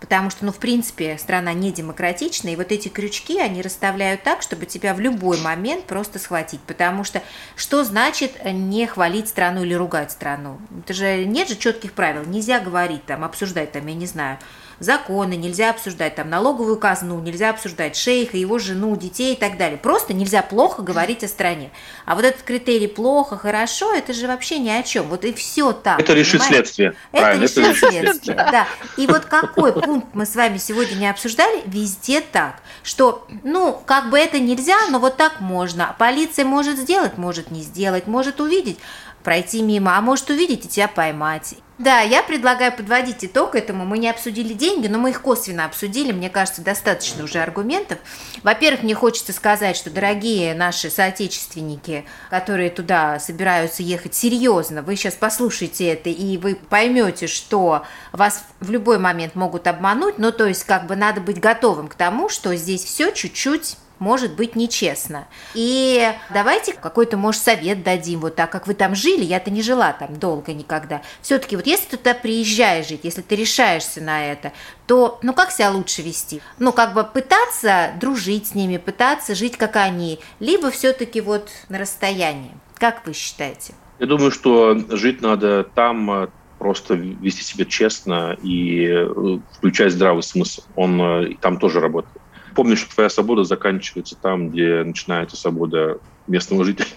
потому 0.00 0.30
что, 0.30 0.44
ну, 0.44 0.52
в 0.52 0.56
принципе, 0.56 1.16
страна 1.16 1.52
не 1.52 1.70
демократичная, 1.70 2.54
и 2.54 2.56
вот 2.56 2.72
эти 2.72 2.88
крючки 2.88 3.38
они 3.38 3.62
расставляют 3.62 4.24
так, 4.24 4.42
чтобы 4.42 4.66
тебя 4.66 4.94
в 4.94 5.00
любой 5.00 5.40
момент 5.40 5.84
просто 5.84 6.18
схватить, 6.18 6.60
потому 6.62 7.04
что 7.04 7.22
что 7.54 7.84
значит 7.84 8.32
не 8.44 8.86
хвалить 8.86 9.28
страну 9.28 9.62
или 9.62 9.74
ругать 9.74 10.10
страну? 10.10 10.58
Это 10.82 10.92
же 10.92 11.24
нет 11.24 11.48
же 11.48 11.56
четких 11.56 11.92
правил, 11.92 12.24
нельзя 12.24 12.58
говорить 12.58 13.06
там, 13.06 13.22
обсуждать 13.22 13.70
там, 13.72 13.86
я 13.86 13.94
не 13.94 14.06
знаю, 14.06 14.38
законы, 14.82 15.34
нельзя 15.34 15.70
обсуждать 15.70 16.16
там 16.16 16.28
налоговую 16.28 16.76
казну, 16.76 17.20
нельзя 17.20 17.50
обсуждать 17.50 17.96
шейха, 17.96 18.36
его 18.36 18.58
жену, 18.58 18.96
детей 18.96 19.34
и 19.34 19.36
так 19.36 19.56
далее. 19.56 19.78
Просто 19.78 20.12
нельзя 20.12 20.42
плохо 20.42 20.82
говорить 20.82 21.24
о 21.24 21.28
стране. 21.28 21.70
А 22.04 22.14
вот 22.14 22.24
этот 22.24 22.42
критерий 22.42 22.88
плохо, 22.88 23.36
хорошо, 23.36 23.94
это 23.94 24.12
же 24.12 24.26
вообще 24.26 24.58
ни 24.58 24.68
о 24.68 24.82
чем. 24.82 25.06
Вот 25.06 25.24
и 25.24 25.32
все 25.32 25.72
так. 25.72 26.00
Это 26.00 26.12
понимаете? 26.12 26.32
решит 26.32 26.42
следствие. 26.42 26.94
Это 27.12 27.22
Правильно, 27.22 27.42
решит 27.44 27.58
это 27.58 27.74
следствие, 27.74 28.36
да. 28.36 28.66
И 28.96 29.06
вот 29.06 29.24
какой 29.26 29.72
пункт 29.72 30.08
мы 30.12 30.26
с 30.26 30.34
вами 30.34 30.58
сегодня 30.58 30.96
не 30.96 31.08
обсуждали, 31.08 31.62
везде 31.66 32.20
так, 32.20 32.56
что, 32.82 33.26
ну, 33.44 33.80
как 33.86 34.10
бы 34.10 34.18
это 34.18 34.38
нельзя, 34.38 34.76
но 34.90 34.98
вот 34.98 35.16
так 35.16 35.40
можно. 35.40 35.94
Полиция 35.98 36.44
может 36.44 36.78
сделать, 36.78 37.18
может 37.18 37.50
не 37.50 37.62
сделать, 37.62 38.06
может 38.06 38.40
увидеть, 38.40 38.78
пройти 39.22 39.62
мимо, 39.62 39.96
а 39.96 40.00
может 40.00 40.30
увидеть 40.30 40.66
и 40.66 40.68
тебя 40.68 40.88
поймать. 40.88 41.54
Да, 41.82 41.98
я 41.98 42.22
предлагаю 42.22 42.70
подводить 42.70 43.24
итог 43.24 43.56
этому. 43.56 43.84
Мы 43.84 43.98
не 43.98 44.08
обсудили 44.08 44.52
деньги, 44.52 44.86
но 44.86 44.98
мы 44.98 45.10
их 45.10 45.20
косвенно 45.20 45.64
обсудили. 45.64 46.12
Мне 46.12 46.30
кажется, 46.30 46.62
достаточно 46.62 47.24
уже 47.24 47.40
аргументов. 47.40 47.98
Во-первых, 48.44 48.84
мне 48.84 48.94
хочется 48.94 49.32
сказать, 49.32 49.76
что, 49.76 49.90
дорогие 49.90 50.54
наши 50.54 50.90
соотечественники, 50.90 52.04
которые 52.30 52.70
туда 52.70 53.18
собираются 53.18 53.82
ехать 53.82 54.14
серьезно, 54.14 54.82
вы 54.82 54.94
сейчас 54.94 55.14
послушаете 55.14 55.88
это, 55.88 56.08
и 56.08 56.36
вы 56.36 56.54
поймете, 56.54 57.26
что 57.26 57.84
вас 58.12 58.44
в 58.60 58.70
любой 58.70 59.00
момент 59.00 59.34
могут 59.34 59.66
обмануть. 59.66 60.18
Ну, 60.18 60.30
то 60.30 60.46
есть, 60.46 60.62
как 60.62 60.86
бы 60.86 60.94
надо 60.94 61.20
быть 61.20 61.40
готовым 61.40 61.88
к 61.88 61.96
тому, 61.96 62.28
что 62.28 62.54
здесь 62.54 62.84
все 62.84 63.10
чуть-чуть 63.10 63.76
может 64.02 64.34
быть 64.34 64.56
нечестно. 64.56 65.26
И 65.54 66.12
давайте 66.34 66.72
какой-то, 66.72 67.16
может, 67.16 67.42
совет 67.42 67.82
дадим, 67.82 68.20
вот 68.20 68.34
так 68.34 68.50
как 68.50 68.66
вы 68.66 68.74
там 68.74 68.94
жили, 68.94 69.22
я-то 69.22 69.50
не 69.50 69.62
жила 69.62 69.92
там 69.92 70.18
долго 70.18 70.52
никогда. 70.52 71.02
Все-таки 71.22 71.56
вот 71.56 71.66
если 71.66 71.90
ты 71.90 71.96
туда 71.96 72.14
приезжаешь 72.14 72.88
жить, 72.88 73.00
если 73.04 73.22
ты 73.22 73.36
решаешься 73.36 74.00
на 74.00 74.26
это, 74.26 74.52
то, 74.86 75.18
ну, 75.22 75.32
как 75.32 75.52
себя 75.52 75.70
лучше 75.70 76.02
вести? 76.02 76.42
Ну, 76.58 76.72
как 76.72 76.94
бы 76.94 77.04
пытаться 77.04 77.92
дружить 78.00 78.48
с 78.48 78.54
ними, 78.54 78.76
пытаться 78.76 79.34
жить, 79.34 79.56
как 79.56 79.76
они, 79.76 80.18
либо 80.40 80.70
все-таки 80.70 81.20
вот 81.20 81.48
на 81.68 81.78
расстоянии. 81.78 82.52
Как 82.74 83.06
вы 83.06 83.12
считаете? 83.12 83.74
Я 84.00 84.06
думаю, 84.06 84.32
что 84.32 84.76
жить 84.96 85.22
надо 85.22 85.62
там, 85.62 86.10
э, 86.10 86.28
просто 86.58 86.94
вести 86.94 87.44
себя 87.44 87.64
честно 87.64 88.36
и 88.42 88.86
э, 88.88 89.38
включать 89.52 89.92
здравый 89.92 90.24
смысл. 90.24 90.62
Он 90.74 91.00
э, 91.00 91.34
там 91.40 91.58
тоже 91.58 91.78
работает. 91.78 92.21
Помни, 92.54 92.74
что 92.74 92.94
твоя 92.94 93.08
свобода 93.08 93.44
заканчивается 93.44 94.16
там, 94.16 94.50
где 94.50 94.82
начинается 94.84 95.36
свобода 95.36 95.98
местного 96.26 96.64
жителя. 96.64 96.88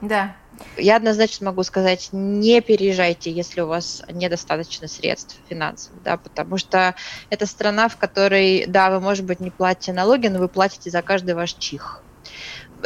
да. 0.00 0.36
Я 0.78 0.96
однозначно 0.96 1.46
могу 1.46 1.62
сказать, 1.62 2.08
не 2.12 2.60
переезжайте, 2.62 3.30
если 3.30 3.60
у 3.60 3.66
вас 3.66 4.02
недостаточно 4.10 4.88
средств 4.88 5.36
финансовых, 5.48 6.02
да, 6.02 6.16
потому 6.16 6.56
что 6.56 6.94
это 7.28 7.46
страна, 7.46 7.88
в 7.88 7.98
которой, 7.98 8.64
да, 8.66 8.90
вы, 8.90 9.00
может 9.00 9.26
быть, 9.26 9.40
не 9.40 9.50
платите 9.50 9.92
налоги, 9.92 10.28
но 10.28 10.38
вы 10.38 10.48
платите 10.48 10.90
за 10.90 11.02
каждый 11.02 11.34
ваш 11.34 11.52
чих. 11.54 12.02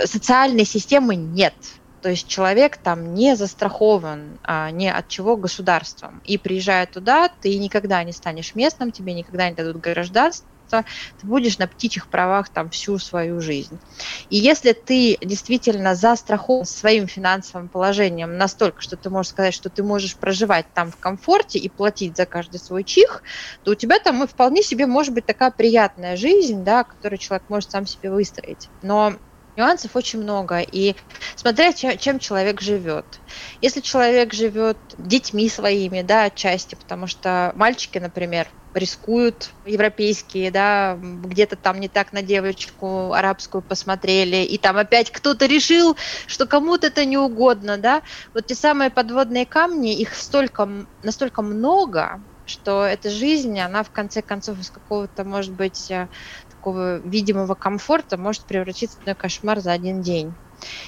Социальной 0.05 0.64
системы 0.64 1.14
нет, 1.14 1.55
то 2.03 2.09
есть 2.09 2.26
человек 2.26 2.76
там 2.76 3.14
не 3.14 3.37
застрахован 3.37 4.39
а, 4.43 4.70
ни 4.70 4.87
от 4.87 5.09
чего 5.09 5.37
государством. 5.37 6.20
И 6.24 6.39
приезжая 6.39 6.87
туда, 6.87 7.28
ты 7.28 7.57
никогда 7.59 8.03
не 8.03 8.12
станешь 8.12 8.55
местным, 8.55 8.91
тебе 8.91 9.14
никогда 9.14 9.49
не 9.49 9.55
дадут 9.55 9.81
гражданство, 9.81 10.49
государства, 10.70 10.84
ты 11.18 11.26
будешь 11.26 11.58
на 11.58 11.66
птичьих 11.66 12.08
правах 12.08 12.50
там 12.52 12.70
всю 12.70 12.98
свою 12.98 13.40
жизнь. 13.40 13.80
И 14.28 14.36
если 14.36 14.72
ты 14.72 15.18
действительно 15.20 15.94
застрахован 15.94 16.64
своим 16.64 17.06
финансовым 17.06 17.68
положением 17.68 18.36
настолько, 18.36 18.80
что 18.80 18.96
ты 18.96 19.10
можешь 19.10 19.30
сказать, 19.30 19.54
что 19.54 19.70
ты 19.70 19.82
можешь 19.82 20.18
проживать 20.18 20.66
там 20.74 20.90
в 20.90 20.96
комфорте 20.96 21.58
и 21.58 21.68
платить 21.68 22.16
за 22.16 22.26
каждый 22.26 22.60
свой 22.60 22.84
чих, 22.84 23.22
то 23.62 23.72
у 23.72 23.74
тебя 23.74 23.98
там 23.98 24.26
вполне 24.26 24.62
себе 24.62 24.86
может 24.86 25.14
быть 25.14 25.26
такая 25.26 25.50
приятная 25.50 26.16
жизнь, 26.16 26.64
да, 26.64 26.84
которую 26.84 27.18
человек 27.18 27.44
может 27.48 27.70
сам 27.70 27.86
себе 27.86 28.10
выстроить. 28.10 28.70
Но 28.82 29.16
нюансов 29.56 29.96
очень 29.96 30.20
много. 30.22 30.60
И 30.60 30.94
смотря 31.36 31.72
чем, 31.72 31.98
чем 31.98 32.18
человек 32.18 32.60
живет. 32.60 33.20
Если 33.60 33.80
человек 33.80 34.32
живет 34.32 34.78
детьми 34.96 35.48
своими, 35.48 36.02
да, 36.02 36.24
отчасти, 36.24 36.74
потому 36.74 37.06
что 37.06 37.52
мальчики, 37.54 37.98
например, 37.98 38.48
рискуют 38.74 39.50
европейские, 39.64 40.50
да, 40.50 40.98
где-то 41.00 41.56
там 41.56 41.80
не 41.80 41.88
так 41.88 42.12
на 42.12 42.22
девочку 42.22 43.12
арабскую 43.12 43.62
посмотрели, 43.62 44.44
и 44.44 44.58
там 44.58 44.76
опять 44.76 45.10
кто-то 45.10 45.46
решил, 45.46 45.96
что 46.26 46.46
кому-то 46.46 46.88
это 46.88 47.04
не 47.04 47.18
угодно, 47.18 47.78
да. 47.78 48.02
Вот 48.34 48.46
те 48.46 48.54
самые 48.54 48.90
подводные 48.90 49.46
камни, 49.46 49.98
их 49.98 50.14
столько, 50.14 50.68
настолько 51.02 51.42
много, 51.42 52.20
что 52.44 52.84
эта 52.84 53.10
жизнь, 53.10 53.58
она 53.58 53.82
в 53.82 53.90
конце 53.90 54.22
концов 54.22 54.58
из 54.58 54.70
какого-то, 54.70 55.24
может 55.24 55.54
быть, 55.54 55.90
э, 55.90 56.08
такого 56.50 56.98
видимого 56.98 57.54
комфорта 57.54 58.18
может 58.18 58.46
превратиться 58.46 58.98
в 59.04 59.14
кошмар 59.14 59.60
за 59.60 59.72
один 59.72 60.02
день. 60.02 60.34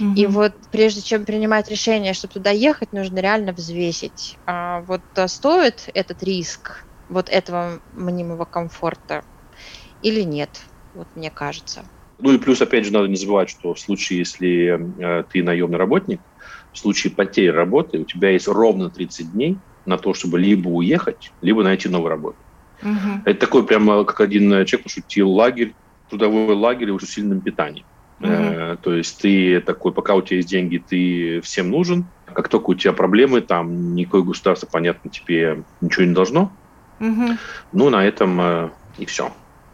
Угу. 0.01 0.15
И 0.15 0.27
вот 0.27 0.55
прежде 0.71 1.01
чем 1.01 1.25
принимать 1.25 1.69
решение, 1.69 2.13
чтобы 2.13 2.35
туда 2.35 2.51
ехать, 2.51 2.93
нужно 2.93 3.21
реально 3.21 3.53
взвесить, 3.53 4.37
а 4.47 4.81
вот 4.83 5.03
а 5.17 5.29
стоит 5.29 5.89
этот 5.95 6.23
риск 6.23 6.87
вот 7.13 7.29
этого 7.29 7.81
мнимого 7.93 8.45
комфорта 8.45 9.25
или 10.03 10.23
нет, 10.23 10.63
вот 10.95 11.07
мне 11.15 11.31
кажется. 11.31 11.85
Ну 12.19 12.33
и 12.33 12.39
плюс, 12.39 12.61
опять 12.63 12.87
же, 12.87 12.93
надо 12.93 13.09
не 13.09 13.17
забывать, 13.17 13.51
что 13.51 13.75
в 13.75 13.81
случае, 13.81 14.21
если 14.21 14.79
э, 14.99 15.25
ты 15.31 15.43
наемный 15.43 15.79
работник, 15.79 16.21
в 16.73 16.79
случае 16.79 17.13
потери 17.13 17.49
работы 17.49 17.99
у 17.99 18.05
тебя 18.05 18.31
есть 18.31 18.49
ровно 18.49 18.91
30 18.91 19.33
дней 19.33 19.59
на 19.85 19.99
то, 19.99 20.15
чтобы 20.15 20.39
либо 20.39 20.69
уехать, 20.69 21.33
либо 21.43 21.63
найти 21.63 21.89
новую 21.89 22.11
работу. 22.11 22.37
Угу. 22.83 23.23
Это 23.25 23.41
такой 23.41 23.67
прямо, 23.67 24.05
как 24.05 24.21
один 24.21 24.51
человек 24.65 24.85
пошутил, 24.85 25.31
лагерь, 25.31 25.75
трудовой 26.09 26.55
лагерь 26.55 26.91
с 26.99 27.03
усиленным 27.03 27.41
питанием. 27.41 27.87
Угу. 28.21 28.29
Э, 28.31 28.77
то 28.81 28.95
есть 28.95 29.21
ты 29.21 29.61
такой, 29.61 29.93
пока 29.93 30.15
у 30.15 30.23
тебя 30.23 30.37
есть 30.37 30.49
деньги, 30.49 30.79
ты 30.79 31.41
всем 31.41 31.71
нужен. 31.71 32.07
Как 32.27 32.49
только 32.49 32.71
у 32.71 32.75
тебя 32.75 32.93
проблемы, 32.93 33.41
там 33.41 33.95
никакое 33.95 34.23
государство, 34.23 34.69
понятно, 34.71 35.11
тебе 35.11 35.65
ничего 35.81 36.05
не 36.05 36.15
должно. 36.15 36.53
Угу. 37.03 37.37
Ну, 37.73 37.91
на 37.91 38.07
этом 38.07 38.41
э, 38.41 38.71
и 38.97 39.07
все. 39.07 39.33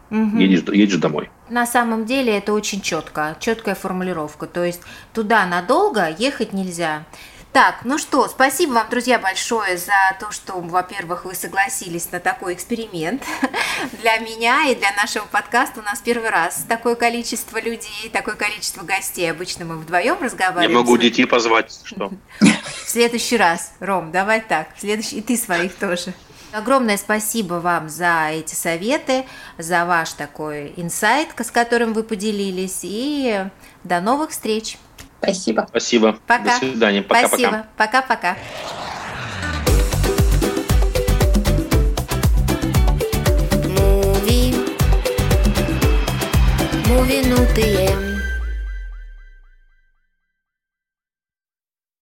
Угу. 0.09 0.37
Едешь, 0.37 0.63
едешь 0.73 0.97
домой. 0.97 1.29
На 1.49 1.67
самом 1.67 2.05
деле 2.05 2.35
это 2.35 2.53
очень 2.53 2.81
четко, 2.81 3.37
четкая 3.39 3.75
формулировка. 3.75 4.47
То 4.47 4.65
есть 4.65 4.81
туда 5.13 5.45
надолго 5.45 6.09
ехать 6.09 6.53
нельзя. 6.53 7.05
Так, 7.51 7.79
ну 7.83 7.97
что, 7.97 8.27
спасибо 8.27 8.73
вам, 8.73 8.87
друзья, 8.91 9.17
большое 9.17 9.75
за 9.75 10.15
то, 10.19 10.31
что, 10.31 10.53
во-первых, 10.59 11.25
вы 11.25 11.33
согласились 11.33 12.11
на 12.11 12.19
такой 12.19 12.53
эксперимент. 12.53 13.23
Для 14.01 14.19
меня 14.19 14.69
и 14.69 14.75
для 14.75 14.91
нашего 14.91 15.25
подкаста 15.25 15.79
у 15.79 15.83
нас 15.83 15.99
первый 15.99 16.29
раз 16.29 16.65
такое 16.69 16.93
количество 16.93 17.59
людей, 17.59 18.11
такое 18.13 18.35
количество 18.35 18.83
гостей. 18.83 19.31
Обычно 19.31 19.65
мы 19.65 19.77
вдвоем 19.77 20.17
разговариваем. 20.21 20.69
Я 20.69 20.77
могу 20.77 20.95
детей 20.97 21.25
позвать, 21.25 21.79
что? 21.83 22.11
В 22.39 22.89
следующий 22.89 23.37
раз, 23.37 23.73
Ром, 23.79 24.11
давай 24.11 24.41
так, 24.41 24.75
в 24.75 24.79
следующий, 24.79 25.17
и 25.17 25.21
ты 25.21 25.37
своих 25.37 25.75
тоже. 25.75 26.13
Огромное 26.51 26.97
спасибо 26.97 27.55
вам 27.55 27.89
за 27.89 28.29
эти 28.31 28.55
советы, 28.55 29.25
за 29.57 29.85
ваш 29.85 30.13
такой 30.13 30.73
инсайт, 30.77 31.29
с 31.37 31.51
которым 31.51 31.93
вы 31.93 32.03
поделились. 32.03 32.79
И 32.83 33.45
до 33.83 34.01
новых 34.01 34.31
встреч. 34.31 34.77
Спасибо. 35.21 35.65
Спасибо. 35.69 36.17
Пока. 36.25 36.43
До 36.45 36.51
свидания. 36.57 37.03
Пока, 37.03 37.27
Спасибо. 37.27 37.65
Пока-пока. 37.77 38.37
Муви. 43.67 44.55
Муви, 46.87 47.23
ну 47.27 48.08